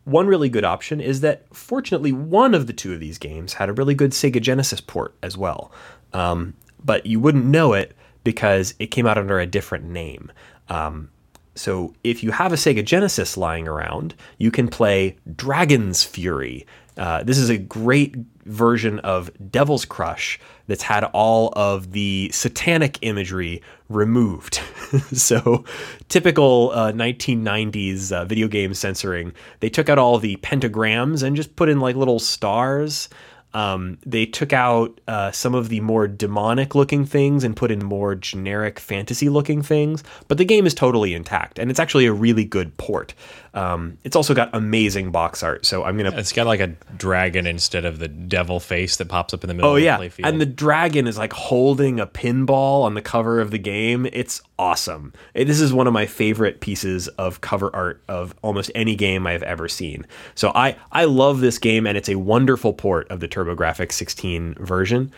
one 0.03 0.27
really 0.27 0.47
good 0.47 0.63
option 0.63 1.01
is 1.01 1.19
that 1.19 1.43
fortunately 1.53 2.13
one 2.13 2.55
of 2.55 2.65
the 2.65 2.73
two 2.73 2.93
of 2.93 2.99
these 3.01 3.17
games 3.17 3.53
had 3.53 3.67
a 3.67 3.73
really 3.73 3.93
good 3.93 4.11
Sega 4.11 4.41
Genesis 4.41 4.79
port 4.79 5.13
as 5.21 5.37
well. 5.37 5.69
Um, 6.13 6.53
but 6.83 7.05
you 7.05 7.19
wouldn't 7.19 7.43
know 7.43 7.73
it 7.73 7.93
because 8.23 8.73
it 8.79 8.87
came 8.87 9.05
out 9.05 9.17
under 9.17 9.37
a 9.39 9.45
different 9.45 9.83
name. 9.83 10.31
Um, 10.69 11.09
so 11.57 11.93
if 12.03 12.23
you 12.23 12.31
have 12.31 12.53
a 12.53 12.55
Sega 12.55 12.85
Genesis 12.85 13.35
lying 13.35 13.67
around, 13.67 14.15
you 14.37 14.51
can 14.51 14.67
play 14.67 15.17
Dragon's 15.35 16.03
Fury. 16.03 16.65
Uh, 16.97 17.23
this 17.23 17.37
is 17.37 17.49
a 17.49 17.57
great 17.57 18.15
version 18.45 18.99
of 18.99 19.29
Devil's 19.51 19.85
Crush 19.85 20.39
that's 20.67 20.83
had 20.83 21.03
all 21.05 21.53
of 21.55 21.91
the 21.91 22.29
satanic 22.33 22.97
imagery 23.01 23.61
removed. 23.89 24.55
so, 25.13 25.63
typical 26.09 26.71
uh, 26.73 26.91
1990s 26.91 28.11
uh, 28.11 28.25
video 28.25 28.47
game 28.47 28.73
censoring, 28.73 29.33
they 29.59 29.69
took 29.69 29.89
out 29.89 29.99
all 29.99 30.17
the 30.17 30.37
pentagrams 30.37 31.23
and 31.23 31.35
just 31.35 31.55
put 31.55 31.69
in 31.69 31.79
like 31.79 31.95
little 31.95 32.19
stars. 32.19 33.09
Um, 33.53 33.97
they 34.05 34.25
took 34.25 34.53
out 34.53 34.99
uh, 35.07 35.31
some 35.31 35.55
of 35.55 35.69
the 35.69 35.79
more 35.79 36.07
demonic 36.07 36.75
looking 36.75 37.05
things 37.05 37.43
and 37.43 37.55
put 37.55 37.71
in 37.71 37.83
more 37.83 38.13
generic 38.13 38.79
fantasy 38.79 39.29
looking 39.29 39.61
things, 39.61 40.03
but 40.27 40.37
the 40.37 40.45
game 40.45 40.65
is 40.67 40.73
totally 40.73 41.13
intact 41.13 41.57
and 41.57 41.71
it's 41.71 41.79
actually 41.79 42.05
a 42.05 42.13
really 42.13 42.45
good 42.45 42.75
port. 42.77 43.13
Um, 43.53 43.97
it's 44.03 44.15
also 44.15 44.33
got 44.33 44.49
amazing 44.53 45.11
box 45.11 45.43
art, 45.43 45.65
so 45.65 45.83
I'm 45.83 45.97
gonna. 45.97 46.15
It's 46.17 46.33
got 46.33 46.47
like 46.47 46.59
a 46.59 46.67
dragon 46.97 47.47
instead 47.47 47.85
of 47.85 47.99
the 47.99 48.07
devil 48.07 48.59
face 48.59 48.97
that 48.97 49.07
pops 49.07 49.33
up 49.33 49.43
in 49.43 49.47
the 49.47 49.53
middle. 49.53 49.71
Oh 49.71 49.75
yeah, 49.75 49.97
the 49.97 50.23
and 50.23 50.39
the 50.39 50.45
dragon 50.45 51.07
is 51.07 51.17
like 51.17 51.33
holding 51.33 51.99
a 51.99 52.07
pinball 52.07 52.83
on 52.83 52.93
the 52.93 53.01
cover 53.01 53.39
of 53.39 53.51
the 53.51 53.57
game. 53.57 54.07
It's 54.11 54.41
awesome. 54.59 55.13
This 55.33 55.59
is 55.59 55.73
one 55.73 55.87
of 55.87 55.93
my 55.93 56.05
favorite 56.05 56.59
pieces 56.59 57.07
of 57.09 57.41
cover 57.41 57.75
art 57.75 58.03
of 58.07 58.35
almost 58.41 58.71
any 58.75 58.95
game 58.95 59.25
I've 59.25 59.43
ever 59.43 59.67
seen. 59.67 60.05
So 60.35 60.51
I 60.53 60.75
I 60.91 61.05
love 61.05 61.39
this 61.39 61.57
game, 61.57 61.87
and 61.87 61.97
it's 61.97 62.09
a 62.09 62.15
wonderful 62.15 62.73
port 62.73 63.09
of 63.09 63.19
the 63.19 63.27
TurboGrafx 63.27 63.91
16 63.91 64.55
version. 64.59 65.11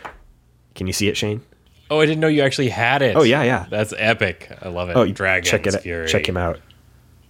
Can 0.76 0.88
you 0.88 0.94
see 0.94 1.08
it, 1.08 1.18
Shane? 1.18 1.42
Oh, 1.92 2.00
I 2.00 2.06
didn't 2.06 2.20
know 2.20 2.28
you 2.28 2.44
actually 2.44 2.70
had 2.70 3.02
it. 3.02 3.16
Oh 3.16 3.24
yeah, 3.24 3.44
yeah. 3.44 3.66
That's 3.70 3.94
epic. 3.98 4.56
I 4.62 4.70
love 4.70 4.90
it. 4.90 4.96
Oh, 4.96 5.06
Dragon. 5.12 5.50
Check 5.50 5.66
it. 5.66 5.82
Fury. 5.82 6.08
Check 6.08 6.28
him 6.28 6.38
out. 6.38 6.60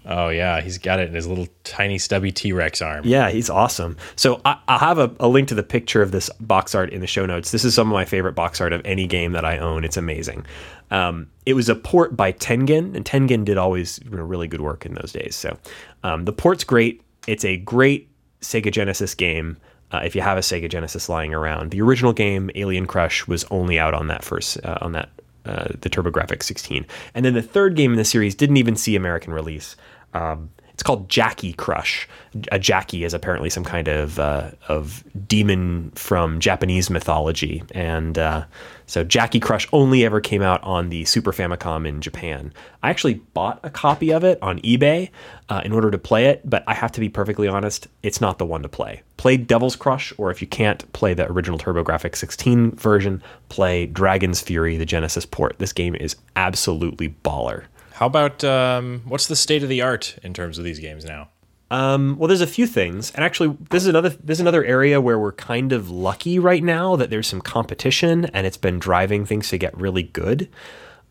Oh 0.06 0.30
yeah, 0.30 0.62
he's 0.62 0.78
got 0.78 1.00
it 1.00 1.10
in 1.10 1.14
his 1.14 1.28
little 1.28 1.48
tiny 1.64 1.98
stubby 1.98 2.32
T 2.32 2.54
Rex 2.54 2.82
arm. 2.82 3.06
Yeah, 3.06 3.30
he's 3.30 3.50
awesome. 3.50 3.98
So 4.16 4.42
I, 4.46 4.58
will 4.68 4.78
have 4.78 4.98
a, 4.98 5.12
a, 5.20 5.28
link 5.28 5.50
to 5.50 5.56
the 5.56 5.64
picture 5.64 6.02
of 6.02 6.12
this 6.12 6.30
box 6.40 6.74
art 6.74 6.92
in 6.92 7.02
the 7.02 7.08
show 7.08 7.26
notes. 7.26 7.52
This 7.52 7.66
is 7.66 7.76
some 7.76 7.88
of 7.88 7.94
my 7.94 8.06
favorite 8.06 8.34
box 8.34 8.62
art 8.62 8.74
of 8.74 8.82
any 8.86 9.08
game 9.08 9.34
that 9.34 9.46
I 9.46 9.58
own. 9.58 9.84
It's 9.84 9.98
amazing. 9.98 10.46
Um, 10.90 11.30
it 11.46 11.54
was 11.54 11.70
a 11.70 11.76
port 11.76 12.16
by 12.16 12.32
Tengen, 12.32 12.96
and 12.96 13.06
Tengen 13.06 13.44
did 13.44 13.58
always 13.58 14.00
really 14.08 14.48
good 14.48 14.62
work 14.62 14.86
in 14.86 14.94
those 14.94 15.12
days. 15.12 15.36
So 15.36 15.58
um, 16.04 16.26
the 16.26 16.34
port's 16.34 16.64
great. 16.64 17.02
It's 17.28 17.46
a 17.46 17.58
great 17.58 18.10
Sega 18.42 18.72
Genesis 18.72 19.14
game. 19.14 19.58
Uh, 19.92 20.02
if 20.04 20.16
you 20.16 20.22
have 20.22 20.38
a 20.38 20.42
Sega 20.42 20.70
Genesis 20.70 21.10
lying 21.10 21.34
around, 21.34 21.72
the 21.72 21.82
original 21.82 22.14
game 22.14 22.50
Alien 22.56 22.86
Crush 22.86 23.28
was 23.28 23.44
only 23.46 23.80
out 23.80 23.94
on 23.94 24.08
that 24.08 24.24
first 24.24 24.64
uh, 24.64 24.78
on 24.82 24.94
that 24.94 25.10
uh, 25.46 25.70
the 25.82 25.90
TurboGrafx 25.90 26.44
16. 26.44 26.86
And 27.14 27.26
then 27.26 27.34
the 27.34 27.42
third 27.42 27.76
game 27.76 27.92
in 27.92 27.98
the 27.98 28.06
series 28.06 28.36
didn't 28.36 28.58
even 28.58 28.76
see 28.76 28.96
American 28.96 29.34
release. 29.34 29.76
Um, 30.14 30.52
it's 30.80 30.84
called 30.86 31.10
Jaki 31.10 31.58
Crush. 31.58 32.08
A 32.54 32.58
Jaki 32.58 33.06
is 33.06 33.14
apparently 33.14 33.50
some 33.50 33.66
kind 33.66 33.90
of 33.90 34.18
uh, 34.18 34.52
of 34.70 35.04
demon 35.28 35.92
from 35.92 36.40
Japanese 36.40 36.90
mythology, 36.90 37.64
and 37.72 38.18
uh, 38.18 38.46
so 38.86 39.04
Jaki 39.04 39.42
Crush 39.42 39.68
only 39.74 40.06
ever 40.06 40.22
came 40.22 40.42
out 40.42 40.64
on 40.64 40.88
the 40.88 41.04
Super 41.04 41.34
Famicom 41.34 41.86
in 41.86 42.00
Japan. 42.00 42.54
I 42.82 42.92
actually 42.92 43.16
bought 43.16 43.60
a 43.62 43.70
copy 43.70 44.14
of 44.14 44.24
it 44.24 44.40
on 44.42 44.60
eBay 44.60 45.10
uh, 45.50 45.62
in 45.66 45.74
order 45.74 45.92
to 45.92 45.98
play 45.98 46.28
it, 46.28 46.50
but 46.50 46.64
I 46.66 46.76
have 46.76 46.94
to 46.94 47.02
be 47.02 47.10
perfectly 47.10 47.50
honest, 47.50 47.90
it's 48.02 48.22
not 48.22 48.38
the 48.38 48.46
one 48.46 48.62
to 48.62 48.70
play. 48.70 49.02
Play 49.18 49.36
Devil's 49.36 49.76
Crush, 49.76 50.14
or 50.18 50.32
if 50.32 50.42
you 50.42 50.48
can't 50.48 50.90
play 50.94 51.14
the 51.14 51.30
original 51.30 51.60
TurboGrafx 51.60 52.16
16 52.16 52.78
version, 52.78 53.22
play 53.50 53.86
Dragon's 53.86 54.40
Fury, 54.40 54.78
the 54.78 54.86
Genesis 54.86 55.26
port. 55.26 55.60
This 55.60 55.74
game 55.74 55.96
is 55.96 56.16
absolutely 56.38 57.10
baller. 57.26 57.66
How 58.00 58.06
about 58.06 58.46
um, 58.46 59.02
what's 59.04 59.28
the 59.28 59.36
state 59.36 59.62
of 59.62 59.68
the 59.68 59.82
art 59.82 60.18
in 60.24 60.34
terms 60.34 60.58
of 60.58 60.64
these 60.64 60.80
games 60.80 61.04
now? 61.04 61.28
Um, 61.70 62.16
well, 62.18 62.30
there's 62.30 62.40
a 62.40 62.48
few 62.48 62.66
things, 62.66 63.12
and 63.12 63.26
actually, 63.26 63.58
this 63.72 63.84
is 63.84 63.90
another 63.90 64.08
this 64.08 64.38
is 64.38 64.40
another 64.40 64.64
area 64.64 65.02
where 65.02 65.20
we're 65.20 65.34
kind 65.34 65.74
of 65.74 65.90
lucky 65.92 66.40
right 66.40 66.64
now 66.64 66.96
that 66.96 67.10
there's 67.10 67.28
some 67.28 67.42
competition, 67.42 68.24
and 68.28 68.48
it's 68.48 68.56
been 68.56 68.80
driving 68.80 69.26
things 69.26 69.50
to 69.50 69.58
get 69.58 69.78
really 69.78 70.04
good. 70.04 70.48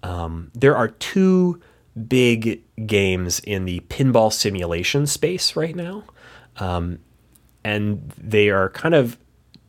Um, 0.03 0.51
there 0.55 0.74
are 0.74 0.89
two 0.89 1.61
big 2.09 2.62
games 2.86 3.41
in 3.41 3.66
the 3.66 3.80
pinball 3.91 4.32
simulation 4.32 5.07
space 5.07 5.57
right 5.57 5.76
now, 5.76 6.05
um, 6.57 7.01
and 7.64 8.11
they 8.16 8.49
are 8.49 8.70
kind 8.70 8.95
of 8.95 9.18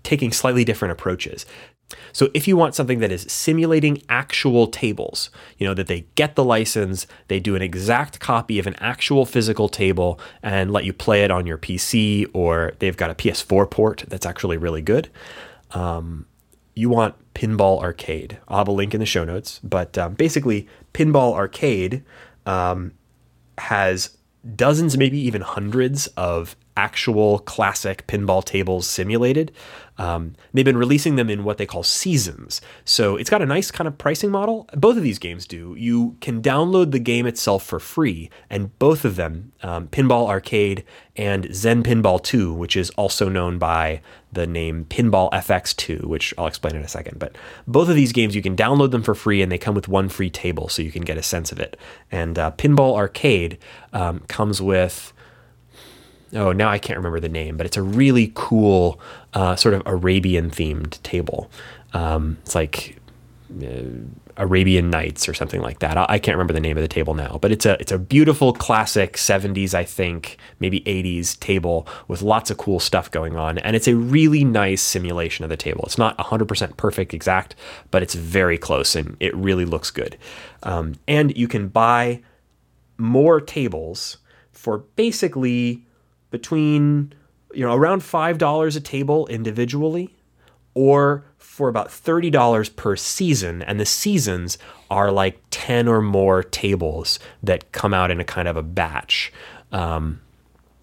taking 0.04 0.32
slightly 0.32 0.64
different 0.64 0.94
approaches. 0.94 1.46
So 2.14 2.30
if 2.34 2.48
you 2.48 2.56
want 2.56 2.76
something 2.76 3.00
that 3.00 3.12
is 3.12 3.24
simulating 3.24 4.02
actual 4.10 4.68
tables, 4.68 5.30
you 5.58 5.68
know, 5.68 5.74
that 5.74 5.88
they 5.88 6.06
get 6.16 6.36
the 6.36 6.44
license, 6.44 7.08
they 7.28 7.40
do 7.40 7.56
an 7.56 7.62
exact 7.62 8.20
copy 8.20 8.60
of 8.60 8.68
an 8.68 8.76
actual 8.76 9.26
physical 9.26 9.70
table 9.70 10.20
and 10.44 10.72
let 10.72 10.86
you 10.86 10.94
play 10.94 11.24
it 11.24 11.32
on 11.32 11.48
your 11.48 11.58
PC, 11.58 12.30
or 12.34 12.74
they've 12.80 12.98
got 12.98 13.10
a 13.10 13.16
PS4 13.16 13.70
port 13.70 14.06
that's 14.08 14.26
actually 14.26 14.58
really 14.58 14.82
good. 14.82 15.10
Um, 15.72 16.26
you 16.76 16.90
want 16.90 17.16
Pinball 17.34 17.82
Arcade. 17.82 18.38
I'll 18.48 18.60
have 18.60 18.68
a 18.68 18.72
link 18.72 18.94
in 18.94 19.00
the 19.00 19.06
show 19.06 19.26
notes, 19.26 19.60
but 19.64 19.98
um, 19.98 20.14
basically, 20.14 20.68
Pinball 20.94 21.34
Arcade 21.34 22.04
um, 22.46 22.94
has 23.58 24.18
dozens, 24.56 24.98
maybe 24.98 25.20
even 25.20 25.42
hundreds 25.42 26.08
of 26.08 26.56
actual 26.78 27.40
classic 27.40 28.08
pinball 28.08 28.44
tables 28.44 28.88
simulated. 28.88 29.52
Um, 30.00 30.36
they've 30.54 30.66
been 30.66 30.78
releasing 30.78 31.18
them 31.18 31.30
in 31.30 31.44
what 31.44 31.58
they 31.58 31.66
call 31.66 31.84
seasons. 31.84 32.62
So 32.86 33.18
it's 33.18 33.30
got 33.30 33.42
a 33.42 33.46
nice 33.46 33.70
kind 33.70 33.88
of 33.88 33.98
pricing 33.98 34.32
model. 34.32 34.68
Both 34.74 34.96
of 34.96 35.04
these 35.04 35.20
games 35.20 35.46
do. 35.46 35.76
You 35.78 36.16
can 36.22 36.42
download 36.42 36.92
the 36.92 37.00
game 37.00 37.28
itself 37.28 37.64
for 37.64 37.80
free, 37.80 38.30
and 38.50 38.78
both 38.80 39.04
of 39.04 39.18
them, 39.18 39.52
um, 39.62 39.90
Pinball 39.90 40.28
Arcade 40.28 40.86
and 41.18 41.54
Zen 41.54 41.84
Pinball 41.84 42.24
2, 42.24 42.54
which 42.54 42.78
is 42.78 42.90
also 42.92 43.28
known 43.28 43.60
by 43.60 44.02
the 44.32 44.48
name 44.48 44.86
Pinball 44.86 45.30
FX2, 45.32 46.06
which 46.06 46.34
I'll 46.38 46.48
explain 46.48 46.78
in 46.78 46.82
a 46.82 46.88
second. 46.88 47.20
But 47.20 47.36
both 47.68 47.90
of 47.90 47.96
these 47.96 48.14
games, 48.14 48.36
you 48.36 48.42
can 48.42 48.56
download 48.56 48.92
them 48.92 49.04
for 49.04 49.14
free, 49.14 49.42
and 49.42 49.52
they 49.52 49.58
come 49.58 49.76
with 49.76 49.90
one 49.90 50.08
free 50.08 50.30
table, 50.30 50.70
so 50.70 50.82
you 50.82 50.92
can 50.92 51.04
get 51.04 51.18
a 51.18 51.24
sense 51.24 51.52
of 51.52 51.60
it. 51.60 51.76
And 52.10 52.40
uh, 52.40 52.52
Pinball 52.52 52.96
Arcade 52.96 53.58
um, 53.92 54.22
comes 54.30 54.62
with 54.62 55.12
oh 56.34 56.52
now 56.52 56.70
I 56.70 56.78
can't 56.78 56.98
remember 56.98 57.20
the 57.20 57.30
name, 57.30 57.58
but 57.58 57.66
it's 57.66 57.78
a 57.78 57.82
really 57.82 58.32
cool 58.36 59.00
uh, 59.34 59.56
sort 59.56 59.74
of 59.74 59.84
Arabian 59.86 60.50
themed 60.50 61.02
table. 61.04 61.50
Um, 61.94 62.38
it's 62.42 62.56
like 62.56 63.00
uh, 63.64 63.82
Arabian 64.38 64.90
Nights 64.90 65.28
or 65.28 65.34
something 65.34 65.60
like 65.60 65.80
that. 65.80 65.98
I, 65.98 66.06
I, 66.08 66.20
can't 66.20 66.38
remember 66.38 66.54
the 66.54 66.60
name 66.60 66.78
of 66.78 66.82
the 66.82 66.88
table 66.88 67.14
now, 67.14 67.40
but 67.42 67.52
it's 67.52 67.66
a 67.66 67.80
it's 67.82 67.92
a 67.92 67.98
beautiful 67.98 68.54
classic 68.54 69.18
70s 69.18 69.74
I 69.74 69.84
think 69.84 70.38
maybe 70.60 70.82
80s 70.82 71.38
table 71.40 71.88
with 72.08 72.22
lots 72.22 72.50
of 72.50 72.58
cool 72.58 72.80
stuff 72.80 73.12
going 73.12 73.36
on, 73.36 73.58
and 73.58 73.76
it's 73.76 73.88
a 73.88 73.96
really 73.96 74.44
nice 74.44 74.82
simulation 74.82 75.44
of 75.44 75.50
the 75.50 75.58
table. 75.58 75.84
It's 75.86 75.98
not 75.98 76.18
100% 76.18 76.78
perfect 76.78 77.14
exact, 77.14 77.56
but 77.92 78.02
it's 78.02 78.14
very 78.14 78.58
close 78.58 78.96
and 78.96 79.18
it 79.20 79.36
really 79.36 79.66
looks 79.66 79.92
good. 79.92 80.18
Um, 80.64 80.96
and 81.08 81.36
you 81.36 81.48
can 81.48 81.68
buy 81.68 82.22
more 82.98 83.42
tables 83.42 84.18
for 84.52 84.80
basically 84.96 85.86
between 86.32 87.14
you 87.54 87.66
know 87.66 87.74
around 87.74 88.04
five 88.04 88.38
dollars 88.38 88.76
a 88.76 88.82
table 88.82 89.28
individually, 89.28 90.16
or 90.74 91.26
for 91.38 91.68
about 91.68 91.92
thirty 91.92 92.30
dollars 92.30 92.70
per 92.70 92.96
season, 92.96 93.62
and 93.62 93.80
the 93.80 93.86
seasons 93.86 94.58
are 94.90 95.12
like 95.12 95.42
ten 95.52 95.88
or 95.88 96.02
more 96.02 96.44
tables 96.44 97.20
that 97.44 97.72
come 97.72 97.94
out 97.94 98.12
in 98.12 98.20
a 98.20 98.26
kind 98.26 98.48
of 98.48 98.58
a 98.58 98.64
batch. 98.64 99.32
Um, 99.72 100.22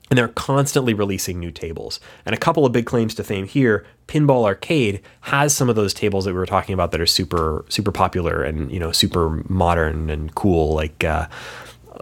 and 0.09 0.17
they're 0.17 0.29
constantly 0.29 0.95
releasing 0.95 1.41
new 1.41 1.51
tables. 1.51 1.99
And 2.25 2.33
a 2.33 2.39
couple 2.39 2.65
of 2.65 2.71
big 2.73 2.87
claims 2.87 3.15
to 3.17 3.25
fame 3.25 3.47
here: 3.47 3.87
Pinball 4.07 4.45
Arcade 4.45 5.01
has 5.23 5.57
some 5.57 5.69
of 5.69 5.77
those 5.77 5.95
tables 5.95 6.25
that 6.25 6.33
we 6.33 6.39
were 6.39 6.47
talking 6.47 6.75
about 6.75 6.93
that 6.93 7.01
are 7.01 7.07
super 7.07 7.65
super 7.69 7.93
popular 7.93 8.43
and 8.43 8.71
you 8.71 8.79
know 8.79 8.93
super 8.93 9.43
modern 9.49 10.11
and 10.11 10.35
cool, 10.35 10.75
like. 10.75 11.05
Uh, 11.05 11.29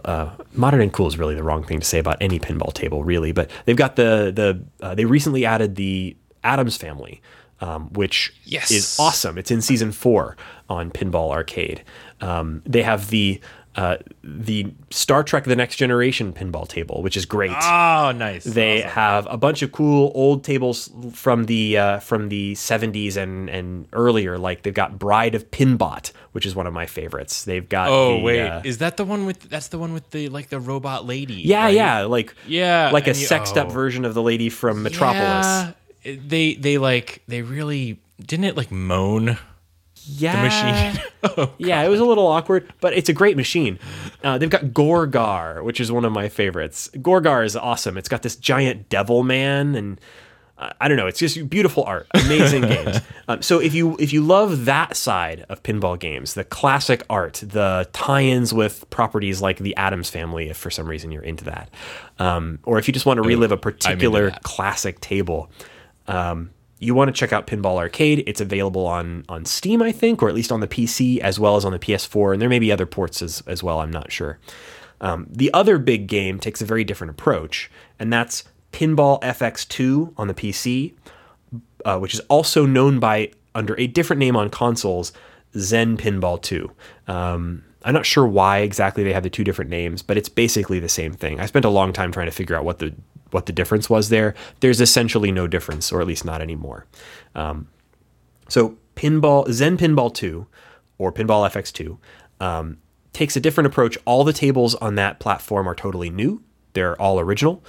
uh, 0.03 0.31
modern 0.53 0.81
and 0.81 0.91
cool 0.91 1.07
is 1.07 1.17
really 1.17 1.35
the 1.35 1.43
wrong 1.43 1.63
thing 1.63 1.79
to 1.79 1.85
say 1.85 1.99
about 1.99 2.17
any 2.21 2.39
pinball 2.39 2.73
table, 2.73 3.03
really. 3.03 3.31
But 3.31 3.49
they've 3.65 3.75
got 3.75 3.95
the 3.95 4.31
the 4.35 4.85
uh, 4.85 4.95
they 4.95 5.05
recently 5.05 5.45
added 5.45 5.75
the 5.75 6.15
Addams 6.43 6.77
family, 6.77 7.21
um, 7.61 7.91
which 7.93 8.33
yes. 8.43 8.71
is 8.71 8.97
awesome. 8.99 9.37
It's 9.37 9.51
in 9.51 9.61
season 9.61 9.91
four 9.91 10.37
on 10.69 10.91
Pinball 10.91 11.31
Arcade. 11.31 11.83
Um, 12.21 12.61
they 12.65 12.83
have 12.83 13.09
the 13.09 13.39
uh, 13.75 13.97
the 14.23 14.73
Star 14.89 15.23
Trek: 15.23 15.43
The 15.43 15.55
Next 15.55 15.75
Generation 15.75 16.31
pinball 16.31 16.67
table, 16.67 17.01
which 17.01 17.17
is 17.17 17.25
great. 17.25 17.51
Oh, 17.51 18.13
nice! 18.15 18.45
They 18.45 18.79
awesome. 18.79 18.89
have 18.91 19.27
a 19.29 19.37
bunch 19.37 19.61
of 19.61 19.73
cool 19.73 20.13
old 20.15 20.45
tables 20.45 20.89
from 21.11 21.45
the 21.45 21.77
uh, 21.77 21.99
from 21.99 22.29
the 22.29 22.53
70s 22.53 23.17
and 23.17 23.49
and 23.49 23.87
earlier. 23.91 24.37
Like 24.37 24.63
they've 24.63 24.73
got 24.73 24.97
Bride 24.97 25.35
of 25.35 25.51
Pinbot, 25.51 26.13
which 26.31 26.45
is 26.45 26.55
one 26.55 26.67
of 26.67 26.73
my 26.73 26.85
favorites. 26.85 27.43
They've 27.43 27.67
got. 27.67 27.89
Oh 27.89 28.17
the, 28.17 28.23
wait, 28.23 28.47
uh, 28.47 28.61
is 28.63 28.77
that 28.77 28.95
the 28.95 29.03
one 29.03 29.25
with? 29.25 29.41
That's 29.49 29.67
the 29.67 29.77
one 29.77 29.93
with 29.93 30.09
the 30.11 30.29
like 30.29 30.47
the 30.47 30.59
robot 30.59 31.05
lady. 31.05 31.33
Yeah, 31.33 31.65
right? 31.65 31.73
yeah, 31.73 32.01
like 32.03 32.33
yeah, 32.47 32.91
like 32.93 33.07
a 33.07 33.09
you, 33.09 33.15
sexed 33.15 33.57
up 33.57 33.67
oh. 33.67 33.71
version 33.71 34.05
of 34.05 34.13
the 34.13 34.23
lady 34.23 34.49
from 34.49 34.83
Metropolis. 34.83 35.45
Yeah, 36.05 36.15
they 36.25 36.55
they 36.55 36.77
like 36.77 37.23
they 37.27 37.41
really 37.41 37.99
didn't 38.25 38.45
it 38.45 38.55
like 38.55 38.71
moan 38.71 39.37
Yeah, 40.07 40.35
the 40.35 40.41
machine. 40.43 41.03
Oh, 41.37 41.51
yeah, 41.57 41.81
it 41.81 41.89
was 41.89 41.99
a 41.99 42.05
little 42.05 42.27
awkward, 42.27 42.71
but 42.81 42.93
it's 42.93 43.09
a 43.09 43.13
great 43.13 43.35
machine. 43.35 43.79
Uh, 44.23 44.37
they've 44.37 44.49
got 44.49 44.65
Gorgar, 44.65 45.63
which 45.63 45.81
is 45.81 45.91
one 45.91 46.05
of 46.05 46.11
my 46.11 46.29
favorites. 46.29 46.87
Gorgar 46.93 47.43
is 47.43 47.55
awesome. 47.55 47.97
It's 47.97 48.07
got 48.07 48.21
this 48.21 48.35
giant 48.35 48.89
devil 48.89 49.23
man, 49.23 49.73
and 49.73 49.99
uh, 50.59 50.69
I 50.79 50.87
don't 50.87 50.97
know. 50.97 51.07
It's 51.07 51.17
just 51.17 51.49
beautiful 51.49 51.83
art, 51.83 52.05
amazing 52.13 52.61
games. 52.67 52.99
Um, 53.27 53.41
so 53.41 53.59
if 53.59 53.73
you 53.73 53.97
if 53.99 54.13
you 54.13 54.21
love 54.21 54.65
that 54.65 54.95
side 54.95 55.45
of 55.49 55.63
pinball 55.63 55.99
games, 55.99 56.35
the 56.35 56.43
classic 56.43 57.03
art, 57.09 57.41
the 57.43 57.89
tie-ins 57.91 58.53
with 58.53 58.87
properties 58.91 59.41
like 59.41 59.57
the 59.57 59.75
Addams 59.75 60.11
Family, 60.11 60.49
if 60.49 60.57
for 60.57 60.69
some 60.69 60.87
reason 60.87 61.11
you're 61.11 61.23
into 61.23 61.45
that, 61.45 61.71
um, 62.19 62.59
or 62.63 62.77
if 62.77 62.87
you 62.87 62.93
just 62.93 63.07
want 63.07 63.17
to 63.17 63.23
relive 63.27 63.51
a 63.51 63.57
particular 63.57 64.29
classic 64.43 64.99
table. 64.99 65.49
Um, 66.07 66.51
you 66.85 66.93
want 66.93 67.09
to 67.09 67.11
check 67.13 67.33
out 67.33 67.47
Pinball 67.47 67.77
Arcade. 67.77 68.23
It's 68.27 68.41
available 68.41 68.85
on 68.85 69.25
on 69.27 69.45
Steam, 69.45 69.81
I 69.81 69.91
think, 69.91 70.21
or 70.21 70.29
at 70.29 70.35
least 70.35 70.51
on 70.51 70.59
the 70.59 70.67
PC 70.67 71.19
as 71.19 71.39
well 71.39 71.55
as 71.55 71.65
on 71.65 71.71
the 71.71 71.79
PS4, 71.79 72.33
and 72.33 72.41
there 72.41 72.49
may 72.49 72.59
be 72.59 72.71
other 72.71 72.85
ports 72.85 73.21
as, 73.21 73.41
as 73.47 73.63
well. 73.63 73.79
I'm 73.79 73.91
not 73.91 74.11
sure. 74.11 74.39
Um, 75.01 75.27
the 75.29 75.53
other 75.53 75.77
big 75.77 76.07
game 76.07 76.39
takes 76.39 76.61
a 76.61 76.65
very 76.65 76.83
different 76.83 77.11
approach, 77.11 77.69
and 77.99 78.13
that's 78.13 78.43
Pinball 78.71 79.21
FX2 79.21 80.13
on 80.17 80.27
the 80.27 80.33
PC, 80.33 80.93
uh, 81.83 81.97
which 81.97 82.13
is 82.13 82.19
also 82.21 82.65
known 82.65 82.99
by 82.99 83.31
under 83.53 83.77
a 83.79 83.87
different 83.87 84.19
name 84.19 84.35
on 84.35 84.49
consoles, 84.49 85.11
Zen 85.57 85.97
Pinball 85.97 86.41
2. 86.41 86.71
Um, 87.07 87.63
I'm 87.83 87.93
not 87.93 88.05
sure 88.05 88.25
why 88.25 88.59
exactly 88.59 89.03
they 89.03 89.13
have 89.13 89.23
the 89.23 89.29
two 89.29 89.43
different 89.43 89.69
names, 89.69 90.01
but 90.01 90.17
it's 90.17 90.27
basically 90.27 90.79
the 90.79 90.89
same 90.89 91.13
thing. 91.13 91.39
I 91.39 91.45
spent 91.45 91.65
a 91.65 91.69
long 91.69 91.93
time 91.93 92.11
trying 92.11 92.25
to 92.25 92.31
figure 92.31 92.55
out 92.55 92.65
what 92.65 92.79
the 92.79 92.93
what 93.35 93.45
the 93.45 93.53
difference 93.53 93.89
was 93.89 94.07
there. 94.07 94.33
There's 94.61 94.79
essentially 94.79 95.29
no 95.29 95.45
difference, 95.45 95.91
or 95.91 95.99
at 95.99 96.07
least 96.07 96.23
not 96.23 96.41
anymore. 96.41 96.87
Um, 97.35 97.67
so 98.47 98.77
Pinball 98.95 99.51
Zen 99.51 99.77
Pinball 99.77 100.11
2 100.11 100.47
or 100.97 101.11
Pinball 101.11 101.47
FX2 101.51 101.97
um, 102.39 102.77
takes 103.11 103.35
a 103.35 103.41
different 103.41 103.67
approach. 103.67 103.97
All 104.05 104.23
the 104.23 104.31
tables 104.31 104.73
on 104.75 104.95
that 104.95 105.19
platform 105.19 105.67
are 105.67 105.75
totally 105.75 106.09
new. 106.09 106.41
They're 106.73 106.99
all 106.99 107.19
original. 107.19 107.61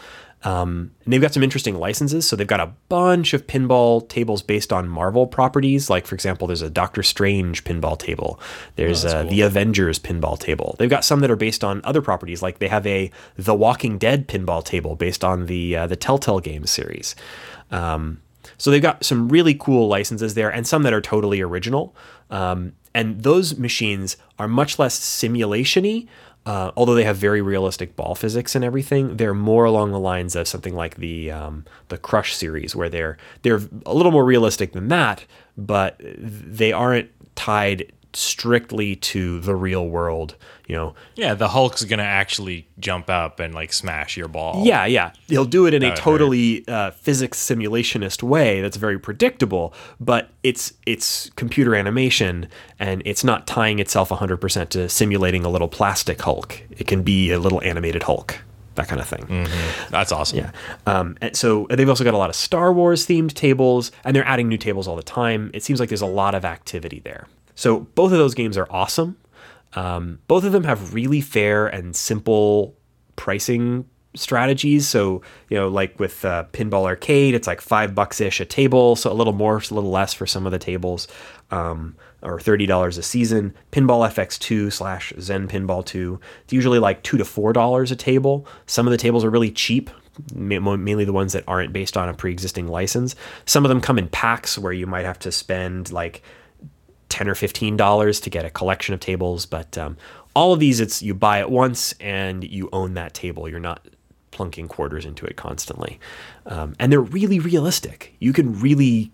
Um, 0.45 0.93
and 1.05 1.12
they've 1.12 1.20
got 1.20 1.32
some 1.34 1.43
interesting 1.43 1.74
licenses. 1.76 2.26
So 2.28 2.37
they've 2.37 2.47
got 2.47 2.61
a 2.61 2.70
bunch 2.89 3.34
of 3.34 3.47
pinball 3.49 4.09
tables 4.09 4.43
based 4.43 4.72
on 4.72 4.89
Marvel 4.89 5.26
properties. 5.26 5.91
Like, 5.91 6.07
for 6.07 6.14
example, 6.14 6.47
there's 6.47 6.62
a 6.62 6.70
Doctor 6.70 7.03
Strange 7.03 7.64
pinball 7.64 7.99
table. 7.99 8.39
There's 8.76 9.05
Oh, 9.05 9.09
uh, 9.09 9.22
cool. 9.22 9.30
the 9.30 9.41
Avengers 9.41 9.99
pinball 9.99 10.39
table. 10.39 10.76
They've 10.78 10.91
got 10.91 11.05
some 11.05 11.20
that 11.20 11.30
are 11.30 11.37
based 11.37 11.64
on 11.64 11.80
other 11.82 12.01
properties. 12.03 12.43
Like 12.43 12.59
they 12.61 12.68
have 12.68 12.87
a 12.87 13.11
The 13.37 13.55
Walking 13.55 13.99
Dead 13.99 14.28
pinball 14.28 14.62
table 14.64 14.95
based 14.95 15.24
on 15.24 15.47
the 15.47 15.76
uh, 15.76 15.87
the 15.89 15.97
Telltale 15.97 16.41
Games 16.41 16.70
series. 16.70 17.16
Um, 17.72 18.20
so 18.59 18.70
they've 18.70 18.80
got 18.82 19.05
some 19.05 19.28
really 19.28 19.55
cool 19.55 19.89
licenses 19.89 20.34
there, 20.34 20.51
and 20.51 20.66
some 20.66 20.82
that 20.84 20.93
are 20.93 21.01
totally 21.01 21.41
original. 21.41 21.95
Um, 22.30 22.72
and 22.95 23.22
those 23.22 23.59
machines 23.59 24.16
are 24.39 24.49
much 24.49 24.78
less 24.78 24.95
simulation-y, 24.95 26.07
uh, 26.47 26.70
although 26.76 26.94
they 26.94 27.05
have 27.05 27.16
very 27.16 27.42
realistic 27.42 27.97
ball 27.97 28.14
physics 28.14 28.55
and 28.55 28.64
everything. 28.64 29.16
They're 29.16 29.34
more 29.34 29.64
along 29.64 29.90
the 29.90 29.99
lines 29.99 30.36
of 30.36 30.47
something 30.47 30.74
like 30.74 30.97
the 30.97 31.30
um, 31.32 31.64
the 31.88 31.99
Crush 31.99 32.34
series, 32.34 32.74
where 32.74 32.88
they're 32.88 33.18
they're 33.42 33.61
a 33.84 33.92
little 33.92 34.12
more 34.12 34.24
realistic 34.24 34.72
than 34.72 34.86
that, 34.88 35.26
but 35.59 36.01
they 36.01 36.72
aren't 36.72 37.11
tied 37.34 37.92
strictly 38.17 38.97
to 38.97 39.41
the 39.41 39.55
real 39.55 39.87
world. 39.89 40.35
You 40.67 40.75
know, 40.75 40.95
Yeah, 41.14 41.35
the 41.35 41.49
Hulk's 41.49 41.85
gonna 41.85 42.03
actually 42.03 42.67
jump 42.81 43.09
up 43.09 43.39
and 43.39 43.55
like 43.55 43.73
smash 43.73 44.17
your 44.17 44.27
ball. 44.29 44.64
yeah, 44.67 44.85
yeah. 44.87 45.12
He'll 45.29 45.45
do 45.45 45.67
it 45.67 45.75
in 45.75 45.83
a 45.85 45.95
totally 45.97 46.64
uh, 46.67 46.91
physics 46.91 47.39
simulationist 47.39 48.23
way 48.23 48.61
that's 48.61 48.77
very 48.77 48.99
predictable, 48.99 49.73
but 50.01 50.31
it's 50.43 50.73
it's 50.85 51.31
computer 51.37 51.75
animation 51.77 52.49
and 52.81 53.01
it's 53.05 53.23
not 53.23 53.47
tying 53.47 53.79
itself 53.79 54.09
100% 54.09 54.69
to 54.71 54.89
simulating 54.89 55.45
a 55.45 55.49
little 55.49 55.69
plastic 55.69 56.21
Hulk. 56.23 56.62
It 56.71 56.87
can 56.89 57.03
be 57.03 57.31
a 57.31 57.39
little 57.39 57.62
animated 57.62 58.03
Hulk, 58.05 58.39
that 58.75 58.89
kind 58.89 59.01
of 59.01 59.07
thing. 59.07 59.47
that's 59.91 60.11
awesome. 60.11 60.39
Yeah. 60.39 60.51
Um, 60.85 61.17
and 61.21 61.37
so 61.37 61.67
they've 61.71 61.89
also 61.89 62.03
got 62.03 62.14
a 62.14 62.19
lot 62.19 62.29
of 62.31 62.35
Star 62.37 62.73
Wars 62.73 63.07
themed 63.07 63.35
tables, 63.35 63.93
and 64.05 64.17
they're 64.17 64.27
adding 64.27 64.49
new 64.49 64.59
tables 64.59 64.89
all 64.89 64.97
the 64.97 65.03
time. 65.05 65.51
It 65.55 65.62
seems 65.62 65.79
like 65.79 65.91
there's 65.91 66.03
a 66.03 66.07
lot 66.07 66.35
of 66.35 66.45
activity 66.45 67.01
there. 67.05 67.29
So 67.57 67.81
both 67.81 68.13
of 68.13 68.19
those 68.19 68.35
games 68.35 68.57
are 68.57 68.69
awesome. 68.71 69.17
Um, 69.75 70.21
both 70.29 70.45
of 70.45 70.53
them 70.53 70.65
have 70.65 70.95
really 70.95 71.21
fair 71.21 71.67
and 71.67 71.97
simple 71.97 72.77
pricing 73.17 73.87
strategies. 74.17 74.89
So 74.89 75.23
you 75.49 75.57
know, 75.57 75.69
like 75.69 75.99
with 75.99 76.25
uh, 76.25 76.45
Pinball 76.53 76.85
Arcade, 76.85 77.35
it's 77.35 77.47
like 77.47 77.61
five 77.61 77.95
bucks 77.95 78.21
ish 78.21 78.41
a 78.41 78.45
table, 78.45 78.97
so 78.97 79.11
a 79.11 79.15
little 79.15 79.33
more, 79.33 79.57
a 79.57 79.75
little 79.75 79.91
less 79.91 80.15
for 80.15 80.27
some 80.27 80.47
of 80.47 80.53
the 80.53 80.59
tables, 80.59 81.09
um, 81.51 81.97
or 82.23 82.41
thirty 82.41 82.67
dollars 82.67 82.99
a 82.99 83.03
season. 83.03 83.55
Pinball 83.73 84.09
FX2 84.09 84.73
slash 84.73 85.13
Zen 85.21 85.49
Pinball 85.49 85.85
2, 85.85 86.19
it's 86.45 86.53
usually 86.53 86.79
like 86.79 87.03
two 87.03 87.19
to 87.19 87.25
four 87.25 87.53
dollars 87.53 87.91
a 87.91 87.97
table. 87.97 88.47
Some 88.67 88.87
of 88.87 88.91
the 88.91 88.99
tables 88.99 89.25
are 89.25 89.31
really 89.31 89.51
cheap. 89.51 89.91
Mainly 90.35 91.05
the 91.05 91.13
ones 91.13 91.35
that 91.35 91.45
aren't 91.47 91.75
based 91.75 91.95
on 91.95 92.09
a 92.09 92.15
pre-existing 92.15 92.69
license. 92.69 93.15
Some 93.45 93.67
of 93.67 93.69
them 93.69 93.83
come 93.83 93.99
in 93.99 94.09
packs 94.09 94.57
where 94.57 94.73
you 94.73 94.87
might 94.87 95.05
have 95.05 95.19
to 95.19 95.31
spend 95.31 95.93
like 95.93 96.23
ten 97.09 97.29
or 97.29 97.35
fifteen 97.35 97.77
dollars 97.77 98.21
to 98.21 98.31
get 98.31 98.45
a 98.45 98.51
collection 98.51 98.95
of 98.95 99.01
tables. 99.01 99.47
But 99.47 99.77
um, 99.79 99.97
all 100.35 100.53
of 100.53 100.61
these, 100.61 100.81
it's 100.81 101.03
you 101.03 101.15
buy 101.15 101.41
it 101.41 101.51
once 101.51 101.95
and 102.01 102.45
you 102.45 102.69
own 102.73 102.95
that 102.95 103.15
table. 103.15 103.49
You're 103.49 103.61
not 103.61 103.87
plunking 104.31 104.69
quarters 104.69 105.07
into 105.07 105.25
it 105.25 105.37
constantly, 105.37 105.99
um, 106.47 106.77
and 106.79 106.93
they're 106.93 107.01
really 107.01 107.39
realistic. 107.39 108.15
You 108.19 108.33
can 108.33 108.61
really 108.61 109.11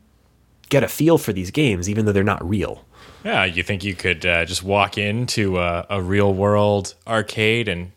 get 0.68 0.82
a 0.82 0.88
feel 0.88 1.18
for 1.18 1.32
these 1.32 1.50
games, 1.50 1.88
even 1.88 2.06
though 2.06 2.12
they're 2.12 2.24
not 2.24 2.48
real. 2.48 2.84
Yeah, 3.24 3.44
you 3.44 3.62
think 3.62 3.84
you 3.84 3.94
could 3.94 4.26
uh, 4.26 4.44
just 4.44 4.62
walk 4.64 4.98
into 4.98 5.58
a, 5.58 5.86
a 5.90 6.02
real 6.02 6.34
world 6.34 6.94
arcade 7.06 7.68
and 7.68 7.92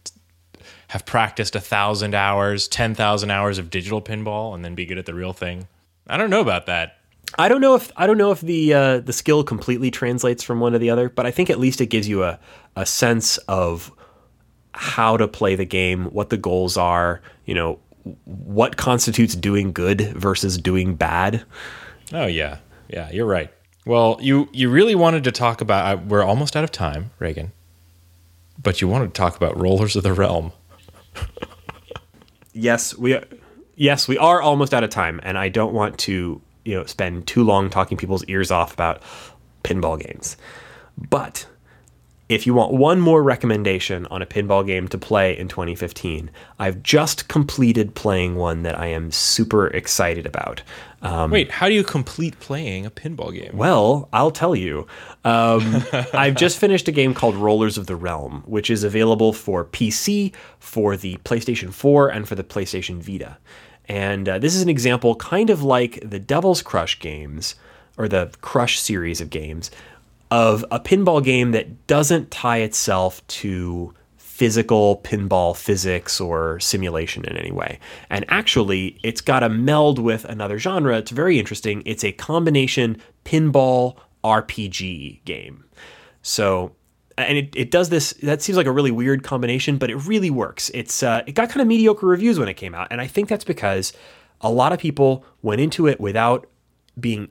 have 0.90 1.06
practiced 1.06 1.56
a 1.56 1.60
thousand 1.60 2.14
hours, 2.14 2.68
ten 2.68 2.94
thousand 2.94 3.32
hours 3.32 3.58
of 3.58 3.70
digital 3.70 4.02
pinball, 4.02 4.54
and 4.54 4.64
then 4.64 4.76
be 4.76 4.86
good 4.86 5.00
at 5.00 5.06
the 5.06 5.16
real 5.16 5.34
thing? 5.34 5.68
I 6.08 6.18
don't 6.18 6.30
know 6.30 6.42
about 6.42 6.68
that. 6.68 6.95
I 7.38 7.50
don't 7.50 7.62
know 7.62 7.76
if 7.76 7.92
I 7.96 8.08
don't 8.08 8.18
know 8.18 8.32
if 8.32 8.42
the 8.42 8.74
uh, 8.74 9.00
the 9.00 9.14
skill 9.14 9.44
completely 9.44 9.92
translates 9.92 10.44
from 10.44 10.60
one 10.60 10.72
to 10.74 10.80
the 10.80 10.90
other, 10.90 11.10
but 11.10 11.26
I 11.26 11.32
think 11.32 11.50
at 11.50 11.60
least 11.60 11.82
it 11.82 11.88
gives 11.88 12.08
you 12.08 12.24
a 12.24 12.40
a 12.76 12.86
sense 12.86 13.38
of 13.50 13.92
how 14.74 15.18
to 15.18 15.28
play 15.28 15.56
the 15.56 15.66
game, 15.66 16.06
what 16.06 16.30
the 16.30 16.38
goals 16.38 16.78
are, 16.78 17.22
you 17.46 17.54
know, 17.54 17.80
what 18.26 18.78
constitutes 18.78 19.36
doing 19.36 19.72
good 19.72 20.02
versus 20.18 20.58
doing 20.58 20.96
bad. 20.96 21.44
Oh 22.14 22.26
yeah, 22.26 22.60
yeah, 22.90 23.12
you're 23.12 23.26
right. 23.26 23.52
Well, 23.86 24.18
you 24.22 24.50
you 24.54 24.70
really 24.70 24.96
wanted 24.96 25.24
to 25.26 25.32
talk 25.32 25.62
about. 25.62 25.98
Uh, 25.98 26.02
we're 26.02 26.24
almost 26.24 26.56
out 26.56 26.64
of 26.64 26.72
time, 26.72 27.12
Raygan. 27.20 27.52
But 28.62 28.82
you 28.82 28.88
wanted 28.88 29.08
to 29.08 29.14
talk 29.14 29.36
about 29.36 29.60
Rollers 29.60 29.96
of 29.96 30.04
the 30.04 30.14
Realm. 30.14 30.52
Yes, 32.58 32.98
we 32.98 33.20
yes, 33.76 34.08
we 34.08 34.18
are 34.18 34.42
almost 34.42 34.74
out 34.74 34.86
of 34.86 34.90
time 34.90 35.20
and 35.24 35.38
I 35.38 35.50
don't 35.50 35.74
want 35.74 36.00
to, 36.00 36.42
you 36.66 36.76
know, 36.76 36.86
spend 36.86 37.28
too 37.28 37.44
long 37.44 37.70
talking 37.70 37.98
people's 37.98 38.26
ears 38.26 38.52
off 38.52 38.74
about 38.74 39.02
pinball 39.64 40.00
games. 40.00 40.36
But 40.98 41.48
if 42.28 42.48
you 42.48 42.56
want 42.56 42.74
one 42.74 43.00
more 43.00 43.22
recommendation 43.22 44.08
on 44.08 44.22
a 44.22 44.26
pinball 44.26 44.66
game 44.66 44.88
to 44.88 44.98
play 44.98 45.38
in 45.38 45.48
2015, 45.48 46.32
I've 46.58 46.82
just 46.82 47.28
completed 47.28 47.94
playing 47.94 48.36
one 48.36 48.64
that 48.64 48.80
I 48.80 48.88
am 48.88 49.12
super 49.12 49.68
excited 49.68 50.26
about. 50.26 50.64
Um, 51.04 51.30
Wait, 51.30 51.52
how 51.52 51.68
do 51.68 51.76
you 51.76 51.84
complete 51.84 52.40
playing 52.40 52.88
a 52.88 52.90
pinball 52.90 53.32
game? 53.32 53.56
well, 53.56 54.10
I'll 54.12 54.32
tell 54.32 54.56
you. 54.56 54.88
Um, 55.24 55.84
I've 56.14 56.36
just 56.36 56.58
finished 56.58 56.88
a 56.88 56.92
game 56.92 57.14
called 57.14 57.36
Rollers 57.36 57.78
of 57.78 57.86
the 57.86 57.96
Realm, 57.96 58.42
which 58.48 58.72
is 58.72 58.84
available 58.84 59.32
for 59.32 59.64
PC, 59.64 60.34
for 60.58 60.98
the 60.98 61.18
PlayStation 61.18 61.72
4, 61.72 62.10
and 62.10 62.28
for 62.28 62.34
the 62.34 62.44
PlayStation 62.44 63.02
Vita. 63.04 63.38
And 63.88 64.28
uh, 64.28 64.40
this 64.40 64.56
is 64.56 64.62
an 64.62 64.70
example, 64.70 65.16
kind 65.16 65.50
of 65.50 65.64
like 65.64 66.00
the 66.04 66.20
Devil's 66.20 66.62
Crush 66.62 67.00
games, 67.00 67.56
or 67.98 68.08
the 68.08 68.32
Crush 68.42 68.80
series 68.80 69.22
of 69.22 69.30
games, 69.30 69.72
of 70.32 70.66
a 70.72 70.80
pinball 70.80 71.24
game 71.24 71.52
that 71.52 71.88
doesn't 71.88 72.32
tie 72.32 72.58
itself 72.58 73.26
to 73.28 73.94
physical 74.18 74.98
pinball 74.98 75.56
physics 75.56 76.20
or 76.20 76.60
simulation 76.60 77.24
in 77.24 77.38
any 77.38 77.52
way. 77.52 77.80
And 78.10 78.26
actually, 78.28 79.00
it's 79.02 79.22
got 79.22 79.44
a 79.44 79.50
meld 79.50 79.98
with 79.98 80.26
another 80.26 80.60
genre. 80.60 80.98
It's 80.98 81.12
very 81.12 81.40
interesting. 81.40 81.84
It's 81.86 82.04
a 82.04 82.12
combination 82.12 83.02
pinball 83.24 83.96
RPG 84.26 85.24
game. 85.24 85.64
So, 86.22 86.76
and 87.18 87.38
it, 87.38 87.56
it 87.56 87.72
does 87.72 87.90
this. 87.90 88.14
That 88.24 88.42
seems 88.42 88.58
like 88.58 88.68
a 88.68 88.72
really 88.72 88.92
weird 88.92 89.24
combination, 89.24 89.78
but 89.78 89.90
it 89.90 89.96
really 89.98 90.30
works. 90.30 90.70
It's 90.74 91.04
uh, 91.04 91.24
it 91.26 91.34
got 91.34 91.50
kind 91.50 91.62
of 91.62 91.68
mediocre 91.68 92.06
reviews 92.06 92.40
when 92.40 92.48
it 92.48 92.56
came 92.56 92.76
out, 92.76 92.88
and 92.92 93.00
I 93.00 93.08
think 93.08 93.30
that's 93.30 93.46
because 93.46 93.94
a 94.42 94.52
lot 94.52 94.74
of 94.74 94.80
people 94.80 95.26
went 95.42 95.62
into 95.62 95.88
it 95.88 96.00
without 96.00 96.48
being 97.00 97.30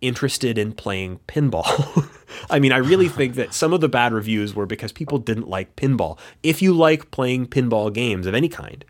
interested 0.00 0.58
in 0.58 0.72
playing 0.72 1.20
pinball. 1.26 2.08
I 2.50 2.58
mean, 2.58 2.72
I 2.72 2.78
really 2.78 3.08
think 3.08 3.34
that 3.34 3.54
some 3.54 3.72
of 3.72 3.80
the 3.80 3.88
bad 3.88 4.12
reviews 4.12 4.54
were 4.54 4.66
because 4.66 4.92
people 4.92 5.18
didn't 5.18 5.48
like 5.48 5.76
pinball. 5.76 6.18
If 6.42 6.62
you 6.62 6.72
like 6.72 7.10
playing 7.10 7.46
pinball 7.46 7.92
games 7.92 8.26
of 8.26 8.34
any 8.34 8.48
kind, 8.48 8.84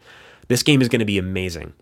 this 0.49 0.62
game 0.62 0.82
is 0.82 0.88
going 0.88 1.01
to 1.01 1.07
be 1.07 1.18
amazing, 1.18 1.72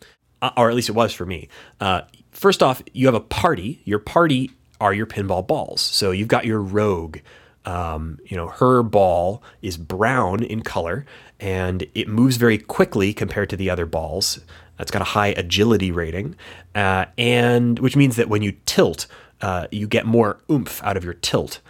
uh, 0.43 0.51
or 0.57 0.69
at 0.69 0.77
least 0.77 0.89
it 0.89 0.93
was 0.93 1.13
for 1.13 1.27
me. 1.27 1.49
Uh, 1.81 2.03
first 2.33 2.63
off, 2.63 2.83
you 2.93 3.07
have 3.07 3.15
a 3.15 3.21
party. 3.21 3.83
Your 3.85 3.99
party 3.99 4.51
are 4.81 4.93
your 4.93 5.07
pinball 5.07 5.47
balls. 5.47 5.81
So 5.81 6.11
you've 6.11 6.29
got 6.29 6.45
your 6.45 6.61
rogue. 6.61 7.19
Um, 7.65 8.19
you 8.27 8.37
know, 8.37 8.49
her 8.49 8.83
ball 8.83 9.43
is 9.63 9.77
brown 9.77 10.43
in 10.43 10.63
color 10.63 11.07
and 11.41 11.87
it 11.95 12.09
moves 12.09 12.37
very 12.37 12.59
quickly 12.59 13.15
compared 13.15 13.51
to 13.51 13.57
the 13.57 13.71
other 13.71 13.87
balls. 13.87 14.41
It's 14.79 14.91
got 14.91 15.03
a 15.03 15.07
high 15.07 15.29
agility 15.29 15.91
rating, 15.91 16.37
uh, 16.75 17.07
and 17.17 17.79
which 17.79 17.97
means 17.97 18.17
that 18.17 18.29
when 18.29 18.43
you 18.43 18.57
tilt, 18.67 19.07
uh, 19.41 19.67
you 19.71 19.87
get 19.87 20.05
more 20.05 20.39
oomph 20.51 20.83
out 20.83 20.97
of 20.97 21.05
your 21.05 21.15
tilt. 21.15 21.61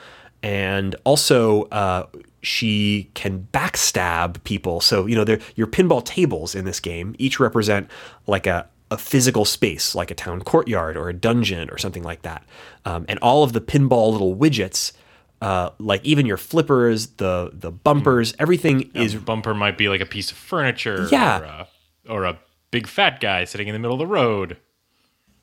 And 0.42 0.96
also, 1.04 1.64
uh, 1.64 2.06
she 2.42 3.10
can 3.14 3.48
backstab 3.52 4.42
people. 4.44 4.80
So 4.80 5.06
you 5.06 5.16
know, 5.16 5.38
your 5.54 5.66
pinball 5.66 6.04
tables 6.04 6.54
in 6.54 6.64
this 6.64 6.80
game 6.80 7.14
each 7.18 7.40
represent 7.40 7.90
like 8.26 8.46
a 8.46 8.68
a 8.90 8.98
physical 8.98 9.44
space, 9.44 9.94
like 9.94 10.10
a 10.10 10.14
town 10.14 10.42
courtyard 10.42 10.96
or 10.96 11.08
a 11.08 11.12
dungeon 11.12 11.70
or 11.70 11.78
something 11.78 12.02
like 12.02 12.22
that. 12.22 12.44
Um, 12.84 13.06
and 13.08 13.18
all 13.20 13.42
of 13.42 13.52
the 13.52 13.60
pinball 13.60 14.12
little 14.12 14.36
widgets, 14.36 14.92
uh, 15.42 15.70
like 15.78 16.04
even 16.04 16.26
your 16.26 16.36
flippers, 16.36 17.08
the 17.16 17.50
the 17.52 17.70
bumpers, 17.70 18.34
everything 18.38 18.90
is 18.94 19.14
bumper 19.14 19.54
might 19.54 19.76
be 19.78 19.88
like 19.88 20.00
a 20.00 20.06
piece 20.06 20.30
of 20.30 20.36
furniture, 20.36 21.06
Yeah. 21.10 21.38
or 21.40 21.44
a, 21.44 21.68
or 22.08 22.24
a 22.24 22.38
big 22.70 22.86
fat 22.86 23.20
guy 23.20 23.44
sitting 23.44 23.68
in 23.68 23.72
the 23.74 23.78
middle 23.78 23.94
of 23.94 23.98
the 24.00 24.06
road. 24.12 24.56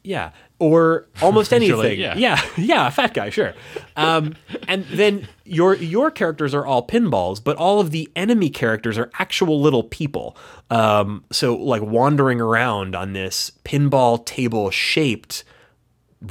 Yeah, 0.04 0.32
or 0.58 1.08
almost 1.22 1.54
anything. 1.54 1.78
like, 1.78 1.98
yeah. 2.00 2.16
yeah, 2.18 2.42
yeah, 2.58 2.88
a 2.88 2.92
fat 2.92 3.14
guy, 3.14 3.30
sure. 3.30 3.54
Um, 3.96 4.34
and 4.68 4.84
then 4.86 5.28
your 5.46 5.76
your 5.76 6.10
characters 6.10 6.56
are 6.56 6.66
all 6.66 6.88
pinballs, 6.88 7.44
but 7.44 7.56
all 7.58 7.80
of 7.80 7.92
the 7.92 8.10
enemy 8.16 8.50
characters 8.50 8.98
are 8.98 9.12
actual 9.20 9.62
little 9.62 9.84
people. 9.84 10.36
Um, 10.72 11.24
so 11.32 11.56
like 11.56 11.84
wandering 11.84 12.42
around 12.42 12.96
on 12.96 13.14
this 13.14 13.52
pinball 13.64 14.26
table 14.26 14.72
shaped 14.72 15.44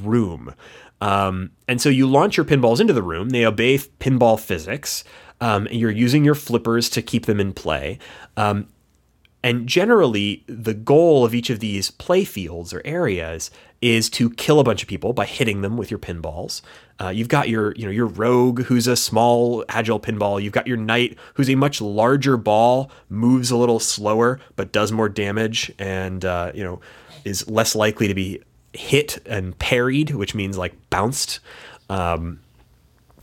room. 0.03 0.53
Um, 1.01 1.51
and 1.67 1.81
so 1.81 1.89
you 1.89 2.07
launch 2.07 2.37
your 2.37 2.47
pinballs 2.47 2.81
into 2.81 2.93
the 2.93 3.03
room. 3.03 3.31
They 3.31 3.45
obey 3.45 3.79
pinball 3.79 4.39
physics. 4.39 5.05
Um, 5.41 5.67
and 5.67 5.77
you're 5.77 5.91
using 5.91 6.25
your 6.25 6.35
flippers 6.35 6.91
to 6.91 7.03
keep 7.03 7.27
them 7.27 7.41
in 7.41 7.55
play. 7.55 7.99
Um, 8.37 8.69
and 9.43 9.67
generally, 9.67 10.45
the 10.47 10.75
goal 10.75 11.25
of 11.25 11.35
each 11.35 11.49
of 11.49 11.61
these 11.61 11.91
play 11.91 12.25
fields 12.25 12.75
or 12.75 12.83
areas 12.85 13.51
is 13.81 14.11
to 14.11 14.29
kill 14.29 14.61
a 14.61 14.65
bunch 14.65 14.83
of 14.83 14.89
people 14.89 15.15
by 15.15 15.25
hitting 15.25 15.63
them 15.63 15.79
with 15.79 15.91
your 15.91 15.99
pinballs. 15.99 16.61
Uh, 17.01 17.09
you've 17.09 17.29
got 17.29 17.49
your, 17.49 17.73
you 17.77 17.87
know, 17.87 17.91
your 17.91 18.07
rogue, 18.07 18.65
who's 18.65 18.87
a 18.87 18.97
small, 18.97 19.65
agile 19.71 19.99
pinball. 19.99 20.43
You've 20.43 20.53
got 20.53 20.67
your 20.67 20.77
knight, 20.77 21.17
who's 21.35 21.49
a 21.49 21.55
much 21.55 21.81
larger 21.81 22.37
ball, 22.37 22.91
moves 23.09 23.51
a 23.51 23.57
little 23.57 23.81
slower 23.81 24.39
but 24.57 24.73
does 24.73 24.93
more 24.93 25.09
damage, 25.09 25.73
and 25.79 26.23
uh, 26.27 26.53
you 26.55 26.63
know, 26.63 26.81
is 27.25 27.49
less 27.49 27.75
likely 27.75 28.09
to 28.09 28.15
be 28.15 28.43
hit 28.73 29.18
and 29.27 29.59
parried, 29.59 30.11
which 30.11 30.35
means 30.35 30.57
like 30.57 30.75
bounced. 30.91 31.41
Um, 31.89 32.41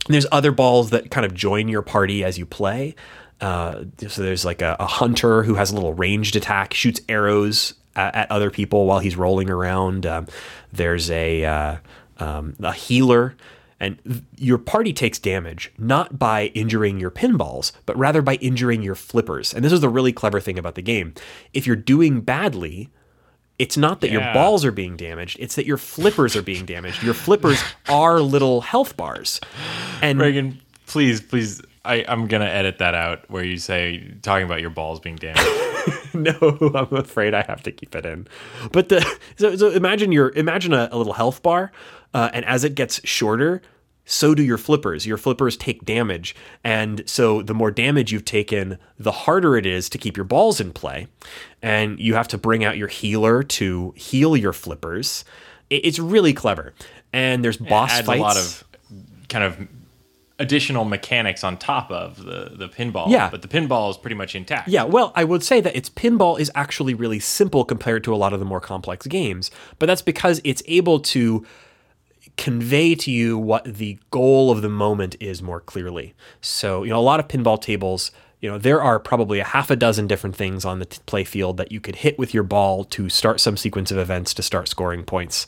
there's 0.08 0.26
other 0.32 0.52
balls 0.52 0.90
that 0.90 1.10
kind 1.10 1.26
of 1.26 1.34
join 1.34 1.68
your 1.68 1.82
party 1.82 2.24
as 2.24 2.38
you 2.38 2.46
play. 2.46 2.94
Uh, 3.40 3.84
so 4.08 4.22
there's 4.22 4.44
like 4.44 4.62
a, 4.62 4.76
a 4.80 4.86
hunter 4.86 5.42
who 5.44 5.54
has 5.54 5.70
a 5.70 5.74
little 5.74 5.94
ranged 5.94 6.34
attack, 6.36 6.74
shoots 6.74 7.00
arrows 7.08 7.74
at, 7.94 8.14
at 8.14 8.30
other 8.30 8.50
people 8.50 8.86
while 8.86 8.98
he's 8.98 9.16
rolling 9.16 9.50
around. 9.50 10.06
Um, 10.06 10.26
there's 10.72 11.10
a 11.10 11.44
uh, 11.44 11.76
um, 12.18 12.54
a 12.60 12.72
healer 12.72 13.36
And 13.80 13.98
th- 14.04 14.22
your 14.36 14.58
party 14.58 14.92
takes 14.92 15.18
damage 15.18 15.72
not 15.78 16.18
by 16.18 16.46
injuring 16.46 16.98
your 16.98 17.10
pinballs, 17.10 17.72
but 17.86 17.96
rather 17.96 18.22
by 18.22 18.34
injuring 18.36 18.82
your 18.82 18.94
flippers. 18.94 19.54
And 19.54 19.64
this 19.64 19.72
is 19.72 19.80
the 19.80 19.88
really 19.88 20.12
clever 20.12 20.40
thing 20.40 20.58
about 20.58 20.74
the 20.74 20.82
game. 20.82 21.14
If 21.52 21.66
you're 21.66 21.76
doing 21.76 22.20
badly, 22.20 22.90
it's 23.58 23.76
not 23.76 24.00
that 24.00 24.10
your 24.10 24.32
balls 24.32 24.64
are 24.64 24.72
being 24.72 24.96
damaged, 24.96 25.36
it's 25.40 25.56
that 25.56 25.66
your 25.66 25.76
flippers 25.76 26.36
are 26.36 26.42
being 26.42 26.64
damaged. 26.64 27.02
Your 27.02 27.14
flippers 27.14 27.62
are 27.88 28.20
little 28.20 28.60
health 28.60 28.96
bars. 28.96 29.40
And 30.00 30.18
Raygan, 30.18 30.58
please, 30.86 31.20
please. 31.20 31.62
I, 31.84 32.04
I'm 32.06 32.26
gonna 32.26 32.44
edit 32.44 32.78
that 32.78 32.94
out 32.94 33.28
where 33.30 33.44
you 33.44 33.56
say 33.56 34.14
talking 34.22 34.44
about 34.44 34.60
your 34.60 34.70
balls 34.70 35.00
being 35.00 35.16
damaged. 35.16 35.48
no, 36.14 36.72
I'm 36.74 36.94
afraid 36.94 37.34
I 37.34 37.42
have 37.42 37.62
to 37.62 37.72
keep 37.72 37.94
it 37.94 38.04
in. 38.04 38.28
But 38.72 38.90
the 38.90 39.18
so, 39.36 39.56
so 39.56 39.70
imagine 39.70 40.12
your 40.12 40.30
imagine 40.30 40.74
a, 40.74 40.88
a 40.92 40.98
little 40.98 41.14
health 41.14 41.42
bar, 41.42 41.72
uh, 42.12 42.30
and 42.32 42.44
as 42.44 42.64
it 42.64 42.74
gets 42.74 43.00
shorter, 43.08 43.62
so 44.10 44.34
do 44.34 44.42
your 44.42 44.56
flippers. 44.56 45.04
Your 45.06 45.18
flippers 45.18 45.54
take 45.54 45.84
damage, 45.84 46.34
and 46.64 47.02
so 47.06 47.42
the 47.42 47.52
more 47.52 47.70
damage 47.70 48.10
you've 48.10 48.24
taken, 48.24 48.78
the 48.98 49.12
harder 49.12 49.54
it 49.56 49.66
is 49.66 49.90
to 49.90 49.98
keep 49.98 50.16
your 50.16 50.24
balls 50.24 50.60
in 50.60 50.72
play, 50.72 51.08
and 51.62 52.00
you 52.00 52.14
have 52.14 52.26
to 52.28 52.38
bring 52.38 52.64
out 52.64 52.78
your 52.78 52.88
healer 52.88 53.42
to 53.42 53.92
heal 53.96 54.34
your 54.34 54.54
flippers. 54.54 55.26
It's 55.68 55.98
really 55.98 56.32
clever, 56.32 56.72
and 57.12 57.44
there's 57.44 57.58
boss 57.58 57.92
adds 57.92 58.06
fights. 58.06 58.18
a 58.18 58.22
lot 58.22 58.36
of 58.38 58.64
kind 59.28 59.44
of 59.44 59.68
additional 60.38 60.84
mechanics 60.84 61.44
on 61.44 61.58
top 61.58 61.90
of 61.90 62.24
the 62.24 62.52
the 62.54 62.68
pinball. 62.68 63.10
Yeah. 63.10 63.28
but 63.28 63.42
the 63.42 63.48
pinball 63.48 63.90
is 63.90 63.98
pretty 63.98 64.16
much 64.16 64.34
intact. 64.34 64.68
Yeah, 64.68 64.84
well, 64.84 65.12
I 65.16 65.24
would 65.24 65.42
say 65.44 65.60
that 65.60 65.76
its 65.76 65.90
pinball 65.90 66.40
is 66.40 66.50
actually 66.54 66.94
really 66.94 67.20
simple 67.20 67.62
compared 67.62 68.04
to 68.04 68.14
a 68.14 68.16
lot 68.16 68.32
of 68.32 68.38
the 68.38 68.46
more 68.46 68.60
complex 68.60 69.06
games, 69.06 69.50
but 69.78 69.84
that's 69.84 70.00
because 70.02 70.40
it's 70.44 70.62
able 70.66 71.00
to 71.00 71.44
convey 72.38 72.94
to 72.94 73.10
you 73.10 73.36
what 73.36 73.64
the 73.64 73.98
goal 74.10 74.50
of 74.50 74.62
the 74.62 74.68
moment 74.68 75.16
is 75.20 75.42
more 75.42 75.60
clearly. 75.60 76.14
So, 76.40 76.84
you 76.84 76.90
know, 76.90 76.98
a 76.98 77.02
lot 77.02 77.20
of 77.20 77.28
pinball 77.28 77.60
tables, 77.60 78.12
you 78.40 78.48
know, 78.48 78.56
there 78.56 78.80
are 78.80 79.00
probably 79.00 79.40
a 79.40 79.44
half 79.44 79.70
a 79.70 79.76
dozen 79.76 80.06
different 80.06 80.36
things 80.36 80.64
on 80.64 80.78
the 80.78 80.86
t- 80.86 81.00
play 81.04 81.24
field 81.24 81.56
that 81.56 81.72
you 81.72 81.80
could 81.80 81.96
hit 81.96 82.16
with 82.18 82.32
your 82.32 82.44
ball 82.44 82.84
to 82.84 83.08
start 83.08 83.40
some 83.40 83.56
sequence 83.56 83.90
of 83.90 83.98
events 83.98 84.32
to 84.34 84.42
start 84.42 84.68
scoring 84.68 85.02
points. 85.02 85.46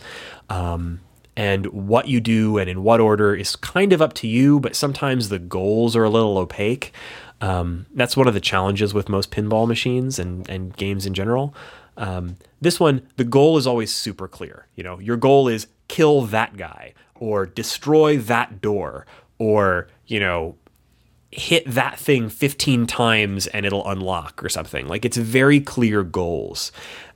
Um, 0.51 1.01
and 1.36 1.66
what 1.66 2.09
you 2.09 2.20
do 2.20 2.59
and 2.59 2.68
in 2.68 2.82
what 2.82 3.01
order 3.01 3.34
is 3.36 3.55
kind 3.55 3.93
of 3.93 4.03
up 4.03 4.12
to 4.14 4.26
you, 4.26 4.59
but 4.59 4.74
sometimes 4.74 5.28
the 5.28 5.38
goals 5.38 5.95
are 5.95 6.05
a 6.05 6.11
little 6.11 6.36
opaque. 6.36 6.93
Um, 7.41 7.86
that's 7.95 8.16
one 8.16 8.26
of 8.26 8.34
the 8.34 8.41
challenges 8.41 8.93
with 8.93 9.09
most 9.09 9.30
pinball 9.30 9.68
machines 9.68 10.18
and, 10.18 10.47
and 10.51 10.76
games 10.76 11.07
in 11.07 11.14
general. 11.14 11.55
Um, 11.97 12.36
this 12.61 12.80
one, 12.80 13.07
the 13.16 13.24
goal 13.24 13.57
is 13.57 13.66
always 13.66 13.95
super 13.95 14.26
clear. 14.26 14.66
You 14.74 14.82
know, 14.82 14.99
your 14.99 15.16
goal 15.16 15.47
is 15.47 15.68
kill 15.91 16.22
that 16.22 16.57
guy 16.57 16.95
or 17.16 17.45
destroy 17.45 18.16
that 18.16 18.61
door 18.61 19.07
or, 19.38 19.88
you 20.07 20.20
know, 20.20 20.55
hit 21.32 21.64
that 21.66 21.99
thing 21.99 22.28
15 22.28 22.86
times 22.86 23.49
and 23.49 23.66
it'll 23.66 23.88
unlock 23.88 24.43
or 24.43 24.49
something. 24.49 24.86
Like 24.86 25.05
it's 25.05 25.16
very 25.16 25.59
clear 25.61 26.05
goals. 26.05 26.70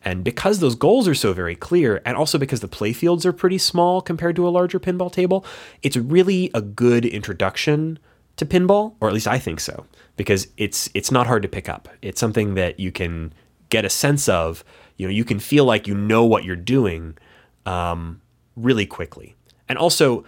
And 0.04 0.24
because 0.24 0.58
those 0.58 0.74
goals 0.74 1.06
are 1.06 1.14
so 1.14 1.32
very 1.32 1.54
clear, 1.54 2.02
and 2.04 2.16
also 2.16 2.36
because 2.36 2.60
the 2.60 2.68
playfields 2.68 3.24
are 3.24 3.32
pretty 3.32 3.58
small 3.58 4.02
compared 4.02 4.34
to 4.36 4.46
a 4.46 4.50
larger 4.50 4.80
pinball 4.80 5.10
table, 5.10 5.46
it's 5.82 5.96
really 5.96 6.50
a 6.52 6.60
good 6.60 7.04
introduction 7.04 8.00
to 8.36 8.44
pinball, 8.44 8.94
or 9.00 9.06
at 9.06 9.14
least 9.14 9.28
I 9.28 9.38
think 9.38 9.60
so, 9.60 9.86
because 10.16 10.48
it's 10.56 10.90
it's 10.94 11.12
not 11.12 11.28
hard 11.28 11.42
to 11.42 11.48
pick 11.48 11.68
up. 11.68 11.88
It's 12.02 12.18
something 12.18 12.54
that 12.54 12.80
you 12.80 12.90
can 12.90 13.32
get 13.68 13.84
a 13.84 13.88
sense 13.88 14.28
of. 14.28 14.64
You 14.96 15.06
know, 15.06 15.12
you 15.12 15.24
can 15.24 15.38
feel 15.38 15.64
like 15.64 15.86
you 15.86 15.94
know 15.94 16.24
what 16.24 16.44
you're 16.44 16.56
doing 16.56 17.16
um, 17.66 18.20
really 18.56 18.86
quickly. 18.86 19.34
And 19.68 19.78
also, 19.78 20.24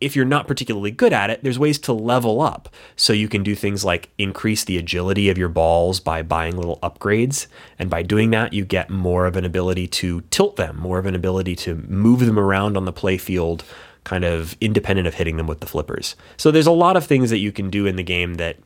if 0.00 0.14
you're 0.14 0.24
not 0.24 0.46
particularly 0.46 0.90
good 0.90 1.12
at 1.12 1.30
it, 1.30 1.42
there's 1.42 1.58
ways 1.58 1.78
to 1.80 1.92
level 1.92 2.40
up. 2.40 2.68
So 2.94 3.12
you 3.12 3.28
can 3.28 3.42
do 3.42 3.54
things 3.54 3.84
like 3.84 4.10
increase 4.16 4.64
the 4.64 4.78
agility 4.78 5.28
of 5.28 5.36
your 5.36 5.48
balls 5.48 5.98
by 5.98 6.22
buying 6.22 6.56
little 6.56 6.78
upgrades. 6.82 7.48
And 7.78 7.90
by 7.90 8.02
doing 8.02 8.30
that, 8.30 8.52
you 8.52 8.64
get 8.64 8.90
more 8.90 9.26
of 9.26 9.36
an 9.36 9.44
ability 9.44 9.88
to 9.88 10.20
tilt 10.30 10.56
them, 10.56 10.76
more 10.78 10.98
of 10.98 11.06
an 11.06 11.16
ability 11.16 11.56
to 11.56 11.74
move 11.88 12.20
them 12.20 12.38
around 12.38 12.76
on 12.76 12.84
the 12.84 12.92
play 12.92 13.18
field, 13.18 13.64
kind 14.04 14.24
of 14.24 14.56
independent 14.60 15.08
of 15.08 15.14
hitting 15.14 15.36
them 15.36 15.48
with 15.48 15.60
the 15.60 15.66
flippers. 15.66 16.14
So 16.36 16.50
there's 16.50 16.66
a 16.66 16.72
lot 16.72 16.96
of 16.96 17.04
things 17.04 17.30
that 17.30 17.38
you 17.38 17.50
can 17.50 17.68
do 17.68 17.86
in 17.86 17.96
the 17.96 18.04
game 18.04 18.34
that 18.34 18.56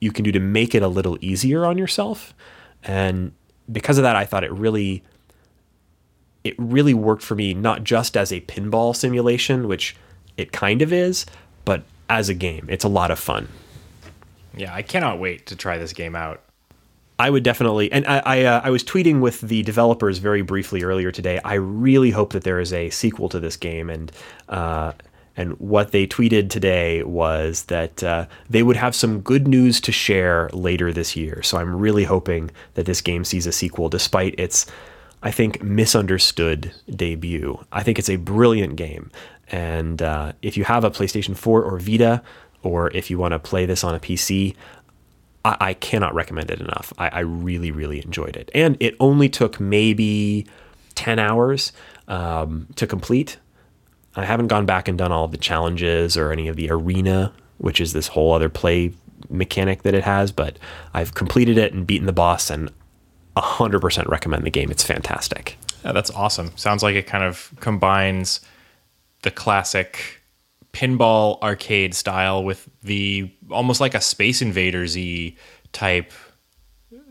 you 0.00 0.10
can 0.10 0.24
do 0.24 0.32
to 0.32 0.40
make 0.40 0.74
it 0.74 0.82
a 0.82 0.88
little 0.88 1.18
easier 1.20 1.66
on 1.66 1.76
yourself. 1.76 2.34
And 2.82 3.32
because 3.70 3.98
of 3.98 4.02
that, 4.02 4.16
I 4.16 4.24
thought 4.24 4.42
it 4.42 4.52
really 4.52 5.04
it 6.44 6.54
really 6.58 6.94
worked 6.94 7.22
for 7.22 7.34
me 7.34 7.54
not 7.54 7.84
just 7.84 8.16
as 8.16 8.32
a 8.32 8.40
pinball 8.42 8.94
simulation, 8.94 9.68
which 9.68 9.96
it 10.36 10.52
kind 10.52 10.82
of 10.82 10.92
is, 10.92 11.26
but 11.64 11.82
as 12.08 12.28
a 12.28 12.34
game. 12.34 12.66
It's 12.68 12.84
a 12.84 12.88
lot 12.88 13.10
of 13.10 13.18
fun. 13.18 13.48
yeah. 14.56 14.74
I 14.74 14.82
cannot 14.82 15.18
wait 15.18 15.46
to 15.46 15.56
try 15.56 15.78
this 15.78 15.92
game 15.92 16.16
out. 16.16 16.40
I 17.18 17.30
would 17.30 17.44
definitely, 17.44 17.92
and 17.92 18.04
I 18.06 18.22
I, 18.24 18.44
uh, 18.44 18.60
I 18.64 18.70
was 18.70 18.82
tweeting 18.82 19.20
with 19.20 19.42
the 19.42 19.62
developers 19.62 20.18
very 20.18 20.42
briefly 20.42 20.82
earlier 20.82 21.12
today. 21.12 21.38
I 21.44 21.54
really 21.54 22.10
hope 22.10 22.32
that 22.32 22.42
there 22.42 22.58
is 22.58 22.72
a 22.72 22.90
sequel 22.90 23.28
to 23.28 23.38
this 23.38 23.56
game, 23.56 23.90
and 23.90 24.10
uh, 24.48 24.92
and 25.36 25.52
what 25.60 25.92
they 25.92 26.06
tweeted 26.06 26.50
today 26.50 27.02
was 27.04 27.64
that 27.64 28.02
uh, 28.02 28.26
they 28.50 28.62
would 28.62 28.76
have 28.76 28.94
some 28.94 29.20
good 29.20 29.46
news 29.46 29.80
to 29.82 29.92
share 29.92 30.50
later 30.52 30.92
this 30.92 31.16
year. 31.16 31.42
So 31.42 31.58
I'm 31.58 31.76
really 31.76 32.04
hoping 32.04 32.50
that 32.74 32.86
this 32.86 33.00
game 33.00 33.24
sees 33.24 33.46
a 33.46 33.52
sequel, 33.52 33.88
despite 33.88 34.34
its, 34.38 34.66
I 35.22 35.30
think, 35.30 35.62
misunderstood 35.62 36.72
debut. 36.90 37.64
I 37.70 37.82
think 37.82 37.98
it's 37.98 38.10
a 38.10 38.16
brilliant 38.16 38.76
game, 38.76 39.10
and 39.48 40.02
uh, 40.02 40.32
if 40.42 40.56
you 40.56 40.64
have 40.64 40.84
a 40.84 40.90
PlayStation 40.90 41.36
4 41.36 41.62
or 41.62 41.78
Vita, 41.78 42.22
or 42.62 42.90
if 42.90 43.10
you 43.10 43.18
want 43.18 43.32
to 43.32 43.38
play 43.38 43.66
this 43.66 43.84
on 43.84 43.94
a 43.94 44.00
PC, 44.00 44.54
I, 45.44 45.56
I 45.60 45.74
cannot 45.74 46.14
recommend 46.14 46.50
it 46.50 46.60
enough. 46.60 46.92
I, 46.98 47.08
I 47.08 47.20
really, 47.20 47.70
really 47.70 48.02
enjoyed 48.02 48.36
it. 48.36 48.50
And 48.54 48.76
it 48.80 48.94
only 49.00 49.28
took 49.28 49.60
maybe 49.60 50.46
10 50.94 51.18
hours 51.18 51.72
um, 52.08 52.68
to 52.76 52.86
complete. 52.86 53.38
I 54.14 54.24
haven't 54.24 54.48
gone 54.48 54.66
back 54.66 54.88
and 54.88 54.98
done 54.98 55.12
all 55.12 55.28
the 55.28 55.38
challenges 55.38 56.16
or 56.16 56.32
any 56.32 56.48
of 56.48 56.56
the 56.56 56.70
arena, 56.70 57.32
which 57.58 57.80
is 57.80 57.92
this 57.92 58.08
whole 58.08 58.32
other 58.32 58.48
play 58.48 58.92
mechanic 59.30 59.82
that 59.82 59.94
it 59.94 60.04
has, 60.04 60.32
but 60.32 60.58
I've 60.92 61.14
completed 61.14 61.56
it 61.58 61.72
and 61.72 61.86
beaten 61.86 62.06
the 62.06 62.12
boss 62.12 62.50
and 62.50 62.70
100% 63.36 64.08
recommend 64.08 64.44
the 64.44 64.50
game. 64.50 64.70
It's 64.70 64.84
fantastic. 64.84 65.58
Yeah, 65.84 65.92
that's 65.92 66.10
awesome. 66.10 66.56
Sounds 66.56 66.82
like 66.82 66.94
it 66.94 67.06
kind 67.06 67.24
of 67.24 67.52
combines 67.60 68.40
the 69.22 69.30
classic 69.30 70.20
pinball 70.72 71.40
arcade 71.42 71.94
style 71.94 72.42
with 72.42 72.68
the 72.82 73.30
almost 73.50 73.80
like 73.80 73.94
a 73.94 74.00
Space 74.00 74.42
Invaders 74.42 74.96
y 74.96 75.34
type 75.72 76.12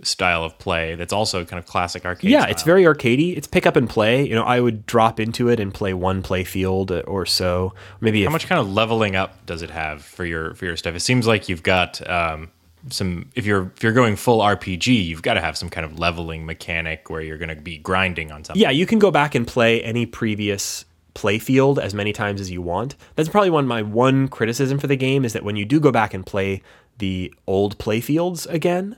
style 0.04 0.44
of 0.44 0.58
play 0.58 0.96
that's 0.96 1.14
also 1.14 1.46
kind 1.46 1.60
of 1.60 1.66
classic 1.66 2.06
arcade 2.06 2.32
yeah, 2.32 2.42
style. 2.42 2.52
it's 2.52 2.64
very 2.64 2.84
arcadey. 2.84 3.38
It's 3.38 3.48
pick 3.48 3.66
up 3.66 3.76
and 3.76 3.90
play. 3.90 4.28
You 4.28 4.36
know, 4.36 4.44
I 4.44 4.60
would 4.60 4.86
drop 4.86 5.20
into 5.20 5.48
it 5.50 5.60
and 5.60 5.74
play 5.74 5.94
one 5.94 6.22
play 6.22 6.44
field 6.44 6.92
or 6.92 7.26
so. 7.26 7.74
Maybe 8.00 8.22
How 8.22 8.28
if, 8.28 8.32
much 8.32 8.48
kind 8.48 8.60
of 8.60 8.72
leveling 8.72 9.16
up 9.16 9.46
does 9.46 9.62
it 9.62 9.70
have 9.70 10.04
for 10.04 10.26
your 10.26 10.56
for 10.56 10.66
your 10.66 10.76
stuff? 10.78 10.96
It 10.96 11.02
seems 11.02 11.28
like 11.28 11.50
you've 11.50 11.64
got 11.64 12.08
um, 12.10 12.52
some. 12.90 13.30
If 13.36 13.46
you're 13.46 13.72
if 13.76 13.84
you're 13.84 13.94
going 13.94 14.16
full 14.16 14.40
RPG, 14.40 15.06
you've 15.06 15.22
got 15.22 15.36
to 15.36 15.42
have 15.42 15.58
some 15.58 15.70
kind 15.70 15.86
of 15.86 16.00
leveling 16.00 16.46
mechanic 16.46 17.10
where 17.10 17.22
you're 17.22 17.38
going 17.38 17.50
to 17.50 17.62
be 17.62 17.78
grinding 17.78 18.32
on 18.32 18.44
something. 18.44 18.62
Yeah, 18.62 18.70
you 18.72 18.86
can 18.86 19.00
go 19.00 19.12
back 19.12 19.36
and 19.36 19.48
play 19.48 19.82
any 19.82 20.06
previous 20.06 20.86
play 21.14 21.38
field 21.40 21.78
as 21.78 21.94
many 21.94 22.14
times 22.14 22.40
as 22.40 22.50
you 22.50 22.62
want. 22.62 22.96
That's 23.16 23.30
probably 23.30 23.50
one 23.50 23.68
my 23.68 23.82
one 23.82 24.28
criticism 24.28 24.80
for 24.80 24.88
the 24.88 24.96
game 24.96 25.26
is 25.26 25.34
that 25.34 25.44
when 25.44 25.56
you 25.56 25.66
do 25.66 25.80
go 25.80 25.92
back 25.92 26.14
and 26.14 26.26
play 26.26 26.62
the 26.98 27.34
old 27.48 27.78
play 27.78 28.02
fields 28.02 28.46
again, 28.48 28.98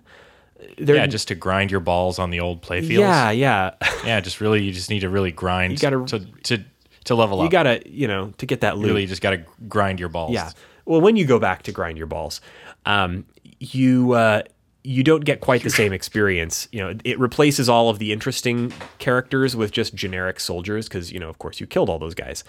they're 0.77 0.95
yeah, 0.95 1.07
just 1.07 1.27
to 1.29 1.35
grind 1.35 1.71
your 1.71 1.79
balls 1.79 2.19
on 2.19 2.29
the 2.29 2.39
old 2.39 2.61
playfields. 2.61 2.99
yeah, 2.99 3.31
yeah. 3.31 3.73
yeah, 4.05 4.19
just 4.19 4.39
really, 4.41 4.63
you 4.63 4.71
just 4.71 4.89
need 4.89 5.01
to 5.01 5.09
really 5.09 5.31
grind. 5.31 5.73
You 5.73 5.79
gotta- 5.79 6.05
to 6.19 6.19
to 6.43 6.63
to 7.05 7.15
level 7.15 7.39
you 7.39 7.43
up. 7.43 7.47
You 7.47 7.51
gotta 7.51 7.81
you 7.85 8.07
know 8.07 8.33
to 8.37 8.45
get 8.45 8.61
that 8.61 8.77
loot. 8.77 8.87
really 8.87 9.05
just 9.05 9.21
got 9.21 9.31
to 9.31 9.43
grind 9.67 9.99
your 9.99 10.09
balls. 10.09 10.33
Yeah. 10.33 10.51
Well, 10.85 11.01
when 11.01 11.15
you 11.15 11.25
go 11.25 11.39
back 11.39 11.63
to 11.63 11.71
grind 11.71 11.97
your 11.97 12.07
balls, 12.07 12.41
um, 12.85 13.25
you 13.63 14.13
uh, 14.13 14.43
you 14.83 15.03
don't 15.03 15.23
get 15.23 15.39
quite 15.39 15.63
the 15.63 15.69
same 15.69 15.93
experience. 15.93 16.67
You 16.71 16.81
know, 16.81 16.93
it 17.03 17.17
replaces 17.17 17.69
all 17.69 17.89
of 17.89 17.99
the 17.99 18.11
interesting 18.11 18.73
characters 18.99 19.55
with 19.55 19.71
just 19.71 19.95
generic 19.95 20.39
soldiers 20.39 20.87
because 20.87 21.11
you 21.11 21.19
know, 21.19 21.29
of 21.29 21.39
course, 21.39 21.59
you 21.59 21.67
killed 21.67 21.89
all 21.89 21.99
those 21.99 22.15
guys. 22.15 22.43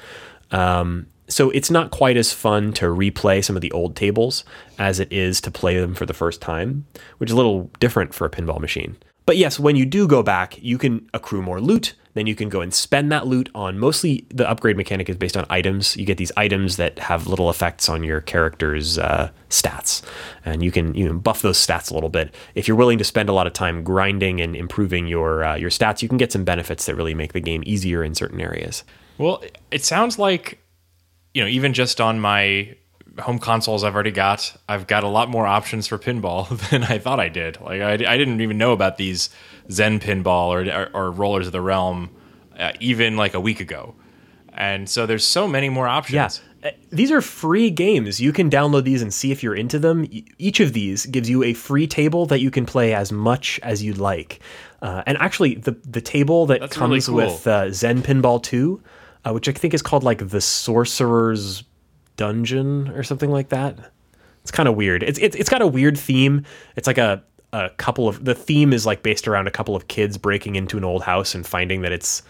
Um, 0.51 1.07
so 1.29 1.51
it's 1.51 1.71
not 1.71 1.91
quite 1.91 2.17
as 2.17 2.33
fun 2.33 2.73
to 2.75 2.87
replay 2.87 3.43
some 3.43 3.57
of 3.57 3.62
the 3.62 3.73
old 3.73 3.97
tables 3.97 4.45
as 4.79 5.01
it 5.01 5.11
is 5.11 5.41
to 5.43 5.51
play 5.51 5.79
them 5.81 5.95
for 5.95 6.05
the 6.05 6.12
first 6.12 6.41
time, 6.41 6.87
which 7.19 7.31
is 7.31 7.33
a 7.33 7.37
little 7.37 7.71
different 7.81 8.12
for 8.12 8.27
a 8.27 8.31
pinball 8.31 8.61
machine. 8.61 8.97
But 9.27 9.39
yes, 9.39 9.59
when 9.59 9.75
you 9.75 9.87
do 9.87 10.07
go 10.07 10.23
back, 10.23 10.62
you 10.62 10.77
can 10.77 11.09
accrue 11.15 11.41
more 11.41 11.61
loot. 11.61 11.95
Then 12.15 12.27
you 12.27 12.35
can 12.35 12.49
go 12.49 12.61
and 12.61 12.73
spend 12.73 13.11
that 13.12 13.27
loot 13.27 13.51
on 13.55 13.79
mostly 13.79 14.25
the 14.31 14.49
upgrade 14.49 14.77
mechanic 14.77 15.09
is 15.09 15.17
based 15.17 15.37
on 15.37 15.45
items. 15.51 15.97
You 15.97 16.07
get 16.07 16.17
these 16.17 16.33
items 16.37 16.77
that 16.77 16.99
have 16.99 17.27
little 17.27 17.51
effects 17.51 17.89
on 17.89 18.05
your 18.05 18.21
character's 18.21 18.99
uh, 18.99 19.31
stats, 19.51 20.03
and 20.45 20.62
you 20.62 20.71
can 20.71 20.95
you 20.95 21.12
buff 21.12 21.43
those 21.43 21.59
stats 21.59 21.91
a 21.91 21.95
little 21.95 22.09
bit. 22.09 22.35
If 22.55 22.69
you're 22.69 22.77
willing 22.77 22.99
to 22.99 23.05
spend 23.05 23.29
a 23.29 23.33
lot 23.33 23.47
of 23.47 23.53
time 23.53 23.83
grinding 23.83 24.41
and 24.41 24.55
improving 24.55 25.07
your 25.07 25.45
uh, 25.45 25.57
your 25.57 25.71
stats, 25.71 26.03
you 26.03 26.09
can 26.09 26.19
get 26.19 26.33
some 26.33 26.45
benefits 26.45 26.87
that 26.87 26.95
really 26.95 27.15
make 27.15 27.33
the 27.33 27.41
game 27.41 27.62
easier 27.67 28.05
in 28.05 28.15
certain 28.15 28.41
areas. 28.41 28.85
Well, 29.19 29.43
it 29.71 29.85
sounds 29.85 30.19
like 30.19 30.61
you 31.35 31.43
know, 31.43 31.49
even 31.49 31.75
just 31.75 32.01
on 32.01 32.21
my 32.21 32.77
home 33.19 33.39
consoles 33.39 33.85
I've 33.85 33.95
already 33.95 34.11
got, 34.11 34.57
I've 34.69 34.87
got 34.87 35.05
a 35.05 35.09
lot 35.09 35.29
more 35.29 35.47
options 35.47 35.87
for 35.87 35.99
pinball 35.99 36.49
than 36.71 36.85
I 36.85 36.99
thought 36.99 37.21
I 37.21 37.29
did. 37.29 37.61
Like 37.61 37.81
I, 37.81 37.93
I 37.93 38.17
didn't 38.17 38.41
even 38.41 38.59
know 38.59 38.73
about 38.73 38.97
these 38.97 39.31
Zen 39.71 40.01
pinball 40.01 40.49
or 40.49 40.71
or, 40.73 40.91
or 40.95 41.11
Rollers 41.11 41.47
of 41.47 41.53
the 41.53 41.61
Realm 41.61 42.11
uh, 42.59 42.73
even 42.81 43.17
like 43.17 43.35
a 43.35 43.41
week 43.41 43.61
ago. 43.61 43.95
And 44.53 44.89
so 44.89 45.07
there's 45.07 45.25
so 45.25 45.49
many 45.49 45.69
more 45.69 45.89
options. 45.89 46.43
Yeah. 46.62 46.69
Uh, 46.69 46.73
These 46.91 47.11
are 47.11 47.21
free 47.21 47.71
games. 47.71 48.21
You 48.21 48.33
can 48.33 48.49
download 48.49 48.85
these 48.85 49.03
and 49.03 49.12
see 49.12 49.33
if 49.33 49.43
you're 49.43 49.55
into 49.57 49.79
them. 49.79 50.07
Each 50.39 50.61
of 50.61 50.73
these 50.73 51.07
gives 51.07 51.29
you 51.29 51.43
a 51.43 51.53
free 51.55 51.87
table 51.87 52.25
that 52.27 52.41
you 52.41 52.51
can 52.51 52.65
play 52.65 52.95
as 52.95 53.11
much 53.12 53.59
as 53.62 53.83
you'd 53.83 53.99
like. 53.99 54.41
Uh, 54.81 55.03
and 55.07 55.19
actually, 55.19 55.57
the 55.57 55.73
the 55.85 56.01
table 56.01 56.47
that 56.47 56.61
That's 56.61 56.77
really 56.77 56.91
comes 56.99 57.07
cool. 57.07 57.17
with 57.17 57.47
uh, 57.47 57.71
Zen 57.73 58.03
Pinball 58.03 58.43
2, 58.43 58.81
uh, 59.25 59.33
which 59.33 59.49
I 59.49 59.53
think 59.53 59.75
is 59.75 59.83
called 59.83 60.05
like 60.05 60.29
the 60.29 60.41
Sorcerer's 60.41 61.65
Dungeon 62.17 62.89
or 62.91 63.03
something 63.03 63.31
like 63.31 63.49
that. 63.49 63.79
It's 64.43 64.51
kind 64.51 64.69
of 64.69 64.77
weird. 64.77 65.03
It's, 65.03 65.19
it's 65.19 65.35
it's 65.37 65.49
got 65.49 65.62
a 65.62 65.67
weird 65.67 65.99
theme. 65.99 66.45
It's 66.77 66.87
like 66.87 66.99
a 66.99 67.25
a 67.55 67.71
couple 67.77 68.09
of 68.09 68.25
the 68.25 68.35
theme 68.35 68.73
is 68.73 68.85
like 68.85 69.03
based 69.03 69.29
around 69.29 69.47
a 69.47 69.51
couple 69.51 69.77
of 69.77 69.87
kids 69.87 70.19
breaking 70.19 70.57
into 70.57 70.77
an 70.77 70.85
old 70.85 71.03
house 71.03 71.35
and 71.35 71.47
finding 71.47 71.83
that 71.83 71.93
it's 71.93 72.23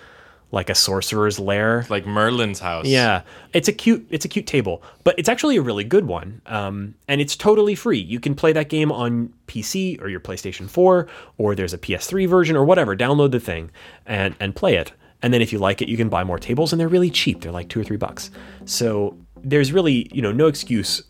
like 0.53 0.69
a 0.69 0.75
sorcerer's 0.75 1.41
lair. 1.41 1.87
Like 1.89 2.07
Merlin's 2.07 2.61
house. 2.61 2.87
Yeah, 2.87 3.23
it's 3.55 3.67
a 3.67 3.73
cute 3.73 4.07
it's 4.11 4.27
a 4.27 4.29
cute 4.29 4.47
table, 4.47 4.83
but 5.03 5.19
it's 5.19 5.29
actually 5.29 5.57
a 5.57 5.63
really 5.63 5.83
good 5.83 6.07
one, 6.07 6.43
um, 6.47 6.95
and 7.09 7.23
it's 7.23 7.37
totally 7.37 7.75
free. 7.75 7.99
You 7.99 8.21
can 8.21 8.35
play 8.35 8.53
that 8.53 8.69
game 8.69 8.93
on 8.93 9.33
PC 9.47 10.01
or 10.03 10.09
your 10.09 10.21
PlayStation 10.21 10.69
4, 10.69 11.09
or 11.39 11.55
there's 11.55 11.73
a 11.73 11.79
PS3 11.79 12.29
version 12.29 12.55
or 12.55 12.65
whatever. 12.65 12.95
Download 12.95 13.31
the 13.31 13.41
thing 13.41 13.71
and 14.05 14.35
and 14.39 14.55
play 14.55 14.77
it, 14.77 14.93
and 15.23 15.33
then 15.33 15.41
if 15.41 15.55
you 15.55 15.59
like 15.59 15.81
it, 15.81 15.89
you 15.89 15.97
can 15.97 16.11
buy 16.11 16.23
more 16.23 16.39
tables, 16.39 16.71
and 16.73 16.79
they're 16.79 16.89
really 16.89 17.11
cheap. 17.11 17.41
They're 17.41 17.51
like 17.51 17.71
two 17.71 17.81
or 17.81 17.85
three 17.85 17.97
bucks. 17.97 18.31
So 18.67 19.17
there's 19.43 19.73
really 19.73 20.11
you 20.13 20.21
know 20.21 20.33
no 20.33 20.49
excuse. 20.49 21.03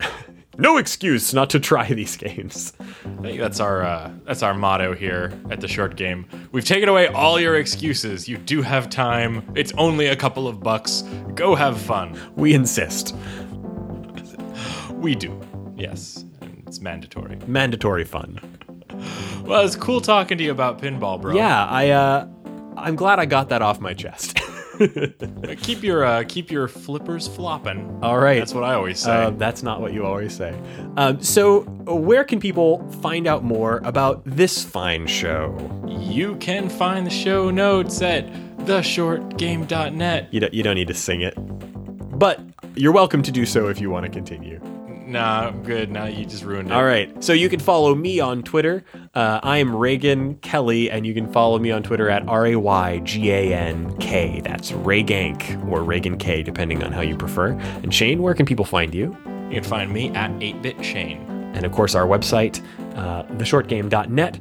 No 0.59 0.77
excuse 0.79 1.35
not 1.35 1.51
to 1.51 1.61
try 1.61 1.87
these 1.93 2.17
games. 2.17 2.73
I 2.81 3.23
think 3.23 3.41
that's 3.41 3.61
our 3.61 3.83
uh, 3.83 4.13
that's 4.25 4.43
our 4.43 4.55
motto 4.55 4.95
here 4.95 5.33
at 5.51 5.61
the 5.61 5.69
short 5.69 5.97
game. 5.97 6.27
We've 6.53 6.65
taken 6.65 6.89
away 6.89 7.09
all 7.09 7.41
your 7.41 7.57
excuses. 7.57 8.29
You 8.29 8.39
do 8.39 8.63
have 8.63 8.89
time. 8.91 9.43
It's 9.55 9.73
only 9.79 10.07
a 10.07 10.17
couple 10.17 10.47
of 10.49 10.61
bucks. 10.61 11.03
Go 11.35 11.55
have 11.55 11.81
fun. 11.81 12.19
We 12.37 12.55
insist. 12.55 13.15
We 14.95 15.15
do. 15.15 15.39
Yes. 15.77 16.25
And 16.41 16.63
it's 16.67 16.81
mandatory. 16.81 17.37
Mandatory 17.47 18.05
fun. 18.05 18.41
Well, 19.45 19.63
it's 19.67 19.77
cool 19.77 20.01
talking 20.01 20.39
to 20.39 20.45
you 20.45 20.51
about 20.51 20.81
pinball, 20.81 21.21
bro. 21.21 21.35
Yeah, 21.35 21.67
I 21.67 21.91
uh 21.91 22.27
I'm 22.79 22.97
glad 22.97 23.19
I 23.19 23.27
got 23.27 23.51
that 23.51 23.61
off 23.61 23.81
my 23.81 23.93
chest. 23.93 24.39
Keep 25.63 25.83
your 25.83 26.05
uh, 26.05 26.25
keep 26.27 26.51
your 26.51 26.69
flippers 26.69 27.29
flopping. 27.29 27.99
All 28.03 28.19
right. 28.19 28.39
That's 28.39 28.55
what 28.55 28.65
I 28.65 28.75
always 28.75 28.99
say. 28.99 29.11
Uh, 29.11 29.31
that's 29.31 29.63
not 29.63 29.81
what 29.81 29.93
you 29.93 30.05
always 30.05 30.35
say. 30.35 30.59
Um, 30.97 31.23
so, 31.23 31.61
where 31.87 32.25
can 32.25 32.41
people 32.41 32.87
find 33.03 33.27
out 33.27 33.45
more 33.45 33.79
about 33.85 34.23
this 34.25 34.65
fine 34.65 35.07
show? 35.07 35.57
you 36.15 36.37
can 36.37 36.69
find 36.69 37.07
the 37.07 37.11
show 37.11 37.51
notes 37.51 38.03
at 38.03 38.27
theshortgame.net. 38.59 40.29
You 40.33 40.41
don't, 40.41 40.55
you 40.55 40.63
don't 40.63 40.75
need 40.75 40.89
to 40.89 40.95
sing 40.95 41.23
it, 41.23 41.35
but 42.19 42.41
you're 42.75 42.93
welcome 42.93 43.23
to 43.23 43.33
do 43.33 43.47
so 43.47 43.69
if 43.69 43.81
you 43.81 43.91
want 43.91 44.05
to 44.05 44.11
continue. 44.11 44.61
Nah, 45.15 45.47
I'm 45.47 45.63
good. 45.63 45.93
Now 45.93 46.07
you 46.07 46.27
just 46.27 46.43
ruined 46.43 46.71
it. 46.71 46.75
All 46.75 46.83
right. 46.83 47.23
So 47.23 47.33
you 47.33 47.49
can 47.49 47.61
follow 47.61 47.95
me 47.95 48.19
on 48.19 48.43
Twitter. 48.43 48.85
Uh, 49.15 49.39
I 49.45 49.59
am 49.59 49.69
Raygan 49.69 50.41
Kelly, 50.41 50.91
and 50.91 51.07
you 51.07 51.15
can 51.15 51.33
follow 51.33 51.57
me 51.61 51.71
on 51.71 51.85
Twitter 51.85 52.11
at 52.11 52.27
R 52.27 52.49
A 52.49 52.57
Y 52.57 52.99
G 53.05 53.31
A 53.31 53.55
N 53.55 53.97
K. 53.99 54.41
That's 54.43 54.73
Raygank 54.73 55.71
or 55.71 55.83
Raygan 55.83 56.19
K, 56.19 56.43
depending 56.43 56.83
on 56.83 56.91
how 56.91 57.01
you 57.01 57.17
prefer. 57.17 57.51
And 57.85 57.95
Shane, 57.95 58.23
where 58.23 58.35
can 58.35 58.45
people 58.45 58.65
find 58.65 58.93
you? 58.93 59.17
You 59.51 59.61
can 59.61 59.63
find 59.63 59.93
me 59.93 60.11
at 60.17 60.33
8bit 60.33 60.83
Shane. 60.83 61.19
and 61.55 61.65
of 61.65 61.71
course 61.71 61.95
our 61.95 62.07
website, 62.07 62.61
uh, 62.97 63.23
theshortgame.net. 63.39 64.41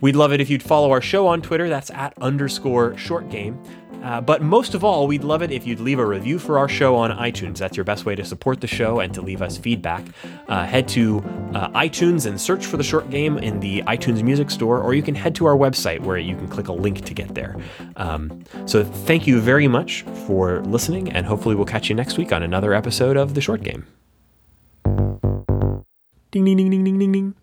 We'd 0.00 0.16
love 0.16 0.32
it 0.32 0.40
if 0.40 0.50
you'd 0.50 0.62
follow 0.62 0.92
our 0.92 1.00
show 1.00 1.26
on 1.26 1.42
Twitter. 1.42 1.68
That's 1.68 1.90
at 1.90 2.14
underscore 2.20 2.92
shortgame. 2.92 3.56
Uh, 4.02 4.20
but 4.20 4.42
most 4.42 4.74
of 4.74 4.82
all, 4.84 5.06
we'd 5.06 5.24
love 5.24 5.42
it 5.42 5.50
if 5.50 5.66
you'd 5.66 5.80
leave 5.80 5.98
a 5.98 6.06
review 6.06 6.38
for 6.38 6.58
our 6.58 6.68
show 6.68 6.96
on 6.96 7.10
iTunes. 7.10 7.58
That's 7.58 7.76
your 7.76 7.84
best 7.84 8.04
way 8.04 8.14
to 8.14 8.24
support 8.24 8.60
the 8.60 8.66
show 8.66 9.00
and 9.00 9.14
to 9.14 9.22
leave 9.22 9.42
us 9.42 9.56
feedback. 9.56 10.04
Uh, 10.48 10.64
head 10.64 10.88
to 10.88 11.18
uh, 11.54 11.68
iTunes 11.70 12.26
and 12.26 12.40
search 12.40 12.66
for 12.66 12.76
the 12.76 12.82
short 12.82 13.10
game 13.10 13.38
in 13.38 13.60
the 13.60 13.82
iTunes 13.82 14.22
Music 14.22 14.50
Store, 14.50 14.80
or 14.80 14.94
you 14.94 15.02
can 15.02 15.14
head 15.14 15.34
to 15.36 15.46
our 15.46 15.56
website 15.56 16.00
where 16.00 16.18
you 16.18 16.36
can 16.36 16.48
click 16.48 16.68
a 16.68 16.72
link 16.72 17.04
to 17.04 17.14
get 17.14 17.34
there. 17.34 17.56
Um, 17.96 18.44
so 18.66 18.84
thank 18.84 19.26
you 19.26 19.40
very 19.40 19.68
much 19.68 20.02
for 20.26 20.60
listening, 20.62 21.10
and 21.12 21.26
hopefully 21.26 21.54
we'll 21.54 21.66
catch 21.66 21.88
you 21.88 21.94
next 21.94 22.18
week 22.18 22.32
on 22.32 22.42
another 22.42 22.74
episode 22.74 23.16
of 23.16 23.34
The 23.34 23.40
Short 23.40 23.62
Game. 23.62 23.86
Ding, 26.32 26.44
ding, 26.44 26.56
ding, 26.56 26.70
ding, 26.70 26.84
ding, 26.84 26.98
ding, 26.98 27.12
ding. 27.12 27.41